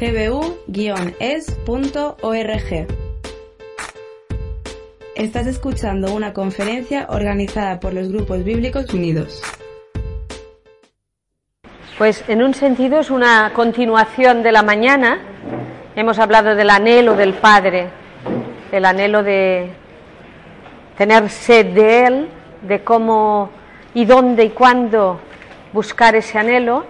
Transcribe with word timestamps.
gbu-es.org. 0.00 1.10
Estás 5.14 5.46
escuchando 5.46 6.14
una 6.14 6.32
conferencia 6.32 7.06
organizada 7.10 7.78
por 7.78 7.92
los 7.92 8.08
Grupos 8.08 8.42
Bíblicos 8.42 8.94
Unidos. 8.94 9.42
Pues 11.98 12.24
en 12.28 12.42
un 12.42 12.54
sentido 12.54 13.00
es 13.00 13.10
una 13.10 13.52
continuación 13.52 14.42
de 14.42 14.52
la 14.52 14.62
mañana. 14.62 15.20
Hemos 15.94 16.18
hablado 16.18 16.54
del 16.54 16.70
anhelo 16.70 17.14
del 17.14 17.34
Padre, 17.34 17.90
el 18.72 18.86
anhelo 18.86 19.22
de 19.22 19.68
tener 20.96 21.28
sed 21.28 21.74
de 21.74 22.06
Él, 22.06 22.28
de 22.62 22.82
cómo 22.82 23.50
y 23.92 24.06
dónde 24.06 24.44
y 24.44 24.50
cuándo 24.50 25.20
buscar 25.74 26.16
ese 26.16 26.38
anhelo. 26.38 26.86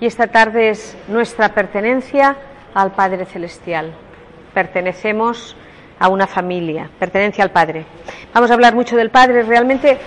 Y 0.00 0.06
esta 0.06 0.26
tarde 0.26 0.70
es 0.70 0.96
nuestra 1.08 1.50
pertenencia 1.50 2.36
al 2.74 2.92
Padre 2.92 3.24
Celestial. 3.24 3.92
Pertenecemos 4.52 5.56
a 5.98 6.08
una 6.08 6.26
familia, 6.26 6.90
pertenencia 6.98 7.44
al 7.44 7.50
Padre. 7.50 7.86
Vamos 8.34 8.50
a 8.50 8.54
hablar 8.54 8.74
mucho 8.74 8.96
del 8.96 9.10
Padre. 9.10 9.42
Realmente, 9.42 9.98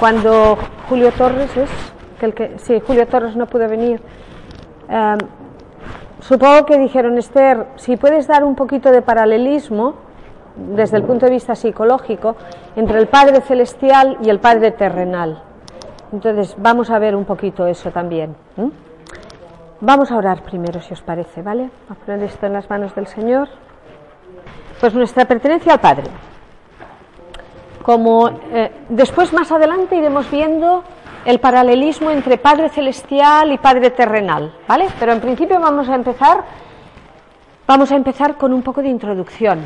cuando 0.00 0.58
Julio 0.88 1.12
Torres 1.12 1.54
es, 1.56 1.70
que 2.18 2.26
el 2.26 2.34
que, 2.34 2.58
sí, 2.58 2.80
Julio 2.84 3.06
Torres 3.06 3.36
no 3.36 3.46
pudo 3.46 3.68
venir, 3.68 4.00
eh, 4.88 5.16
supongo 6.20 6.64
que 6.64 6.78
dijeron, 6.78 7.18
Esther, 7.18 7.66
si 7.76 7.96
puedes 7.96 8.26
dar 8.26 8.44
un 8.44 8.54
poquito 8.54 8.90
de 8.90 9.02
paralelismo 9.02 9.94
desde 10.56 10.96
el 10.96 11.02
punto 11.02 11.26
de 11.26 11.32
vista 11.32 11.54
psicológico 11.54 12.36
entre 12.76 12.98
el 12.98 13.08
Padre 13.08 13.40
Celestial 13.42 14.18
y 14.22 14.30
el 14.30 14.38
Padre 14.38 14.70
Terrenal. 14.70 15.42
Entonces, 16.12 16.54
vamos 16.58 16.90
a 16.90 16.98
ver 16.98 17.14
un 17.14 17.24
poquito 17.24 17.66
eso 17.66 17.90
también. 17.90 18.36
Vamos 19.80 20.10
a 20.10 20.16
orar 20.16 20.42
primero, 20.42 20.80
si 20.80 20.92
os 20.92 21.02
parece, 21.02 21.42
¿vale? 21.42 21.70
A 21.88 21.94
poner 21.94 22.22
esto 22.22 22.46
en 22.46 22.52
las 22.52 22.68
manos 22.70 22.94
del 22.94 23.06
Señor. 23.06 23.48
Pues 24.80 24.94
nuestra 24.94 25.24
pertenencia 25.24 25.72
al 25.72 25.80
Padre. 25.80 26.10
Como 27.82 28.28
eh, 28.28 28.72
después 28.88 29.32
más 29.32 29.50
adelante 29.52 29.96
iremos 29.96 30.30
viendo 30.30 30.84
el 31.24 31.38
paralelismo 31.38 32.10
entre 32.10 32.38
Padre 32.38 32.68
celestial 32.68 33.52
y 33.52 33.58
Padre 33.58 33.90
terrenal, 33.90 34.54
¿vale? 34.68 34.88
Pero 34.98 35.12
en 35.12 35.20
principio 35.20 35.60
vamos 35.60 35.88
a 35.88 35.94
empezar 35.94 36.44
vamos 37.66 37.90
a 37.92 37.96
empezar 37.96 38.36
con 38.36 38.52
un 38.52 38.62
poco 38.62 38.82
de 38.82 38.88
introducción. 38.88 39.60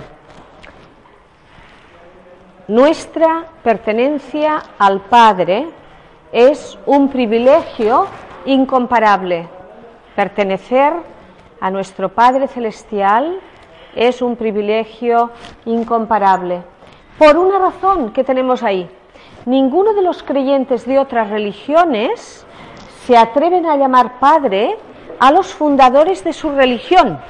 Nuestra 2.69 3.45
pertenencia 3.63 4.63
al 4.79 5.01
Padre 5.01 5.69
es 6.33 6.79
un 6.87 7.09
privilegio 7.09 8.07
incomparable. 8.45 9.49
Pertenecer 10.19 10.95
a 11.61 11.71
nuestro 11.71 12.09
Padre 12.09 12.49
celestial 12.49 13.39
es 13.95 14.21
un 14.21 14.35
privilegio 14.35 15.31
incomparable. 15.65 16.65
Por 17.17 17.37
una 17.37 17.57
razón 17.61 18.13
que 18.13 18.25
tenemos 18.25 18.65
ahí. 18.65 18.91
Ninguno 19.47 19.95
de 19.95 20.03
los 20.03 20.25
creyentes 20.25 20.87
de 20.87 20.99
otras 20.99 21.31
religiones 21.31 22.45
se 23.07 23.17
atreven 23.17 23.65
a 23.67 23.77
llamar 23.77 24.19
Padre 24.19 24.77
a 25.21 25.31
los 25.31 25.55
fundadores 25.55 26.25
de 26.25 26.33
su 26.33 26.51
religión. 26.51 27.21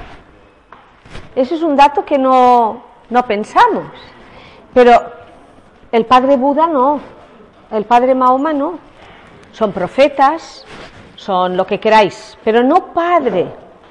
Ese 1.35 1.53
es 1.53 1.61
un 1.61 1.75
dato 1.75 2.03
que 2.03 2.17
no, 2.17 2.81
no 3.11 3.23
pensamos. 3.27 3.85
Pero 4.73 4.99
el 5.91 6.07
Padre 6.07 6.37
Buda 6.37 6.65
no, 6.65 7.01
el 7.69 7.85
Padre 7.85 8.15
Mahoma 8.15 8.51
no. 8.51 8.79
Son 9.51 9.71
profetas, 9.71 10.65
son 11.19 11.57
lo 11.57 11.67
que 11.67 11.79
queráis, 11.79 12.37
pero 12.45 12.63
no 12.63 12.93
Padre. 12.93 13.47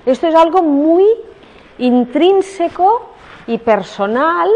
Esto 0.07 0.29
es 0.29 0.35
algo 0.35 0.63
muy 0.63 1.05
intrínseco 1.77 3.15
y 3.47 3.59
personal, 3.59 4.49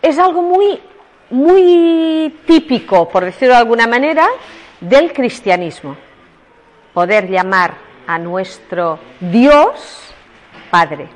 es 0.00 0.18
algo 0.18 0.40
muy, 0.40 0.80
muy 1.30 2.34
típico, 2.46 3.08
por 3.08 3.24
decirlo 3.24 3.54
de 3.54 3.60
alguna 3.60 3.86
manera, 3.86 4.26
del 4.80 5.12
cristianismo. 5.12 5.96
Poder 6.94 7.28
llamar 7.28 7.74
a 8.06 8.18
nuestro 8.18 8.98
Dios 9.20 10.14
Padre. 10.70 11.08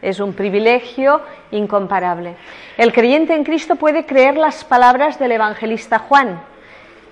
Es 0.00 0.18
un 0.18 0.32
privilegio 0.32 1.20
incomparable. 1.50 2.36
El 2.78 2.92
creyente 2.94 3.34
en 3.34 3.44
Cristo 3.44 3.76
puede 3.76 4.06
creer 4.06 4.38
las 4.38 4.64
palabras 4.64 5.18
del 5.18 5.32
evangelista 5.32 5.98
Juan. 5.98 6.40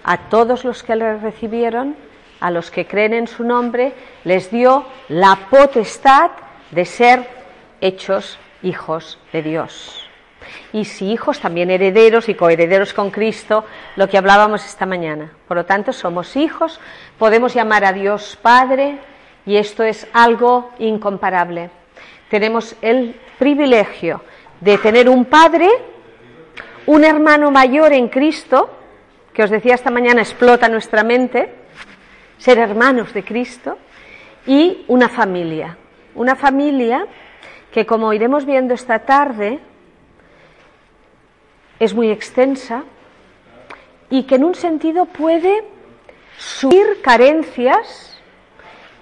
A 0.04 0.28
todos 0.30 0.64
los 0.64 0.82
que 0.82 0.96
le 0.96 1.18
recibieron, 1.18 1.96
a 2.40 2.50
los 2.50 2.70
que 2.70 2.86
creen 2.86 3.14
en 3.14 3.26
su 3.26 3.44
nombre, 3.44 3.92
les 4.24 4.50
dio 4.50 4.86
la 5.08 5.48
potestad 5.50 6.30
de 6.70 6.84
ser 6.84 7.28
hechos 7.80 8.38
hijos 8.62 9.18
de 9.32 9.42
Dios. 9.42 10.02
Y 10.72 10.84
si 10.84 11.10
hijos, 11.10 11.40
también 11.40 11.70
herederos 11.70 12.28
y 12.28 12.34
coherederos 12.34 12.92
con 12.92 13.10
Cristo, 13.10 13.64
lo 13.96 14.08
que 14.08 14.18
hablábamos 14.18 14.64
esta 14.64 14.86
mañana. 14.86 15.32
Por 15.48 15.56
lo 15.56 15.64
tanto, 15.64 15.92
somos 15.92 16.36
hijos, 16.36 16.80
podemos 17.18 17.54
llamar 17.54 17.84
a 17.84 17.92
Dios 17.92 18.38
Padre 18.40 18.98
y 19.44 19.56
esto 19.56 19.82
es 19.82 20.06
algo 20.12 20.70
incomparable. 20.78 21.70
Tenemos 22.28 22.76
el 22.82 23.18
privilegio 23.38 24.22
de 24.60 24.78
tener 24.78 25.08
un 25.08 25.24
Padre, 25.24 25.68
un 26.86 27.04
hermano 27.04 27.50
mayor 27.50 27.92
en 27.92 28.08
Cristo, 28.08 28.70
que 29.32 29.42
os 29.42 29.50
decía 29.50 29.74
esta 29.74 29.90
mañana 29.90 30.22
explota 30.22 30.68
nuestra 30.68 31.04
mente, 31.04 31.52
ser 32.38 32.58
hermanos 32.58 33.12
de 33.12 33.24
Cristo, 33.24 33.78
y 34.46 34.84
una 34.88 35.08
familia. 35.08 35.76
Una 36.14 36.36
familia 36.36 37.06
que 37.72 37.84
como 37.84 38.12
iremos 38.12 38.46
viendo 38.46 38.72
esta 38.72 39.00
tarde, 39.00 39.58
es 41.78 41.92
muy 41.92 42.10
extensa 42.10 42.84
y 44.08 44.22
que 44.22 44.36
en 44.36 44.44
un 44.44 44.54
sentido 44.54 45.04
puede 45.04 45.64
subir 46.38 47.02
carencias 47.02 48.18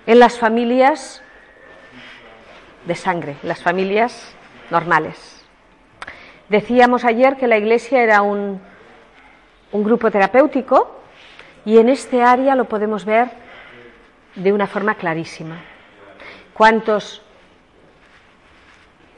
en 0.06 0.19
las 0.19 0.39
familias 0.39 1.22
de 2.87 2.95
sangre, 2.97 3.37
las 3.43 3.62
familias 3.62 4.34
normales. 4.71 5.45
Decíamos 6.49 7.05
ayer 7.05 7.37
que 7.37 7.47
la 7.47 7.59
Iglesia 7.59 8.03
era 8.03 8.22
un, 8.22 8.61
un 9.72 9.84
grupo 9.84 10.11
terapéutico 10.11 11.01
y 11.65 11.79
en 11.79 11.89
este 11.89 12.23
área 12.23 12.55
lo 12.55 12.67
podemos 12.67 13.05
ver 13.05 13.29
de 14.35 14.53
una 14.53 14.67
forma 14.67 14.95
clarísima. 14.95 15.61
¿Cuántos 16.53 17.23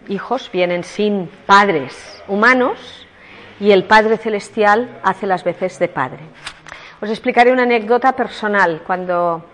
hijos 0.09 0.51
vienen 0.53 0.85
sin 0.85 1.29
padres 1.47 2.23
humanos 2.29 3.07
y 3.61 3.71
el 3.71 3.85
Padre 3.85 4.19
Celestial 4.19 5.01
hace 5.03 5.27
las 5.27 5.45
veces 5.45 5.79
de 5.79 5.89
Padre. 5.89 6.21
Os 7.01 7.11
explicaré 7.11 7.53
una 7.53 7.63
anécdota 7.63 8.13
personal. 8.13 8.83
Cuando 8.87 9.45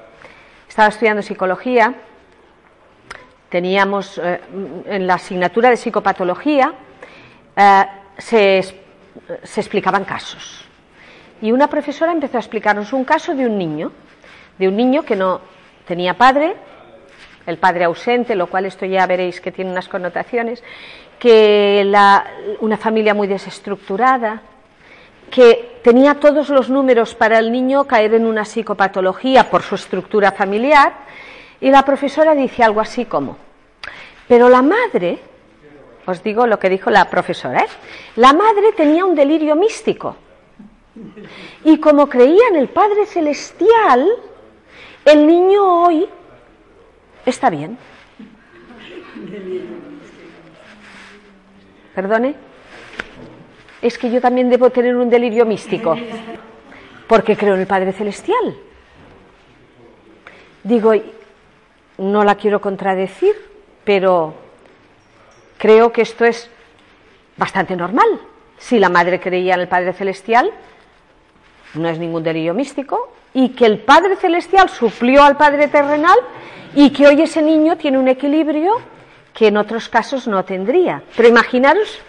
estaba 0.69 0.89
estudiando 0.89 1.23
psicología, 1.23 1.95
teníamos 3.49 4.19
eh, 4.19 4.41
en 4.87 5.07
la 5.07 5.15
asignatura 5.15 5.71
de 5.71 5.77
psicopatología, 5.77 6.73
eh, 7.57 7.85
se, 8.19 8.63
se 9.43 9.61
explicaban 9.61 10.05
casos. 10.05 10.65
Y 11.43 11.51
una 11.51 11.67
profesora 11.67 12.13
empezó 12.13 12.37
a 12.37 12.41
explicarnos 12.41 12.93
un 12.93 13.05
caso 13.05 13.35
de 13.35 13.45
un 13.45 13.59
niño, 13.59 13.91
de 14.59 14.69
un 14.69 14.77
niño 14.77 15.03
que 15.03 15.17
no 15.17 15.41
tenía 15.87 16.15
padre, 16.15 16.55
el 17.47 17.59
padre 17.59 17.85
ausente, 17.85 18.37
lo 18.37 18.47
cual 18.47 18.67
esto 18.67 18.87
ya 18.87 19.05
veréis 19.09 19.41
que 19.41 19.51
tiene 19.51 19.73
unas 19.73 19.89
connotaciones, 19.89 20.63
que 21.19 21.85
una 22.61 22.77
familia 22.77 23.13
muy 23.13 23.27
desestructurada, 23.27 24.41
que 25.33 25.81
tenía 25.83 26.15
todos 26.15 26.49
los 26.49 26.71
números 26.71 27.17
para 27.17 27.41
el 27.41 27.51
niño 27.51 27.89
caer 27.89 28.15
en 28.15 28.27
una 28.27 28.45
psicopatología 28.45 29.51
por 29.51 29.63
su 29.63 29.75
estructura 29.75 30.31
familiar, 30.31 30.93
y 31.61 31.71
la 31.71 31.85
profesora 31.85 32.37
dice 32.37 32.63
algo 32.63 32.81
así 32.81 33.07
como, 33.07 33.37
pero 34.29 34.49
la 34.49 34.63
madre, 34.63 35.19
os 36.06 36.23
digo 36.23 36.47
lo 36.47 36.61
que 36.61 36.69
dijo 36.69 36.88
la 36.91 37.11
profesora, 37.11 37.62
¿eh? 37.62 37.69
la 38.17 38.33
madre 38.33 38.73
tenía 38.77 39.05
un 39.05 39.17
delirio 39.17 39.56
místico, 39.56 40.17
y 41.65 41.79
como 41.79 42.09
creía 42.09 42.49
en 42.50 42.56
el 42.56 42.69
Padre 42.69 43.06
Celestial, 43.06 44.06
el 45.05 45.27
niño 45.27 45.85
hoy 45.85 46.09
Está 47.25 47.50
bien. 47.50 47.79
¿Perdone? 51.94 52.35
Es 53.81 53.99
que 53.99 54.11
yo 54.11 54.21
también 54.21 54.50
debo 54.50 54.71
tener 54.71 54.97
un 54.97 55.09
delirio 55.11 55.44
místico, 55.44 55.97
porque 57.06 57.37
creo 57.37 57.55
en 57.55 57.61
el 57.61 57.67
Padre 57.67 57.93
Celestial. 57.93 58.56
Digo, 60.65 60.93
no 61.99 62.25
la 62.25 62.35
quiero 62.37 62.61
contradecir, 62.61 63.35
pero 63.85 64.35
creo 65.59 65.93
que 65.93 66.03
esto 66.03 66.25
es 66.25 66.50
bastante 67.37 67.77
normal. 67.77 68.09
Si 68.59 68.79
la 68.79 68.88
madre 68.88 69.21
creía 69.21 69.55
en 69.55 69.61
el 69.61 69.69
Padre 69.69 69.93
Celestial, 69.93 70.50
no 71.75 71.89
es 71.89 71.99
ningún 71.99 72.23
delirio 72.23 72.55
místico, 72.55 73.13
y 73.35 73.51
que 73.51 73.67
el 73.67 73.79
Padre 73.81 74.17
Celestial 74.17 74.69
suplió 74.69 75.23
al 75.23 75.37
Padre 75.37 75.69
terrenal 75.69 76.19
y 76.75 76.91
que 76.91 77.07
hoy 77.07 77.21
ese 77.23 77.43
niño 77.43 77.77
tiene 77.77 77.99
un 77.99 78.09
equilibrio 78.09 78.73
que 79.33 79.49
en 79.49 79.57
otros 79.57 79.89
casos 79.89 80.29
no 80.29 80.45
tendría. 80.45 81.03
Pero 81.17 81.29
imaginaros, 81.29 82.01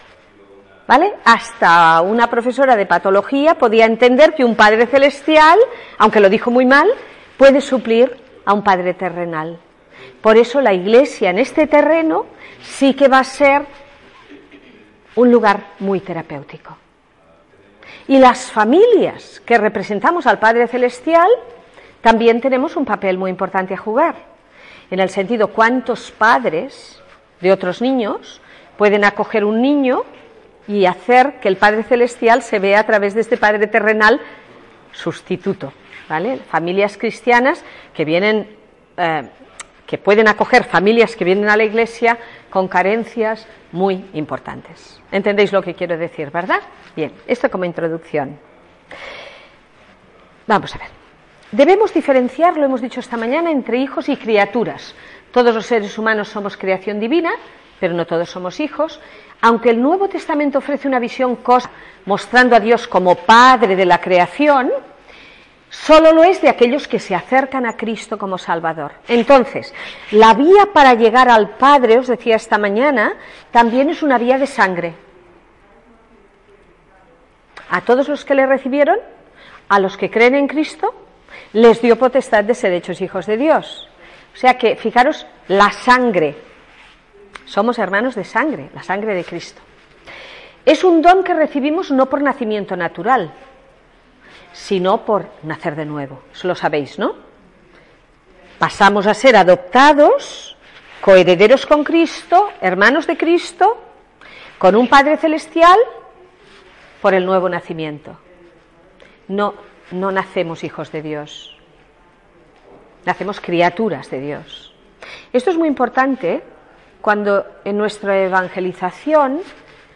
¿vale? 0.87 1.13
Hasta 1.23 2.01
una 2.01 2.29
profesora 2.29 2.75
de 2.75 2.85
patología 2.85 3.55
podía 3.55 3.85
entender 3.85 4.35
que 4.35 4.43
un 4.43 4.55
Padre 4.55 4.85
celestial, 4.87 5.59
aunque 5.97 6.19
lo 6.19 6.29
dijo 6.29 6.51
muy 6.51 6.65
mal, 6.65 6.87
puede 7.37 7.61
suplir 7.61 8.17
a 8.45 8.53
un 8.53 8.63
Padre 8.63 8.93
terrenal. 8.93 9.57
Por 10.21 10.37
eso 10.37 10.59
la 10.61 10.73
Iglesia 10.73 11.29
en 11.29 11.39
este 11.39 11.67
terreno 11.67 12.25
sí 12.61 12.93
que 12.93 13.07
va 13.07 13.19
a 13.19 13.23
ser 13.23 13.65
un 15.15 15.31
lugar 15.31 15.73
muy 15.79 15.99
terapéutico. 15.99 16.77
Y 18.07 18.19
las 18.19 18.51
familias 18.51 19.41
que 19.45 19.57
representamos 19.57 20.27
al 20.27 20.39
Padre 20.39 20.67
Celestial 20.67 21.27
también 22.01 22.41
tenemos 22.41 22.75
un 22.75 22.85
papel 22.85 23.17
muy 23.17 23.29
importante 23.29 23.73
a 23.73 23.77
jugar, 23.77 24.15
en 24.91 24.99
el 24.99 25.09
sentido 25.09 25.47
cuántos 25.47 26.11
padres 26.11 27.01
de 27.39 27.51
otros 27.51 27.81
niños 27.81 28.41
pueden 28.77 29.05
acoger 29.05 29.45
un 29.45 29.61
niño 29.61 30.03
y 30.67 30.85
hacer 30.85 31.39
que 31.39 31.47
el 31.47 31.57
Padre 31.57 31.83
Celestial 31.83 32.41
se 32.41 32.59
vea 32.59 32.79
a 32.79 32.85
través 32.85 33.13
de 33.13 33.21
este 33.21 33.37
Padre 33.37 33.67
terrenal 33.67 34.19
sustituto. 34.91 35.73
¿vale? 36.09 36.37
Familias 36.37 36.97
cristianas 36.97 37.63
que 37.93 38.05
vienen, 38.05 38.47
eh, 38.97 39.29
que 39.93 39.99
pueden 39.99 40.27
acoger 40.27 40.63
familias 40.63 41.15
que 41.15 41.23
vienen 41.23 41.49
a 41.49 41.55
la 41.55 41.65
iglesia 41.65 42.17
con 42.49 42.67
carencias 42.67 43.45
muy 43.71 44.03
importantes. 44.13 44.99
¿Entendéis 45.11 45.53
lo 45.53 45.61
que 45.61 45.75
quiero 45.75 45.99
decir, 45.99 46.31
verdad? 46.31 46.61
Bien, 46.95 47.11
esto 47.27 47.51
como 47.51 47.63
introducción. 47.63 48.39
Vamos 50.47 50.73
a 50.73 50.79
ver. 50.79 50.87
Debemos 51.51 51.93
diferenciar, 51.93 52.57
lo 52.57 52.65
hemos 52.65 52.81
dicho 52.81 53.01
esta 53.01 53.17
mañana, 53.17 53.51
entre 53.51 53.77
hijos 53.77 54.09
y 54.09 54.17
criaturas. 54.17 54.95
Todos 55.31 55.53
los 55.53 55.67
seres 55.67 55.95
humanos 55.99 56.27
somos 56.27 56.57
creación 56.57 56.99
divina, 56.99 57.29
pero 57.79 57.93
no 57.93 58.07
todos 58.07 58.31
somos 58.31 58.59
hijos. 58.59 58.99
Aunque 59.41 59.69
el 59.69 59.79
Nuevo 59.79 60.09
Testamento 60.09 60.57
ofrece 60.57 60.87
una 60.87 60.97
visión 60.97 61.35
cósmica 61.35 61.77
mostrando 62.05 62.55
a 62.55 62.59
Dios 62.59 62.87
como 62.87 63.13
Padre 63.13 63.75
de 63.75 63.85
la 63.85 64.01
creación, 64.01 64.71
solo 65.73 66.13
lo 66.13 66.23
es 66.23 66.39
de 66.41 66.49
aquellos 66.49 66.87
que 66.87 66.99
se 66.99 67.15
acercan 67.15 67.65
a 67.65 67.75
Cristo 67.75 68.17
como 68.17 68.37
Salvador. 68.37 68.93
Entonces, 69.07 69.73
la 70.11 70.33
vía 70.35 70.69
para 70.71 70.93
llegar 70.93 71.29
al 71.29 71.49
Padre, 71.57 71.97
os 71.97 72.07
decía 72.07 72.35
esta 72.35 72.59
mañana, 72.59 73.15
también 73.51 73.89
es 73.89 74.03
una 74.03 74.19
vía 74.19 74.37
de 74.37 74.45
sangre. 74.45 74.93
A 77.69 77.81
todos 77.81 78.07
los 78.07 78.23
que 78.23 78.35
le 78.35 78.45
recibieron, 78.45 78.99
a 79.67 79.79
los 79.79 79.97
que 79.97 80.11
creen 80.11 80.35
en 80.35 80.47
Cristo, 80.47 80.93
les 81.53 81.81
dio 81.81 81.97
potestad 81.97 82.43
de 82.43 82.53
ser 82.53 82.71
hechos 82.71 83.01
hijos 83.01 83.25
de 83.25 83.37
Dios. 83.37 83.89
O 84.33 84.37
sea 84.37 84.57
que, 84.57 84.75
fijaros, 84.75 85.25
la 85.47 85.71
sangre. 85.71 86.35
Somos 87.45 87.79
hermanos 87.79 88.13
de 88.13 88.23
sangre, 88.23 88.69
la 88.75 88.83
sangre 88.83 89.15
de 89.15 89.23
Cristo. 89.23 89.61
Es 90.65 90.83
un 90.83 91.01
don 91.01 91.23
que 91.23 91.33
recibimos 91.33 91.91
no 91.91 92.09
por 92.09 92.21
nacimiento 92.21 92.77
natural, 92.77 93.33
sino 94.53 95.03
por 95.03 95.27
nacer 95.43 95.75
de 95.75 95.85
nuevo. 95.85 96.21
Eso 96.31 96.47
lo 96.47 96.55
sabéis, 96.55 96.97
¿no? 96.97 97.15
Pasamos 98.59 99.07
a 99.07 99.13
ser 99.13 99.35
adoptados, 99.35 100.55
coherederos 101.01 101.65
con 101.65 101.83
Cristo, 101.83 102.49
hermanos 102.61 103.07
de 103.07 103.17
Cristo, 103.17 103.77
con 104.57 104.75
un 104.75 104.87
Padre 104.87 105.17
Celestial, 105.17 105.77
por 107.01 107.13
el 107.13 107.25
nuevo 107.25 107.49
nacimiento. 107.49 108.17
No, 109.27 109.55
no 109.91 110.11
nacemos 110.11 110.63
hijos 110.63 110.91
de 110.91 111.01
Dios, 111.01 111.57
nacemos 113.05 113.41
criaturas 113.41 114.09
de 114.09 114.21
Dios. 114.21 114.73
Esto 115.33 115.49
es 115.49 115.57
muy 115.57 115.67
importante 115.67 116.43
cuando 117.01 117.45
en 117.65 117.77
nuestra 117.77 118.17
evangelización 118.23 119.41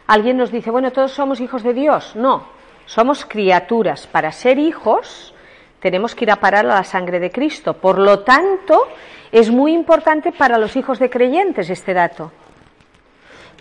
alguien 0.07 0.35
nos 0.35 0.51
dice, 0.51 0.71
bueno, 0.71 0.91
todos 0.91 1.13
somos 1.13 1.39
hijos 1.39 1.63
de 1.63 1.73
Dios. 1.73 2.15
No, 2.15 2.56
somos 2.87 3.25
criaturas. 3.25 4.07
Para 4.07 4.31
ser 4.31 4.57
hijos 4.57 5.33
tenemos 5.79 6.15
que 6.15 6.25
ir 6.25 6.31
a 6.31 6.37
parar 6.37 6.65
a 6.65 6.75
la 6.75 6.83
sangre 6.83 7.19
de 7.19 7.29
Cristo. 7.29 7.75
Por 7.75 7.99
lo 7.99 8.21
tanto, 8.21 8.87
es 9.31 9.51
muy 9.51 9.73
importante 9.73 10.31
para 10.31 10.57
los 10.57 10.75
hijos 10.75 10.97
de 10.97 11.09
creyentes 11.11 11.69
este 11.69 11.93
dato. 11.93 12.31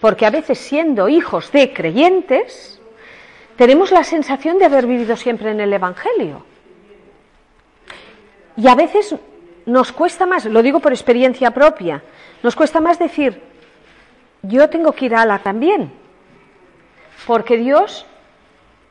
Porque 0.01 0.25
a 0.25 0.31
veces 0.31 0.59
siendo 0.59 1.09
hijos 1.09 1.53
de 1.53 1.73
creyentes, 1.73 2.81
tenemos 3.57 3.91
la 3.91 4.05
sensación 4.05 4.59
de 4.59 4.65
haber 4.65 4.87
vivido 4.87 5.17
siempre 5.17 5.51
en 5.51 5.61
el 5.61 5.73
Evangelio. 5.73 6.45
Y 8.57 8.69
a 8.69 8.75
veces 8.75 9.15
nos 9.67 9.93
cuesta 9.93 10.25
más, 10.25 10.47
lo 10.47 10.63
digo 10.63 10.81
por 10.81 10.93
experiencia 10.93 11.51
propia, 11.51 12.03
nos 12.43 12.55
cuesta 12.55 12.81
más 12.81 12.99
decir, 12.99 13.43
yo 14.43 14.71
tengo 14.71 14.93
que 14.93 15.07
ir 15.07 15.15
a 15.15 15.27
la 15.27 15.41
también, 15.41 15.93
porque 17.27 17.57
Dios 17.57 18.07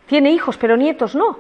tiene 0.05 0.31
hijos, 0.31 0.57
pero 0.57 0.77
nietos 0.77 1.15
no. 1.15 1.37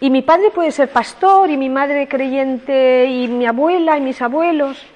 Y 0.00 0.10
mi 0.10 0.22
padre 0.22 0.50
puede 0.50 0.72
ser 0.72 0.90
pastor, 0.90 1.50
y 1.50 1.56
mi 1.56 1.68
madre 1.68 2.06
creyente, 2.06 3.06
y 3.06 3.28
mi 3.28 3.46
abuela, 3.46 3.96
y 3.96 4.00
mis 4.00 4.20
abuelos, 4.20 4.86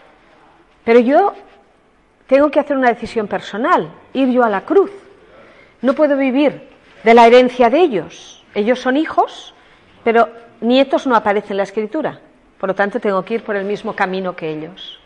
pero 0.84 1.00
yo 1.00 1.34
tengo 2.26 2.50
que 2.50 2.60
hacer 2.60 2.76
una 2.76 2.90
decisión 2.90 3.26
personal, 3.26 3.90
ir 4.12 4.28
yo 4.28 4.44
a 4.44 4.48
la 4.48 4.62
cruz. 4.62 4.90
No 5.82 5.94
puedo 5.94 6.16
vivir 6.16 6.68
de 7.02 7.14
la 7.14 7.26
herencia 7.26 7.70
de 7.70 7.80
ellos. 7.80 8.44
Ellos 8.54 8.80
son 8.80 8.96
hijos, 8.96 9.54
pero 10.04 10.28
nietos 10.60 11.06
no 11.06 11.16
aparecen 11.16 11.52
en 11.52 11.56
la 11.58 11.62
escritura. 11.62 12.20
Por 12.58 12.68
lo 12.68 12.74
tanto, 12.74 13.00
tengo 13.00 13.24
que 13.24 13.34
ir 13.34 13.42
por 13.42 13.56
el 13.56 13.64
mismo 13.64 13.94
camino 13.94 14.36
que 14.36 14.50
ellos. 14.50 15.00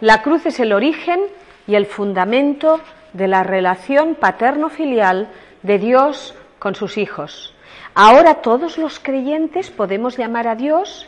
La 0.00 0.22
cruz 0.22 0.46
es 0.46 0.60
el 0.60 0.72
origen 0.72 1.20
y 1.66 1.74
el 1.74 1.86
fundamento 1.86 2.80
de 3.12 3.28
la 3.28 3.42
relación 3.42 4.14
paterno-filial 4.14 5.28
de 5.62 5.78
Dios 5.78 6.34
con 6.58 6.74
sus 6.74 6.98
hijos. 6.98 7.54
Ahora 7.94 8.34
todos 8.36 8.78
los 8.78 9.00
creyentes 9.00 9.70
podemos 9.70 10.16
llamar 10.16 10.48
a 10.48 10.54
Dios 10.54 11.06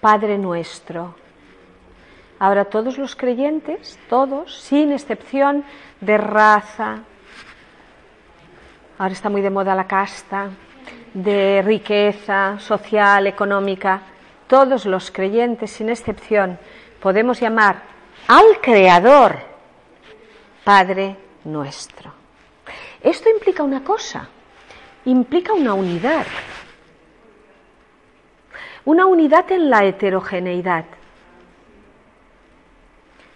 Padre 0.00 0.38
nuestro. 0.38 1.14
Ahora 2.38 2.64
todos 2.64 2.98
los 2.98 3.14
creyentes, 3.14 3.98
todos, 4.08 4.60
sin 4.60 4.90
excepción 4.92 5.64
de 6.00 6.18
raza, 6.18 7.00
ahora 8.98 9.12
está 9.12 9.30
muy 9.30 9.42
de 9.42 9.50
moda 9.50 9.76
la 9.76 9.86
casta, 9.86 10.50
de 11.14 11.62
riqueza 11.62 12.58
social, 12.58 13.26
económica, 13.26 14.02
todos 14.48 14.86
los 14.86 15.10
creyentes, 15.10 15.70
sin 15.70 15.88
excepción, 15.88 16.58
podemos 17.00 17.40
llamar 17.40 17.82
al 18.28 18.60
Creador 18.60 19.36
Padre 20.64 21.16
nuestro. 21.44 22.21
Esto 23.02 23.28
implica 23.28 23.62
una 23.62 23.82
cosa, 23.82 24.28
implica 25.04 25.52
una 25.52 25.74
unidad, 25.74 26.24
una 28.84 29.06
unidad 29.06 29.50
en 29.50 29.70
la 29.70 29.84
heterogeneidad. 29.84 30.84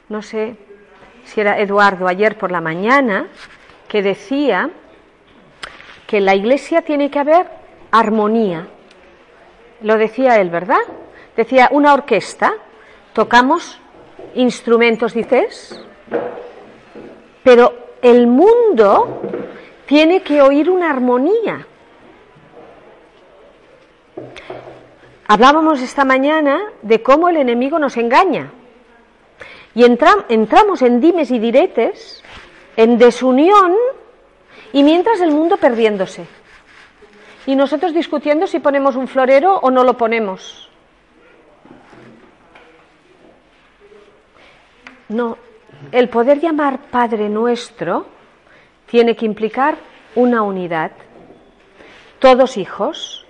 No 0.08 0.23
sé 0.23 0.56
si 1.25 1.40
era 1.40 1.58
Eduardo 1.58 2.06
ayer 2.06 2.38
por 2.38 2.52
la 2.52 2.61
mañana 2.61 3.26
que 3.88 4.02
decía 4.02 4.70
que 6.06 6.18
en 6.18 6.25
la 6.25 6.37
iglesia 6.37 6.82
tiene 6.82 7.11
que 7.11 7.18
haber 7.18 7.49
armonía. 7.90 8.68
Lo 9.80 9.96
decía 9.96 10.40
él, 10.40 10.50
¿verdad? 10.50 10.82
Decía, 11.37 11.68
una 11.73 11.92
orquesta, 11.92 12.54
tocamos 13.12 13.80
instrumentos, 14.35 15.12
dices, 15.12 15.85
pero 17.42 17.86
el 18.03 18.26
mundo 18.26 19.23
tiene 19.87 20.23
que 20.23 20.43
oír 20.43 20.71
una 20.71 20.91
armonía. 20.91 21.67
Hablábamos 25.29 25.81
esta 25.83 26.05
mañana 26.05 26.61
de 26.83 27.03
cómo 27.03 27.29
el 27.29 27.37
enemigo 27.37 27.79
nos 27.79 27.97
engaña. 27.97 28.53
Y 29.75 29.85
entramos 29.85 30.83
en 30.83 31.00
dimes 31.00 31.31
y 31.31 31.38
diretes, 31.38 32.23
en 32.76 32.97
desunión, 32.97 33.75
y 34.73 34.83
mientras 34.83 35.21
el 35.21 35.33
mundo 35.33 35.57
perdiéndose. 35.57 36.26
Y 37.47 37.57
nosotros 37.57 37.93
discutiendo 37.93 38.47
si 38.47 38.59
ponemos 38.59 38.97
un 38.97 39.09
florero 39.09 39.57
o 39.57 39.71
no 39.71 39.85
lo 39.85 39.97
ponemos. 39.97 40.69
No, 45.09 45.38
el 45.93 46.09
poder 46.09 46.40
llamar 46.40 46.78
Padre 46.90 47.28
nuestro 47.28 48.07
tiene 48.87 49.16
que 49.16 49.26
implicar 49.26 49.76
una 50.14 50.43
unidad. 50.43 50.93
Todos 52.19 52.57
hijos, 52.57 53.26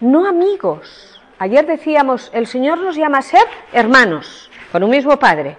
no 0.00 0.26
amigos. 0.26 1.20
Ayer 1.38 1.66
decíamos, 1.66 2.30
el 2.34 2.46
Señor 2.46 2.78
nos 2.78 2.96
llama 2.96 3.18
a 3.18 3.22
ser 3.22 3.46
hermanos, 3.72 4.50
con 4.72 4.82
un 4.82 4.90
mismo 4.90 5.18
Padre. 5.18 5.56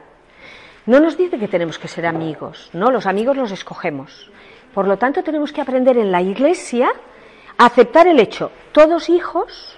No 0.85 0.99
nos 0.99 1.17
dice 1.17 1.37
que 1.37 1.47
tenemos 1.47 1.77
que 1.77 1.87
ser 1.87 2.05
amigos, 2.05 2.69
no, 2.73 2.89
los 2.91 3.05
amigos 3.05 3.37
los 3.37 3.51
escogemos. 3.51 4.31
Por 4.73 4.87
lo 4.87 4.97
tanto, 4.97 5.23
tenemos 5.23 5.51
que 5.51 5.61
aprender 5.61 5.97
en 5.97 6.11
la 6.11 6.21
Iglesia 6.21 6.89
a 7.57 7.65
aceptar 7.65 8.07
el 8.07 8.19
hecho, 8.19 8.51
todos 8.71 9.09
hijos, 9.09 9.77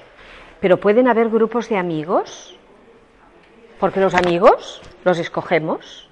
pero 0.59 0.79
pueden 0.79 1.07
haber 1.07 1.29
grupos 1.29 1.69
de 1.69 1.77
amigos, 1.77 2.55
porque 3.79 3.99
los 3.99 4.13
amigos 4.13 4.81
los 5.03 5.17
escogemos. 5.17 6.07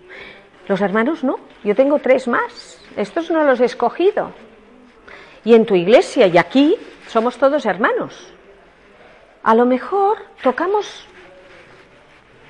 Los 0.69 0.81
hermanos 0.81 1.23
no, 1.23 1.39
yo 1.63 1.73
tengo 1.75 1.97
tres 1.97 2.27
más, 2.27 2.79
estos 2.95 3.31
no 3.31 3.43
los 3.43 3.59
he 3.59 3.65
escogido. 3.65 4.33
Y 5.43 5.55
en 5.55 5.65
tu 5.65 5.73
iglesia 5.73 6.27
y 6.27 6.38
aquí 6.38 6.77
somos 7.07 7.39
todos 7.39 7.65
hermanos. 7.65 8.31
A 9.41 9.55
lo 9.55 9.65
mejor 9.65 10.19
tocamos 10.43 11.07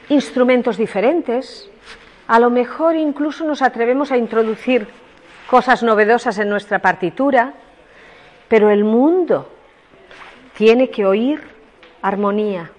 instrumentos 0.09 0.75
diferentes, 0.75 1.71
a 2.27 2.41
lo 2.41 2.49
mejor 2.49 2.97
incluso 2.97 3.45
nos 3.45 3.61
atrevemos 3.61 4.11
a 4.11 4.17
introducir 4.17 4.85
cosas 5.49 5.81
novedosas 5.81 6.38
en 6.39 6.49
nuestra 6.49 6.79
partitura, 6.79 7.53
pero 8.49 8.69
el 8.69 8.83
mundo 8.83 9.49
tiene 10.57 10.89
que 10.89 11.05
oír 11.05 11.39
armonía. 12.01 12.69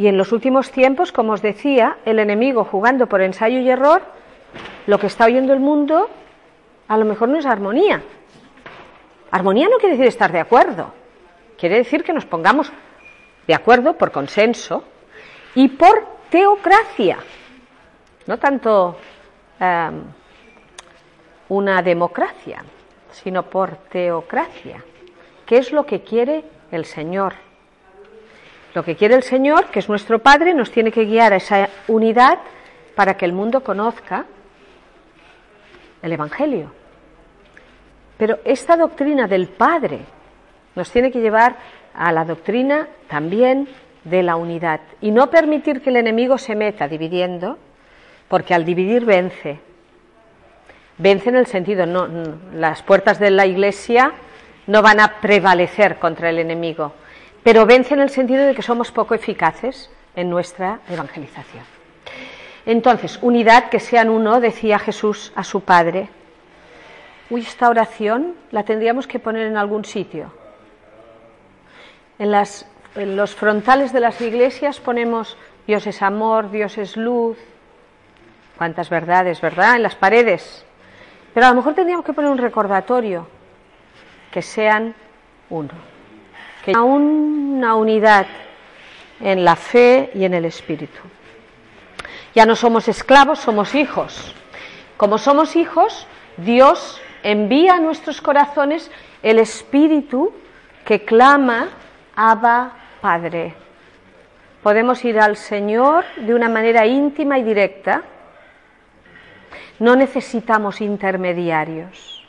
Y 0.00 0.08
en 0.08 0.16
los 0.16 0.32
últimos 0.32 0.70
tiempos, 0.70 1.12
como 1.12 1.34
os 1.34 1.42
decía, 1.42 1.98
el 2.06 2.20
enemigo 2.20 2.64
jugando 2.64 3.06
por 3.06 3.20
ensayo 3.20 3.58
y 3.58 3.68
error, 3.68 4.00
lo 4.86 4.98
que 4.98 5.08
está 5.08 5.26
oyendo 5.26 5.52
el 5.52 5.60
mundo 5.60 6.08
a 6.88 6.96
lo 6.96 7.04
mejor 7.04 7.28
no 7.28 7.38
es 7.38 7.44
armonía. 7.44 8.00
Armonía 9.30 9.68
no 9.68 9.76
quiere 9.76 9.96
decir 9.96 10.08
estar 10.08 10.32
de 10.32 10.40
acuerdo, 10.40 10.94
quiere 11.58 11.76
decir 11.76 12.02
que 12.02 12.14
nos 12.14 12.24
pongamos 12.24 12.72
de 13.46 13.54
acuerdo 13.54 13.98
por 13.98 14.10
consenso 14.10 14.84
y 15.54 15.68
por 15.68 16.02
teocracia, 16.30 17.18
no 18.26 18.38
tanto 18.38 18.96
em, 19.60 20.02
una 21.50 21.82
democracia, 21.82 22.64
sino 23.12 23.42
por 23.42 23.76
teocracia. 23.90 24.82
¿Qué 25.44 25.58
es 25.58 25.72
lo 25.72 25.84
que 25.84 26.00
quiere 26.00 26.42
el 26.72 26.86
Señor? 26.86 27.49
Lo 28.74 28.84
que 28.84 28.96
quiere 28.96 29.14
el 29.14 29.22
Señor, 29.22 29.66
que 29.66 29.80
es 29.80 29.88
nuestro 29.88 30.20
Padre, 30.20 30.54
nos 30.54 30.70
tiene 30.70 30.92
que 30.92 31.04
guiar 31.04 31.32
a 31.32 31.36
esa 31.36 31.68
unidad 31.88 32.38
para 32.94 33.16
que 33.16 33.24
el 33.24 33.32
mundo 33.32 33.62
conozca 33.62 34.26
el 36.02 36.12
Evangelio. 36.12 36.72
Pero 38.16 38.38
esta 38.44 38.76
doctrina 38.76 39.26
del 39.26 39.48
Padre 39.48 40.00
nos 40.74 40.90
tiene 40.90 41.10
que 41.10 41.20
llevar 41.20 41.56
a 41.94 42.12
la 42.12 42.24
doctrina 42.24 42.88
también 43.08 43.68
de 44.04 44.22
la 44.22 44.36
unidad 44.36 44.80
y 45.00 45.10
no 45.10 45.30
permitir 45.30 45.82
que 45.82 45.90
el 45.90 45.96
enemigo 45.96 46.38
se 46.38 46.54
meta 46.54 46.86
dividiendo, 46.88 47.58
porque 48.28 48.54
al 48.54 48.64
dividir 48.64 49.04
vence. 49.04 49.58
Vence 50.98 51.30
en 51.30 51.36
el 51.36 51.46
sentido, 51.46 51.86
no, 51.86 52.06
las 52.54 52.82
puertas 52.82 53.18
de 53.18 53.30
la 53.30 53.46
iglesia 53.46 54.12
no 54.66 54.82
van 54.82 55.00
a 55.00 55.20
prevalecer 55.20 55.98
contra 55.98 56.30
el 56.30 56.38
enemigo, 56.38 56.92
pero 57.42 57.66
vence 57.66 57.94
en 57.94 58.00
el 58.00 58.10
sentido 58.10 58.44
de 58.44 58.54
que 58.54 58.62
somos 58.62 58.92
poco 58.92 59.14
eficaces 59.14 59.90
en 60.14 60.30
nuestra 60.30 60.80
evangelización. 60.88 61.64
Entonces, 62.66 63.18
unidad, 63.22 63.70
que 63.70 63.80
sean 63.80 64.10
uno, 64.10 64.40
decía 64.40 64.78
Jesús 64.78 65.32
a 65.34 65.44
su 65.44 65.62
Padre. 65.62 66.08
Uy, 67.30 67.40
esta 67.42 67.68
oración 67.68 68.34
la 68.50 68.64
tendríamos 68.64 69.06
que 69.06 69.18
poner 69.18 69.46
en 69.46 69.56
algún 69.56 69.84
sitio. 69.84 70.32
En, 72.18 72.34
en 72.96 73.16
los 73.16 73.34
frontales 73.34 73.92
de 73.92 74.00
las 74.00 74.20
iglesias 74.20 74.80
ponemos 74.80 75.36
Dios 75.66 75.86
es 75.86 76.02
amor, 76.02 76.50
Dios 76.50 76.76
es 76.78 76.96
luz. 76.96 77.38
Cuántas 78.58 78.90
verdades, 78.90 79.40
¿verdad? 79.40 79.76
En 79.76 79.82
las 79.82 79.94
paredes. 79.94 80.66
Pero 81.32 81.46
a 81.46 81.50
lo 81.50 81.56
mejor 81.56 81.74
tendríamos 81.74 82.04
que 82.04 82.12
poner 82.12 82.30
un 82.30 82.38
recordatorio 82.38 83.26
que 84.30 84.42
sean 84.42 84.94
uno, 85.48 85.70
que 86.64 86.70
haya 86.70 86.82
una 86.82 87.74
unidad 87.74 88.26
en 89.20 89.44
la 89.44 89.56
fe 89.56 90.10
y 90.14 90.24
en 90.24 90.34
el 90.34 90.44
espíritu. 90.44 91.00
Ya 92.34 92.46
no 92.46 92.56
somos 92.56 92.88
esclavos, 92.88 93.40
somos 93.40 93.74
hijos. 93.74 94.34
Como 94.96 95.18
somos 95.18 95.56
hijos, 95.56 96.06
Dios 96.36 97.00
envía 97.22 97.74
a 97.74 97.80
nuestros 97.80 98.20
corazones 98.20 98.90
el 99.22 99.38
espíritu 99.38 100.32
que 100.84 101.04
clama 101.04 101.68
Abba 102.14 102.72
Padre. 103.00 103.54
Podemos 104.62 105.04
ir 105.04 105.18
al 105.18 105.36
Señor 105.36 106.04
de 106.16 106.34
una 106.34 106.48
manera 106.48 106.86
íntima 106.86 107.38
y 107.38 107.42
directa. 107.42 108.02
No 109.78 109.96
necesitamos 109.96 110.80
intermediarios. 110.80 112.20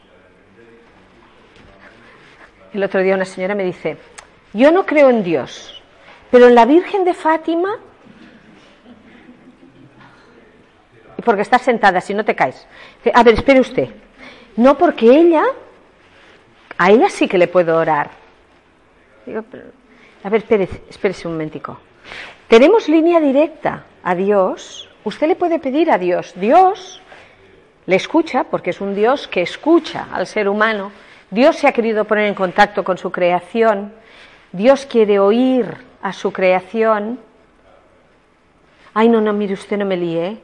El 2.73 2.83
otro 2.83 3.01
día 3.01 3.15
una 3.15 3.25
señora 3.25 3.53
me 3.53 3.65
dice, 3.65 3.97
yo 4.53 4.71
no 4.71 4.85
creo 4.85 5.09
en 5.09 5.23
Dios, 5.23 5.81
pero 6.29 6.47
en 6.47 6.55
la 6.55 6.65
Virgen 6.65 7.05
de 7.05 7.13
Fátima, 7.13 7.77
porque 11.23 11.43
está 11.43 11.59
sentada, 11.59 12.01
si 12.01 12.13
no 12.13 12.25
te 12.25 12.35
caes. 12.35 12.67
A 13.13 13.23
ver, 13.23 13.35
espere 13.35 13.59
usted. 13.59 13.89
No, 14.57 14.77
porque 14.77 15.05
ella, 15.05 15.43
a 16.77 16.91
ella 16.91 17.09
sí 17.09 17.27
que 17.27 17.37
le 17.37 17.47
puedo 17.47 17.77
orar. 17.77 18.09
A 20.23 20.29
ver, 20.29 20.41
espérese, 20.41 20.81
espérese 20.89 21.27
un 21.27 21.35
momentico. 21.35 21.79
Tenemos 22.47 22.89
línea 22.89 23.19
directa 23.19 23.85
a 24.03 24.15
Dios. 24.15 24.89
Usted 25.03 25.27
le 25.27 25.35
puede 25.35 25.59
pedir 25.59 25.91
a 25.91 25.99
Dios. 25.99 26.33
Dios 26.35 27.01
le 27.85 27.95
escucha, 27.95 28.45
porque 28.45 28.71
es 28.71 28.81
un 28.81 28.95
Dios 28.95 29.27
que 29.27 29.41
escucha 29.41 30.07
al 30.11 30.25
ser 30.25 30.49
humano 30.49 30.91
Dios 31.31 31.55
se 31.55 31.67
ha 31.67 31.71
querido 31.71 32.03
poner 32.03 32.25
en 32.27 32.33
contacto 32.33 32.83
con 32.83 32.97
su 32.97 33.09
creación, 33.09 33.93
Dios 34.51 34.85
quiere 34.85 35.19
oír 35.19 35.77
a 36.01 36.11
su 36.13 36.31
creación. 36.33 37.19
Ay, 38.93 39.07
no, 39.07 39.21
no, 39.21 39.33
mire 39.33 39.53
usted, 39.53 39.77
no 39.77 39.85
me 39.85 39.97
líe. 39.97 40.37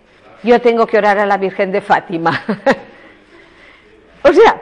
Yo 0.43 0.61
tengo 0.61 0.87
que 0.87 0.97
orar 0.97 1.19
a 1.19 1.25
la 1.25 1.37
Virgen 1.37 1.71
de 1.71 1.81
Fátima. 1.81 2.41
o 4.23 4.31
sea, 4.31 4.61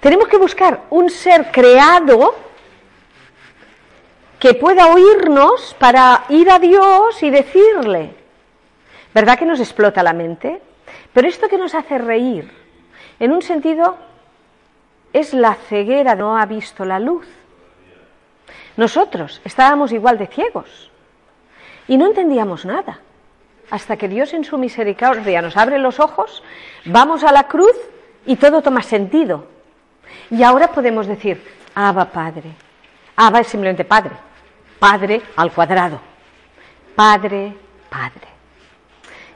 tenemos 0.00 0.28
que 0.28 0.38
buscar 0.38 0.84
un 0.90 1.10
ser 1.10 1.50
creado 1.50 2.34
que 4.38 4.54
pueda 4.54 4.86
oírnos 4.86 5.74
para 5.78 6.24
ir 6.28 6.50
a 6.50 6.58
Dios 6.58 7.22
y 7.22 7.30
decirle. 7.30 8.14
¿Verdad 9.12 9.38
que 9.38 9.44
nos 9.44 9.60
explota 9.60 10.02
la 10.02 10.12
mente? 10.12 10.62
Pero 11.12 11.28
esto 11.28 11.48
que 11.48 11.58
nos 11.58 11.74
hace 11.74 11.98
reír, 11.98 12.50
en 13.18 13.32
un 13.32 13.42
sentido 13.42 13.96
es 15.12 15.34
la 15.34 15.54
ceguera, 15.54 16.14
no 16.14 16.38
ha 16.38 16.46
visto 16.46 16.84
la 16.84 17.00
luz. 17.00 17.26
Nosotros 18.78 19.40
estábamos 19.44 19.90
igual 19.90 20.18
de 20.18 20.28
ciegos 20.28 20.88
y 21.88 21.96
no 21.96 22.06
entendíamos 22.06 22.64
nada. 22.64 23.00
Hasta 23.70 23.96
que 23.96 24.08
Dios 24.08 24.32
en 24.34 24.44
su 24.44 24.56
misericordia 24.56 25.42
nos 25.42 25.56
abre 25.56 25.80
los 25.80 25.98
ojos, 25.98 26.44
vamos 26.84 27.24
a 27.24 27.32
la 27.32 27.48
cruz 27.48 27.74
y 28.24 28.36
todo 28.36 28.62
toma 28.62 28.82
sentido. 28.82 29.46
Y 30.30 30.44
ahora 30.44 30.68
podemos 30.68 31.08
decir, 31.08 31.42
Abba 31.74 32.04
Padre. 32.04 32.52
Abba 33.16 33.40
es 33.40 33.48
simplemente 33.48 33.84
Padre. 33.84 34.12
Padre 34.78 35.22
al 35.34 35.50
cuadrado. 35.50 36.00
Padre, 36.94 37.54
Padre. 37.90 38.28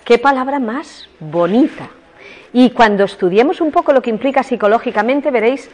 Qué 0.05 0.19
palabra 0.19 0.61
más 0.61 1.11
bonita. 1.19 1.89
Y 2.53 2.71
cuando 2.71 3.03
estudiemos 3.03 3.61
un 3.61 3.73
poco 3.73 3.93
lo 3.93 4.03
que 4.03 4.11
implica 4.11 4.45
psicológicamente, 4.45 5.33
veréis 5.33 5.69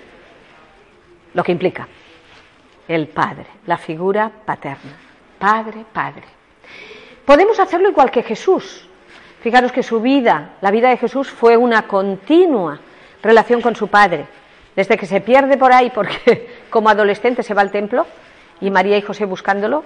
lo 1.34 1.44
que 1.44 1.52
implica 1.52 1.86
el 2.88 3.08
padre, 3.08 3.46
la 3.66 3.76
figura 3.76 4.30
paterna. 4.44 4.96
Padre, 5.38 5.84
padre. 5.92 6.24
Podemos 7.24 7.60
hacerlo 7.60 7.90
igual 7.90 8.10
que 8.10 8.22
Jesús. 8.22 8.88
Fijaros 9.42 9.70
que 9.70 9.82
su 9.82 10.00
vida, 10.00 10.56
la 10.60 10.70
vida 10.70 10.88
de 10.88 10.96
Jesús, 10.96 11.30
fue 11.30 11.56
una 11.56 11.86
continua 11.86 12.80
relación 13.22 13.60
con 13.60 13.76
su 13.76 13.88
padre. 13.88 14.26
Desde 14.74 14.96
que 14.96 15.06
se 15.06 15.20
pierde 15.20 15.56
por 15.56 15.72
ahí, 15.72 15.90
porque 15.90 16.56
como 16.70 16.88
adolescente 16.88 17.42
se 17.42 17.54
va 17.54 17.62
al 17.62 17.70
templo, 17.70 18.06
y 18.60 18.70
María 18.70 18.96
y 18.96 19.02
José 19.02 19.26
buscándolo, 19.26 19.84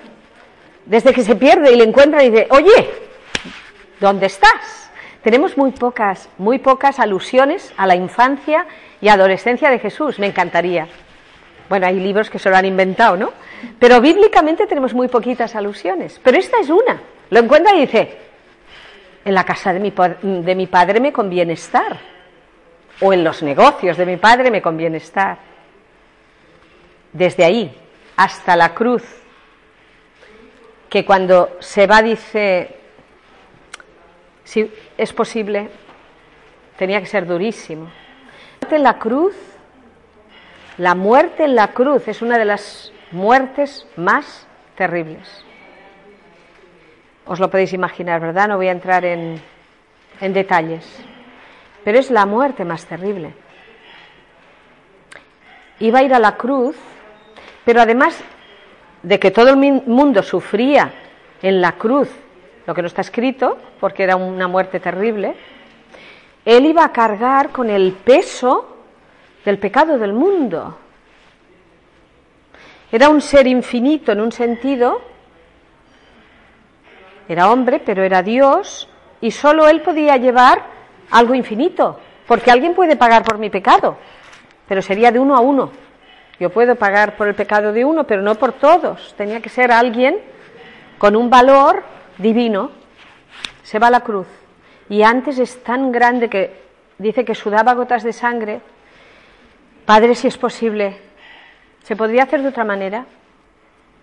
desde 0.87 1.13
que 1.13 1.23
se 1.23 1.37
pierde 1.37 1.73
y 1.73 1.77
le 1.77 1.85
encuentra 1.85 2.23
y 2.23 2.31
dice, 2.31 2.47
oye, 2.51 2.91
¿dónde 4.01 4.27
estás? 4.27 4.83
tenemos 5.23 5.57
muy 5.57 5.71
pocas, 5.71 6.29
muy 6.37 6.59
pocas 6.59 6.99
alusiones 6.99 7.73
a 7.77 7.87
la 7.87 7.95
infancia 7.95 8.67
y 9.01 9.09
adolescencia 9.09 9.71
de 9.71 9.79
Jesús. 9.79 10.19
Me 10.19 10.27
encantaría. 10.27 10.89
Bueno, 11.73 11.87
hay 11.87 11.99
libros 11.99 12.29
que 12.29 12.39
se 12.39 12.51
lo 12.51 12.57
han 12.59 12.67
inventado, 12.67 13.17
¿no? 13.17 13.33
Pero 13.79 13.99
bíblicamente 13.99 14.67
tenemos 14.67 14.93
muy 14.93 15.09
poquitas 15.09 15.57
alusiones. 15.57 16.21
Pero 16.23 16.37
esta 16.37 16.61
es 16.61 16.69
una. 16.69 17.01
Lo 17.31 17.41
encuentra 17.41 17.75
y 17.75 17.81
dice, 17.81 18.15
en 19.25 19.33
la 19.35 19.43
casa 19.43 19.73
de 19.73 19.81
mi, 19.81 19.91
de 19.91 20.55
mi 20.55 20.67
padre 20.67 21.01
me 21.01 21.15
conviene 21.15 21.55
estar. 21.55 21.99
O 23.01 23.15
en 23.15 23.25
los 23.25 23.43
negocios 23.43 23.97
de 23.97 24.05
mi 24.05 24.19
padre 24.19 24.51
me 24.51 24.61
conviene 24.61 24.99
estar. 24.99 25.39
Desde 27.11 27.43
ahí 27.43 27.75
hasta 28.17 28.55
la 28.55 28.75
cruz, 28.75 29.05
que 30.91 31.07
cuando 31.07 31.57
se 31.61 31.87
va 31.87 32.03
dice, 32.03 32.77
si 34.45 34.71
es 34.99 35.11
posible, 35.15 35.71
tenía 36.77 37.01
que 37.01 37.07
ser 37.07 37.27
durísimo. 37.27 37.91
La 38.71 38.99
cruz, 38.99 39.35
la 40.79 40.95
muerte 40.95 41.45
en 41.45 41.55
la 41.55 41.69
cruz 41.69 42.09
es 42.09 42.23
una 42.23 42.39
de 42.39 42.45
las 42.45 42.93
muertes 43.11 43.87
más 43.97 44.47
terribles. 44.77 45.45
Os 47.27 47.39
lo 47.39 47.51
podéis 47.51 47.73
imaginar, 47.73 48.21
¿verdad? 48.21 48.49
No 48.49 48.57
voy 48.57 48.69
a 48.69 48.73
entrar 48.73 49.05
en, 49.05 49.41
en 50.21 50.33
detalles, 50.33 50.85
pero 51.85 51.99
es 51.99 52.11
la 52.11 52.27
muerte 52.27 52.65
más 52.65 52.87
terrible. 52.87 53.35
Iba 55.79 56.01
a 56.01 56.03
ir 56.03 56.15
a 56.15 56.19
la 56.19 56.37
cruz, 56.37 56.77
pero 57.65 57.81
además 57.81 58.19
de 59.03 59.19
que 59.19 59.31
todo 59.31 59.51
el 59.51 59.57
mundo 59.57 60.23
sufría 60.23 60.93
en 61.43 61.61
la 61.61 61.73
cruz 61.73 62.09
lo 62.67 62.75
que 62.75 62.83
no 62.83 62.89
está 62.89 63.01
escrito, 63.01 63.59
porque 63.81 64.05
era 64.05 64.17
una 64.17 64.47
muerte 64.47 64.79
terrible, 64.79 65.35
él 66.45 66.67
iba 66.67 66.85
a 66.85 66.93
cargar 66.93 67.51
con 67.51 67.71
el 67.71 67.93
peso 67.93 68.72
del 69.45 69.59
pecado 69.59 69.99
del 69.99 70.13
mundo. 70.13 70.79
Era 72.91 73.09
un 73.09 73.21
ser 73.21 73.47
infinito 73.47 74.13
en 74.13 74.21
un 74.21 74.33
sentido, 74.33 75.01
era 77.29 77.51
hombre, 77.51 77.81
pero 77.85 78.03
era 78.03 78.23
Dios, 78.23 78.89
y 79.21 79.31
solo 79.31 79.69
él 79.69 79.81
podía 79.81 80.17
llevar 80.17 80.63
algo 81.11 81.35
infinito, 81.35 81.99
porque 82.27 82.51
alguien 82.51 82.75
puede 82.75 82.97
pagar 82.97 83.25
por 83.25 83.39
mi 83.39 83.49
pecado, 83.49 83.97
pero 84.69 84.83
sería 84.83 85.11
de 85.11 85.19
uno 85.19 85.37
a 85.37 85.41
uno. 85.41 85.71
Yo 86.39 86.51
puedo 86.51 86.75
pagar 86.75 87.17
por 87.17 87.29
el 87.29 87.35
pecado 87.35 87.73
de 87.73 87.85
uno, 87.85 88.05
pero 88.05 88.21
no 88.21 88.35
por 88.35 88.53
todos. 88.55 89.15
Tenía 89.17 89.41
que 89.41 89.49
ser 89.49 89.71
alguien 89.71 90.19
con 90.99 91.15
un 91.15 91.31
valor 91.31 91.85
divino. 92.19 92.71
Se 93.63 93.79
va 93.79 93.87
a 93.87 93.91
la 93.91 94.01
cruz. 94.01 94.27
Y 94.89 95.03
antes 95.03 95.39
es 95.39 95.63
tan 95.63 95.93
grande 95.93 96.29
que 96.29 96.63
dice 96.99 97.25
que 97.25 97.37
sudaba 97.37 97.75
gotas 97.75 98.03
de 98.03 98.13
sangre. 98.13 98.61
Padre, 99.85 100.15
si 100.15 100.29
es 100.29 100.39
posible, 100.39 100.97
¿se 101.83 101.97
podría 101.97 102.23
hacer 102.23 102.43
de 102.43 102.49
otra 102.49 102.65
manera? 102.65 103.07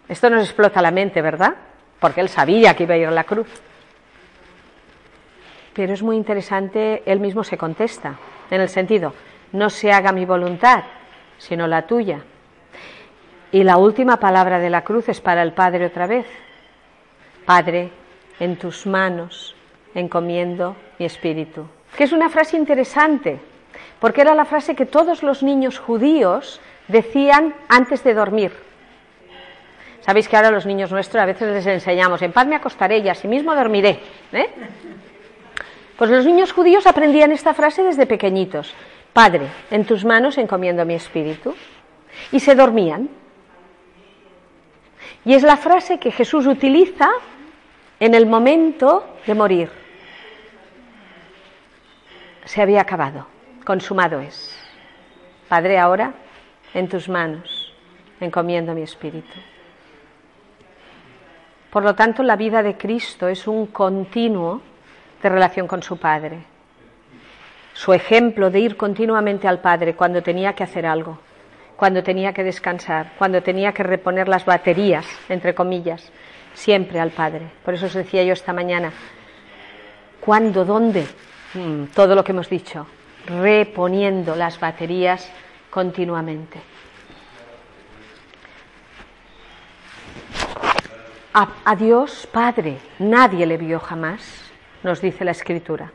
Esto 0.07 0.29
nos 0.29 0.43
explota 0.43 0.81
la 0.81 0.91
mente, 0.91 1.21
¿verdad? 1.21 1.55
Porque 1.99 2.21
él 2.21 2.29
sabía 2.29 2.75
que 2.75 2.83
iba 2.83 2.95
a 2.95 2.97
ir 2.97 3.07
a 3.07 3.11
la 3.11 3.23
cruz. 3.23 3.47
Pero 5.73 5.93
es 5.93 6.03
muy 6.03 6.17
interesante, 6.17 7.03
él 7.05 7.19
mismo 7.19 7.43
se 7.43 7.57
contesta, 7.57 8.17
en 8.51 8.59
el 8.59 8.69
sentido, 8.69 9.13
no 9.53 9.69
se 9.69 9.91
haga 9.91 10.11
mi 10.11 10.25
voluntad, 10.25 10.83
sino 11.37 11.67
la 11.67 11.87
tuya. 11.87 12.23
Y 13.51 13.63
la 13.63 13.77
última 13.77 14.17
palabra 14.17 14.59
de 14.59 14.69
la 14.69 14.83
cruz 14.83 15.09
es 15.09 15.21
para 15.21 15.41
el 15.41 15.53
Padre 15.53 15.85
otra 15.85 16.07
vez. 16.07 16.25
Padre, 17.45 17.89
en 18.39 18.57
tus 18.57 18.85
manos 18.85 19.55
encomiendo 19.95 20.75
mi 20.99 21.05
espíritu. 21.05 21.65
Que 21.97 22.03
es 22.03 22.11
una 22.11 22.29
frase 22.29 22.57
interesante, 22.57 23.39
porque 23.99 24.21
era 24.21 24.35
la 24.35 24.45
frase 24.45 24.75
que 24.75 24.85
todos 24.85 25.23
los 25.23 25.43
niños 25.43 25.79
judíos 25.79 26.61
decían 26.87 27.53
antes 27.67 28.03
de 28.03 28.13
dormir. 28.13 28.51
Sabéis 30.01 30.27
que 30.27 30.37
ahora 30.37 30.51
los 30.51 30.65
niños 30.65 30.91
nuestros 30.91 31.21
a 31.21 31.25
veces 31.25 31.53
les 31.53 31.67
enseñamos, 31.67 32.21
en 32.21 32.31
paz 32.31 32.47
me 32.47 32.55
acostaré 32.55 32.99
y 32.99 33.09
así 33.09 33.27
mismo 33.27 33.53
dormiré. 33.53 33.99
¿eh? 34.31 34.49
Pues 35.97 36.09
los 36.09 36.25
niños 36.25 36.53
judíos 36.53 36.87
aprendían 36.87 37.31
esta 37.31 37.53
frase 37.53 37.83
desde 37.83 38.05
pequeñitos. 38.05 38.73
Padre, 39.11 39.47
en 39.69 39.85
tus 39.85 40.05
manos 40.05 40.37
encomiendo 40.37 40.85
mi 40.85 40.93
espíritu. 40.93 41.53
Y 42.31 42.39
se 42.39 42.55
dormían. 42.55 43.09
Y 45.25 45.33
es 45.33 45.43
la 45.43 45.57
frase 45.57 45.99
que 45.99 46.11
Jesús 46.11 46.47
utiliza 46.47 47.09
en 47.99 48.13
el 48.13 48.25
momento 48.25 49.05
de 49.27 49.35
morir. 49.35 49.69
Se 52.45 52.61
había 52.61 52.81
acabado, 52.81 53.27
consumado 53.69 54.19
es. 54.19 54.51
Padre, 55.47 55.77
ahora 55.77 56.11
en 56.73 56.89
tus 56.89 57.07
manos 57.07 57.71
encomiendo 58.19 58.73
mi 58.73 58.81
espíritu. 58.81 59.37
Por 61.69 61.83
lo 61.83 61.93
tanto, 61.93 62.23
la 62.23 62.35
vida 62.35 62.63
de 62.63 62.77
Cristo 62.77 63.27
es 63.27 63.45
un 63.45 63.67
continuo 63.67 64.63
de 65.21 65.29
relación 65.29 65.67
con 65.67 65.83
su 65.83 65.97
Padre. 65.97 66.39
Su 67.73 67.93
ejemplo 67.93 68.49
de 68.49 68.59
ir 68.59 68.75
continuamente 68.75 69.47
al 69.47 69.59
Padre 69.59 69.93
cuando 69.93 70.23
tenía 70.23 70.53
que 70.53 70.63
hacer 70.63 70.87
algo, 70.87 71.19
cuando 71.75 72.01
tenía 72.01 72.33
que 72.33 72.43
descansar, 72.43 73.11
cuando 73.19 73.43
tenía 73.43 73.71
que 73.71 73.83
reponer 73.83 74.27
las 74.27 74.45
baterías, 74.45 75.05
entre 75.29 75.53
comillas, 75.53 76.11
siempre 76.55 76.99
al 76.99 77.11
Padre. 77.11 77.51
Por 77.63 77.75
eso 77.75 77.85
os 77.85 77.93
decía 77.93 78.23
yo 78.23 78.33
esta 78.33 78.51
mañana, 78.51 78.91
¿cuándo, 80.19 80.65
dónde? 80.65 81.05
Mm, 81.53 81.83
todo 81.93 82.15
lo 82.15 82.23
que 82.23 82.31
hemos 82.31 82.49
dicho, 82.49 82.87
reponiendo 83.29 84.35
las 84.35 84.59
baterías 84.59 85.29
continuamente. 85.69 86.59
A, 91.31 91.75
Dios 91.75 92.27
Padre 92.31 92.79
nadie 92.97 93.45
le 93.45 93.55
vio 93.57 93.79
jamás, 93.79 94.51
nos 94.83 94.99
dice 94.99 95.23
la 95.23 95.31
Escritura. 95.31 95.91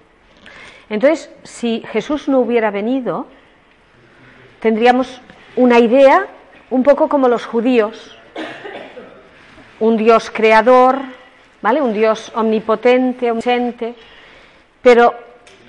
Entonces, 0.89 1.29
si 1.43 1.83
Jesús 1.91 2.29
no 2.29 2.39
hubiera 2.39 2.71
venido, 2.71 3.27
tendríamos 4.61 5.21
una 5.57 5.81
idea 5.81 6.27
un 6.71 6.83
poco 6.83 7.09
como 7.09 7.29
los 7.29 7.45
judíos, 7.45 8.17
un 9.81 9.97
Dios 9.97 10.31
creador, 10.31 10.99
¿vale? 11.61 11.83
Un 11.83 11.93
Dios 11.93 12.31
omnipotente, 12.35 13.31
omnisciente, 13.31 13.97
pero 14.83 15.15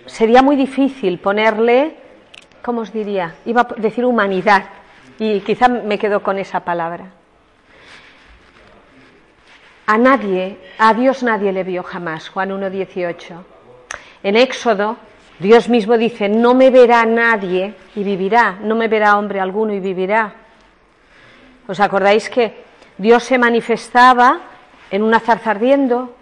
sería 0.06 0.41
muy 0.41 0.56
difícil 0.56 1.20
ponerle, 1.20 1.96
¿cómo 2.62 2.82
os 2.82 2.94
diría? 2.94 3.36
Iba 3.46 3.62
a 3.62 3.68
decir 3.78 4.06
humanidad, 4.06 4.65
y 5.20 5.39
quizá 5.41 5.68
me 5.68 5.98
quedo 5.98 6.22
con 6.22 6.38
esa 6.38 6.62
palabra. 6.62 7.12
A 9.88 9.98
nadie, 9.98 10.58
a 10.80 10.94
Dios 10.94 11.22
nadie 11.22 11.52
le 11.52 11.63
vio 11.63 11.84
jamás, 11.84 12.30
Juan 12.30 12.50
1.18. 12.50 13.36
En 14.24 14.36
Éxodo, 14.36 14.98
Dios 15.38 15.70
mismo 15.70 15.98
dice, 15.98 16.28
no 16.28 16.54
me 16.54 16.72
verá 16.72 17.06
nadie 17.06 17.76
y 17.96 18.04
vivirá, 18.04 18.58
no 18.62 18.76
me 18.76 18.88
verá 18.88 19.18
hombre 19.18 19.39
alguno 19.39 19.74
y 19.74 19.80
vivirá. 19.80 20.34
¿Os 21.68 21.80
acordáis 21.80 22.30
que 22.30 22.63
Dios 22.98 23.24
se 23.24 23.38
manifestaba 23.38 24.39
en 24.89 25.04
una 25.04 25.20
zarza 25.20 25.52
ardiendo? 25.52 26.15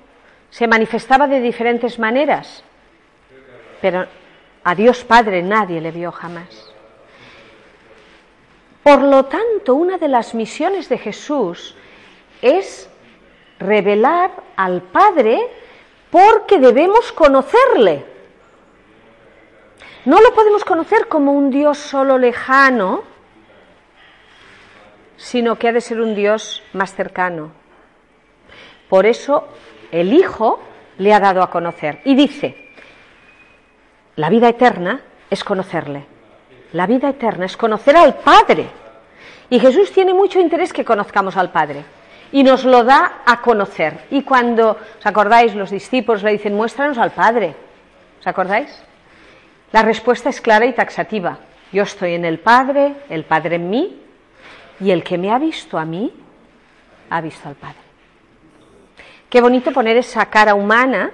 Se 0.49 0.67
manifestaba 0.67 1.27
de 1.27 1.39
diferentes 1.39 1.99
maneras, 1.99 2.63
pero 3.83 4.07
a 4.63 4.75
Dios 4.75 5.03
Padre 5.03 5.43
nadie 5.43 5.81
le 5.81 5.91
vio 5.91 6.09
jamás. 6.09 6.71
Por 8.81 9.01
lo 9.01 9.25
tanto, 9.25 9.75
una 9.75 9.97
de 9.97 10.07
las 10.07 10.33
misiones 10.33 10.87
de 10.87 10.97
Jesús 10.97 11.75
es 12.41 12.89
revelar 13.59 14.31
al 14.55 14.83
Padre 14.83 15.49
porque 16.09 16.59
debemos 16.59 17.11
conocerle. 17.11 18.05
No 20.05 20.21
lo 20.21 20.33
podemos 20.33 20.63
conocer 20.63 21.09
como 21.09 21.33
un 21.33 21.49
Dios 21.49 21.77
solo 21.77 22.17
lejano, 22.17 23.03
sino 25.17 25.59
que 25.59 25.67
ha 25.67 25.73
de 25.73 25.81
ser 25.81 25.99
un 25.99 26.15
Dios 26.15 26.63
más 26.71 26.95
cercano. 26.95 27.51
Por 28.87 29.05
eso 29.05 29.45
el 29.91 30.13
Hijo 30.13 30.61
le 30.97 31.13
ha 31.13 31.19
dado 31.19 31.43
a 31.43 31.49
conocer. 31.49 31.99
Y 32.05 32.15
dice, 32.15 32.62
la 34.15 34.29
vida 34.29 34.49
eterna 34.49 35.01
es 35.29 35.43
conocerle. 35.43 36.05
La 36.73 36.87
vida 36.87 37.09
eterna 37.09 37.45
es 37.45 37.57
conocer 37.57 37.95
al 37.95 38.15
Padre. 38.15 38.67
Y 39.49 39.59
Jesús 39.59 39.91
tiene 39.91 40.13
mucho 40.13 40.39
interés 40.39 40.73
que 40.73 40.85
conozcamos 40.85 41.37
al 41.37 41.51
Padre 41.51 41.83
y 42.31 42.43
nos 42.43 42.65
lo 42.65 42.83
da 42.83 43.21
a 43.25 43.41
conocer. 43.41 44.05
Y 44.09 44.23
cuando, 44.23 44.77
¿os 44.99 45.05
acordáis? 45.05 45.53
Los 45.53 45.69
discípulos 45.69 46.23
le 46.23 46.31
dicen, 46.31 46.55
muéstranos 46.55 46.97
al 46.97 47.11
Padre. 47.11 47.55
¿Os 48.19 48.27
acordáis? 48.27 48.69
La 49.71 49.83
respuesta 49.83 50.29
es 50.29 50.41
clara 50.41 50.65
y 50.65 50.73
taxativa. 50.73 51.37
Yo 51.71 51.83
estoy 51.83 52.15
en 52.15 52.25
el 52.25 52.39
Padre, 52.39 52.95
el 53.09 53.23
Padre 53.23 53.55
en 53.55 53.69
mí, 53.69 54.01
y 54.79 54.91
el 54.91 55.03
que 55.03 55.17
me 55.17 55.31
ha 55.31 55.37
visto 55.37 55.77
a 55.77 55.85
mí, 55.85 56.11
ha 57.09 57.21
visto 57.21 57.47
al 57.47 57.55
Padre. 57.55 57.77
Qué 59.29 59.41
bonito 59.41 59.71
poner 59.71 59.97
esa 59.97 60.25
cara 60.27 60.55
humana, 60.55 61.11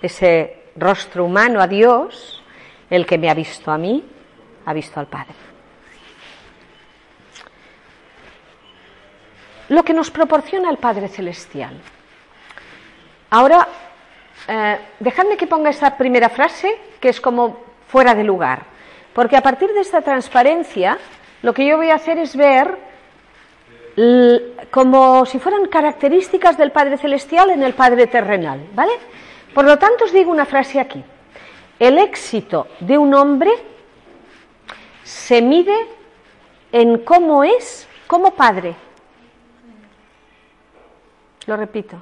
ese 0.00 0.61
rostro 0.76 1.24
humano 1.24 1.60
a 1.60 1.66
Dios, 1.66 2.42
el 2.90 3.06
que 3.06 3.18
me 3.18 3.30
ha 3.30 3.34
visto 3.34 3.70
a 3.70 3.78
mí, 3.78 4.04
ha 4.66 4.72
visto 4.72 5.00
al 5.00 5.06
Padre. 5.06 5.34
lo 9.72 9.82
que 9.84 9.94
nos 9.94 10.10
proporciona 10.10 10.70
el 10.70 10.76
Padre 10.76 11.08
Celestial. 11.08 11.72
Ahora, 13.30 13.66
eh, 14.46 14.78
dejadme 15.00 15.38
que 15.38 15.46
ponga 15.46 15.70
esta 15.70 15.96
primera 15.96 16.28
frase, 16.28 16.78
que 17.00 17.08
es 17.08 17.20
como 17.20 17.56
fuera 17.88 18.14
de 18.14 18.22
lugar, 18.22 18.64
porque 19.14 19.36
a 19.36 19.40
partir 19.42 19.72
de 19.72 19.80
esta 19.80 20.02
transparencia, 20.02 20.98
lo 21.40 21.54
que 21.54 21.66
yo 21.66 21.78
voy 21.78 21.88
a 21.88 21.94
hacer 21.94 22.18
es 22.18 22.36
ver 22.36 22.92
como 24.70 25.26
si 25.26 25.38
fueran 25.38 25.66
características 25.66 26.56
del 26.56 26.72
Padre 26.72 26.96
Celestial 26.96 27.50
en 27.50 27.62
el 27.62 27.74
Padre 27.74 28.06
terrenal, 28.06 28.60
¿vale? 28.74 28.92
Por 29.54 29.64
lo 29.64 29.78
tanto, 29.78 30.04
os 30.04 30.12
digo 30.12 30.30
una 30.30 30.46
frase 30.46 30.80
aquí. 30.80 31.04
El 31.78 31.98
éxito 31.98 32.66
de 32.80 32.96
un 32.96 33.12
hombre 33.14 33.50
se 35.02 35.42
mide 35.42 35.76
en 36.70 36.98
cómo 36.98 37.44
es 37.44 37.88
como 38.06 38.34
padre. 38.34 38.74
Lo 41.46 41.56
repito. 41.56 42.00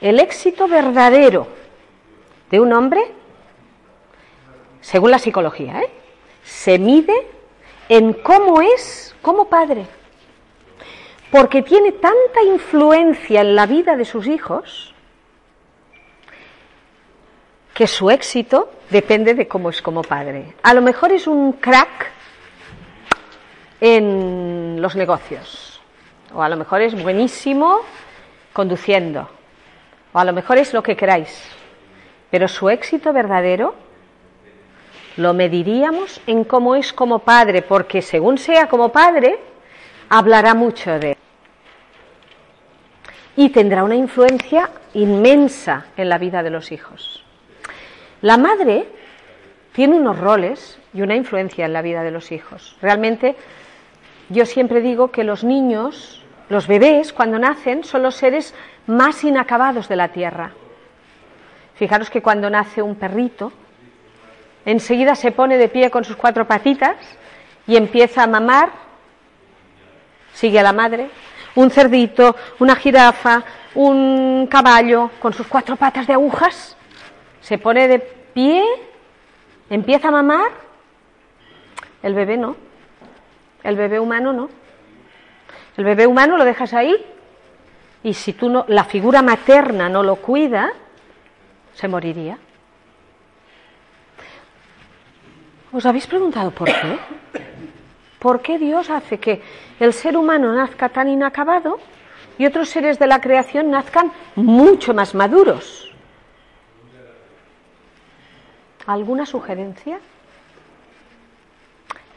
El 0.00 0.18
éxito 0.18 0.66
verdadero 0.66 1.46
de 2.50 2.58
un 2.58 2.72
hombre, 2.72 3.02
según 4.80 5.10
la 5.10 5.18
psicología, 5.18 5.82
¿eh? 5.82 5.90
se 6.42 6.78
mide 6.78 7.14
en 7.88 8.14
cómo 8.14 8.60
es 8.60 9.14
como 9.20 9.48
padre. 9.48 9.86
Porque 11.30 11.62
tiene 11.62 11.92
tanta 11.92 12.42
influencia 12.42 13.42
en 13.42 13.54
la 13.54 13.66
vida 13.66 13.96
de 13.96 14.04
sus 14.04 14.26
hijos 14.26 14.89
que 17.74 17.86
su 17.86 18.10
éxito 18.10 18.70
depende 18.90 19.34
de 19.34 19.48
cómo 19.48 19.70
es 19.70 19.80
como 19.80 20.02
padre. 20.02 20.54
A 20.62 20.74
lo 20.74 20.82
mejor 20.82 21.12
es 21.12 21.26
un 21.26 21.52
crack 21.52 22.10
en 23.80 24.80
los 24.80 24.96
negocios, 24.96 25.80
o 26.34 26.42
a 26.42 26.48
lo 26.48 26.56
mejor 26.56 26.82
es 26.82 27.00
buenísimo 27.00 27.80
conduciendo, 28.52 29.28
o 30.12 30.18
a 30.18 30.24
lo 30.24 30.32
mejor 30.32 30.58
es 30.58 30.74
lo 30.74 30.82
que 30.82 30.96
queráis, 30.96 31.48
pero 32.30 32.48
su 32.48 32.68
éxito 32.68 33.12
verdadero 33.12 33.74
lo 35.16 35.34
mediríamos 35.34 36.20
en 36.26 36.44
cómo 36.44 36.76
es 36.76 36.92
como 36.92 37.20
padre, 37.20 37.62
porque 37.62 38.02
según 38.02 38.38
sea 38.38 38.68
como 38.68 38.90
padre, 38.90 39.38
hablará 40.08 40.54
mucho 40.54 40.98
de 40.98 41.12
él. 41.12 41.16
Y 43.36 43.50
tendrá 43.50 43.84
una 43.84 43.96
influencia 43.96 44.70
inmensa 44.94 45.86
en 45.96 46.08
la 46.08 46.18
vida 46.18 46.42
de 46.42 46.50
los 46.50 46.72
hijos. 46.72 47.19
La 48.22 48.36
madre 48.36 48.86
tiene 49.72 49.96
unos 49.96 50.18
roles 50.18 50.78
y 50.92 51.02
una 51.02 51.14
influencia 51.14 51.64
en 51.64 51.72
la 51.72 51.82
vida 51.82 52.02
de 52.02 52.10
los 52.10 52.32
hijos. 52.32 52.76
Realmente 52.82 53.36
yo 54.28 54.44
siempre 54.44 54.80
digo 54.80 55.10
que 55.10 55.24
los 55.24 55.42
niños, 55.42 56.22
los 56.48 56.66
bebés, 56.66 57.12
cuando 57.12 57.38
nacen, 57.38 57.82
son 57.84 58.02
los 58.02 58.16
seres 58.16 58.54
más 58.86 59.24
inacabados 59.24 59.88
de 59.88 59.96
la 59.96 60.08
tierra. 60.08 60.52
Fijaros 61.74 62.10
que 62.10 62.20
cuando 62.20 62.50
nace 62.50 62.82
un 62.82 62.96
perrito, 62.96 63.52
enseguida 64.66 65.14
se 65.14 65.32
pone 65.32 65.56
de 65.56 65.68
pie 65.68 65.90
con 65.90 66.04
sus 66.04 66.16
cuatro 66.16 66.46
patitas 66.46 66.96
y 67.66 67.76
empieza 67.76 68.24
a 68.24 68.26
mamar, 68.26 68.70
sigue 70.34 70.60
a 70.60 70.62
la 70.62 70.72
madre, 70.72 71.08
un 71.54 71.70
cerdito, 71.70 72.36
una 72.58 72.76
jirafa, 72.76 73.42
un 73.74 74.46
caballo 74.50 75.10
con 75.20 75.32
sus 75.32 75.46
cuatro 75.46 75.76
patas 75.76 76.06
de 76.06 76.12
agujas, 76.12 76.76
se 77.40 77.58
pone 77.58 77.88
de 77.88 77.98
pie, 77.98 78.64
empieza 79.68 80.08
a 80.08 80.12
mamar, 80.12 80.50
el 82.02 82.14
bebé 82.14 82.36
no, 82.36 82.56
el 83.62 83.76
bebé 83.76 84.00
humano 84.00 84.32
no. 84.32 84.48
El 85.76 85.84
bebé 85.84 86.06
humano 86.06 86.36
lo 86.36 86.44
dejas 86.44 86.74
ahí 86.74 86.94
y 88.02 88.14
si 88.14 88.32
tú 88.32 88.48
no, 88.48 88.64
la 88.68 88.84
figura 88.84 89.22
materna 89.22 89.88
no 89.88 90.02
lo 90.02 90.16
cuida, 90.16 90.72
se 91.74 91.88
moriría. 91.88 92.38
¿Os 95.72 95.86
habéis 95.86 96.06
preguntado 96.06 96.50
por 96.50 96.66
qué? 96.66 96.98
¿Por 98.18 98.42
qué 98.42 98.58
Dios 98.58 98.90
hace 98.90 99.18
que 99.18 99.40
el 99.78 99.92
ser 99.92 100.16
humano 100.16 100.52
nazca 100.52 100.88
tan 100.88 101.08
inacabado 101.08 101.78
y 102.36 102.46
otros 102.46 102.68
seres 102.68 102.98
de 102.98 103.06
la 103.06 103.20
creación 103.20 103.70
nazcan 103.70 104.12
mucho 104.34 104.92
más 104.92 105.14
maduros? 105.14 105.89
¿Alguna 108.86 109.26
sugerencia? 109.26 109.98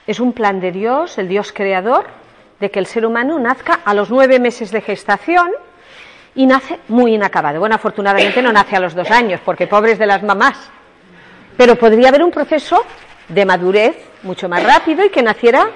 Es 0.07 0.19
un 0.19 0.33
plan 0.33 0.59
de 0.59 0.71
Dios, 0.71 1.17
el 1.17 1.27
Dios 1.27 1.53
creador, 1.53 2.05
de 2.59 2.71
que 2.71 2.79
el 2.79 2.85
ser 2.85 3.05
humano 3.05 3.39
nazca 3.39 3.79
a 3.85 3.93
los 3.93 4.09
nueve 4.09 4.39
meses 4.39 4.71
de 4.71 4.81
gestación 4.81 5.51
y 6.35 6.45
nace 6.45 6.79
muy 6.87 7.15
inacabado. 7.15 7.59
Bueno, 7.59 7.75
afortunadamente 7.75 8.41
no 8.41 8.51
nace 8.51 8.75
a 8.75 8.79
los 8.79 8.95
dos 8.95 9.09
años, 9.11 9.39
porque 9.43 9.67
pobres 9.67 9.99
de 9.99 10.05
las 10.05 10.23
mamás. 10.23 10.69
Pero 11.57 11.75
podría 11.75 12.09
haber 12.09 12.23
un 12.23 12.31
proceso 12.31 12.83
de 13.27 13.45
madurez 13.45 13.95
mucho 14.23 14.49
más 14.49 14.63
rápido 14.63 15.05
y 15.05 15.09
que 15.09 15.21
naciera. 15.21 15.69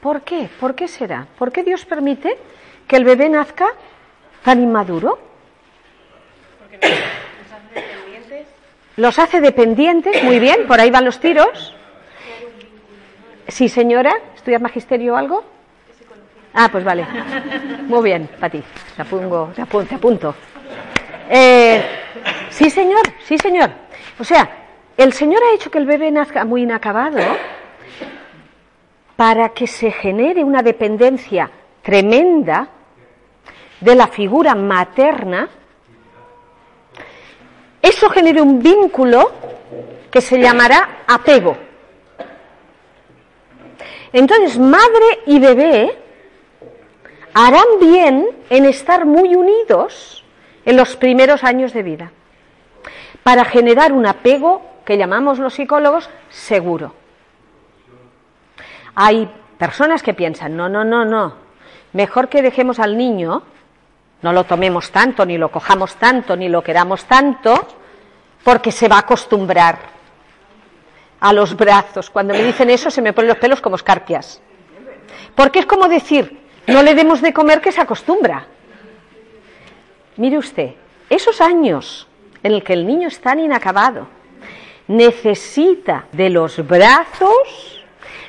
¿Por 0.00 0.22
qué? 0.22 0.48
¿Por 0.60 0.74
qué 0.74 0.88
será? 0.88 1.26
¿Por 1.38 1.52
qué 1.52 1.62
Dios 1.62 1.84
permite 1.84 2.36
que 2.86 2.96
el 2.96 3.04
bebé 3.04 3.28
nazca 3.28 3.68
tan 4.42 4.62
inmaduro? 4.62 5.18
Porque 6.58 6.76
dependientes. 6.76 7.33
Los 8.96 9.18
hace 9.18 9.40
dependientes, 9.40 10.22
muy 10.22 10.38
bien, 10.38 10.66
por 10.66 10.80
ahí 10.80 10.90
van 10.90 11.04
los 11.04 11.18
tiros. 11.18 11.74
Sí, 13.48 13.68
señora, 13.68 14.14
¿estudias 14.34 14.62
magisterio 14.62 15.14
o 15.14 15.16
algo? 15.16 15.44
Ah, 16.54 16.68
pues 16.70 16.84
vale. 16.84 17.06
Muy 17.82 18.04
bien, 18.04 18.28
para 18.38 18.50
ti. 18.50 18.62
Te, 18.94 19.02
apungo, 19.02 19.50
te, 19.54 19.62
apunto. 19.62 20.34
Eh, 21.28 21.82
sí, 22.50 22.70
señor, 22.70 23.02
sí, 23.24 23.36
señor. 23.36 23.70
O 24.18 24.24
sea, 24.24 24.48
el 24.96 25.12
Señor 25.12 25.42
ha 25.42 25.54
hecho 25.54 25.70
que 25.70 25.78
el 25.78 25.86
bebé 25.86 26.10
nazca 26.12 26.44
muy 26.44 26.62
inacabado 26.62 27.18
para 29.16 29.48
que 29.48 29.66
se 29.66 29.90
genere 29.90 30.44
una 30.44 30.62
dependencia 30.62 31.50
tremenda 31.82 32.68
de 33.80 33.94
la 33.96 34.06
figura 34.06 34.54
materna. 34.54 35.48
Eso 37.84 38.08
genere 38.08 38.40
un 38.40 38.62
vínculo 38.62 39.30
que 40.10 40.22
se 40.22 40.38
llamará 40.38 41.04
apego. 41.06 41.54
Entonces, 44.10 44.58
madre 44.58 45.20
y 45.26 45.38
bebé 45.38 45.94
harán 47.34 47.66
bien 47.78 48.26
en 48.48 48.64
estar 48.64 49.04
muy 49.04 49.34
unidos 49.34 50.24
en 50.64 50.78
los 50.78 50.96
primeros 50.96 51.44
años 51.44 51.74
de 51.74 51.82
vida 51.82 52.10
para 53.22 53.44
generar 53.44 53.92
un 53.92 54.06
apego 54.06 54.62
que 54.86 54.96
llamamos 54.96 55.38
los 55.38 55.52
psicólogos 55.52 56.08
seguro. 56.30 56.94
Hay 58.94 59.30
personas 59.58 60.02
que 60.02 60.14
piensan, 60.14 60.56
no, 60.56 60.70
no, 60.70 60.84
no, 60.84 61.04
no, 61.04 61.34
mejor 61.92 62.30
que 62.30 62.40
dejemos 62.40 62.78
al 62.78 62.96
niño, 62.96 63.42
no 64.24 64.32
lo 64.32 64.44
tomemos 64.44 64.90
tanto, 64.90 65.26
ni 65.26 65.36
lo 65.36 65.50
cojamos 65.50 65.96
tanto, 65.96 66.34
ni 66.34 66.48
lo 66.48 66.62
queramos 66.62 67.04
tanto, 67.04 67.68
porque 68.42 68.72
se 68.72 68.88
va 68.88 68.96
a 68.96 69.00
acostumbrar 69.00 69.78
a 71.20 71.30
los 71.34 71.54
brazos. 71.54 72.08
Cuando 72.08 72.32
me 72.32 72.42
dicen 72.42 72.70
eso 72.70 72.90
se 72.90 73.02
me 73.02 73.12
ponen 73.12 73.28
los 73.28 73.36
pelos 73.36 73.60
como 73.60 73.76
escarpias. 73.76 74.40
Porque 75.34 75.58
es 75.58 75.66
como 75.66 75.88
decir, 75.88 76.40
no 76.66 76.82
le 76.82 76.94
demos 76.94 77.20
de 77.20 77.34
comer 77.34 77.60
que 77.60 77.70
se 77.70 77.82
acostumbra. 77.82 78.46
Mire 80.16 80.38
usted, 80.38 80.70
esos 81.10 81.42
años 81.42 82.08
en 82.42 82.52
el 82.52 82.64
que 82.64 82.72
el 82.72 82.86
niño 82.86 83.08
está 83.08 83.36
inacabado, 83.36 84.08
necesita 84.88 86.06
de 86.12 86.30
los 86.30 86.66
brazos, 86.66 87.73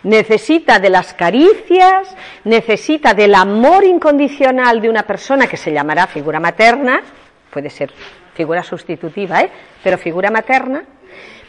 necesita 0.06 0.80
de 0.80 0.90
las 0.90 1.14
caricias, 1.14 2.16
necesita 2.44 3.14
del 3.14 3.34
amor 3.34 3.84
incondicional 3.84 4.80
de 4.80 4.90
una 4.90 5.04
persona 5.04 5.48
que 5.48 5.58
se 5.58 5.74
llamará 5.74 6.06
figura 6.08 6.40
materna, 6.40 7.02
puede 7.50 7.70
ser 7.70 7.92
figura 8.36 8.62
sustitutiva, 8.62 9.42
¿eh? 9.42 9.50
pero 9.84 9.98
figura 9.98 10.30
materna, 10.30 10.84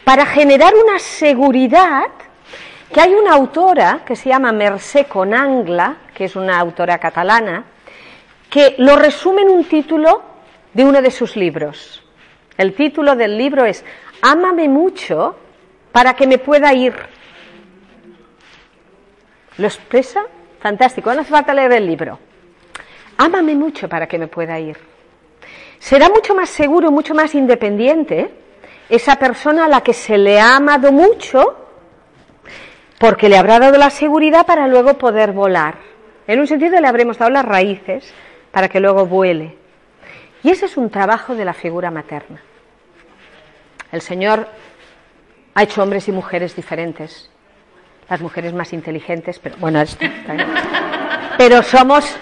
para 0.03 0.25
generar 0.25 0.73
una 0.73 0.97
seguridad 0.97 2.07
que 2.91 2.99
hay 2.99 3.13
una 3.13 3.33
autora 3.33 4.01
que 4.05 4.15
se 4.15 4.29
llama 4.29 4.51
Mercé 4.51 5.05
Conangla, 5.05 5.97
que 6.15 6.25
es 6.25 6.35
una 6.35 6.59
autora 6.59 6.97
catalana, 6.97 7.63
que 8.49 8.75
lo 8.79 8.95
resume 8.95 9.43
en 9.43 9.49
un 9.49 9.65
título 9.65 10.23
de 10.73 10.83
uno 10.83 11.01
de 11.01 11.11
sus 11.11 11.35
libros. 11.35 12.03
El 12.57 12.73
título 12.73 13.15
del 13.15 13.37
libro 13.37 13.65
es 13.65 13.85
Ámame 14.21 14.67
mucho 14.67 15.35
para 15.91 16.15
que 16.15 16.25
me 16.25 16.39
pueda 16.39 16.73
ir. 16.73 17.16
¿Lo 19.57 19.67
expresa? 19.67 20.23
Fantástico, 20.59 21.13
no 21.13 21.21
hace 21.21 21.31
falta 21.31 21.53
leer 21.53 21.73
el 21.73 21.87
libro. 21.87 22.19
Ámame 23.17 23.55
mucho 23.55 23.89
para 23.89 24.07
que 24.07 24.17
me 24.17 24.27
pueda 24.27 24.59
ir. 24.59 24.77
Será 25.79 26.09
mucho 26.09 26.35
más 26.35 26.49
seguro, 26.49 26.91
mucho 26.91 27.13
más 27.13 27.35
independiente 27.35 28.31
esa 28.89 29.17
persona 29.17 29.65
a 29.65 29.67
la 29.67 29.81
que 29.81 29.93
se 29.93 30.17
le 30.17 30.39
ha 30.39 30.55
amado 30.55 30.91
mucho 30.91 31.65
porque 32.99 33.29
le 33.29 33.37
habrá 33.37 33.59
dado 33.59 33.77
la 33.77 33.89
seguridad 33.89 34.45
para 34.45 34.67
luego 34.67 34.97
poder 34.97 35.31
volar. 35.31 35.75
En 36.25 36.39
un 36.39 36.47
sentido 36.47 36.79
le 36.79 36.87
habremos 36.87 37.17
dado 37.17 37.31
las 37.31 37.45
raíces 37.45 38.11
para 38.51 38.69
que 38.69 38.79
luego 38.79 39.05
vuele. 39.05 39.55
Y 40.43 40.49
ese 40.49 40.65
es 40.65 40.77
un 40.77 40.89
trabajo 40.89 41.35
de 41.35 41.45
la 41.45 41.53
figura 41.53 41.91
materna. 41.91 42.41
El 43.91 44.01
Señor 44.01 44.47
ha 45.53 45.63
hecho 45.63 45.83
hombres 45.83 46.07
y 46.07 46.11
mujeres 46.11 46.55
diferentes. 46.55 47.29
Las 48.09 48.21
mujeres 48.21 48.53
más 48.53 48.71
inteligentes, 48.71 49.37
pero 49.39 49.57
bueno, 49.57 49.81
esto, 49.81 50.05
pero 51.37 51.61
somos 51.61 52.15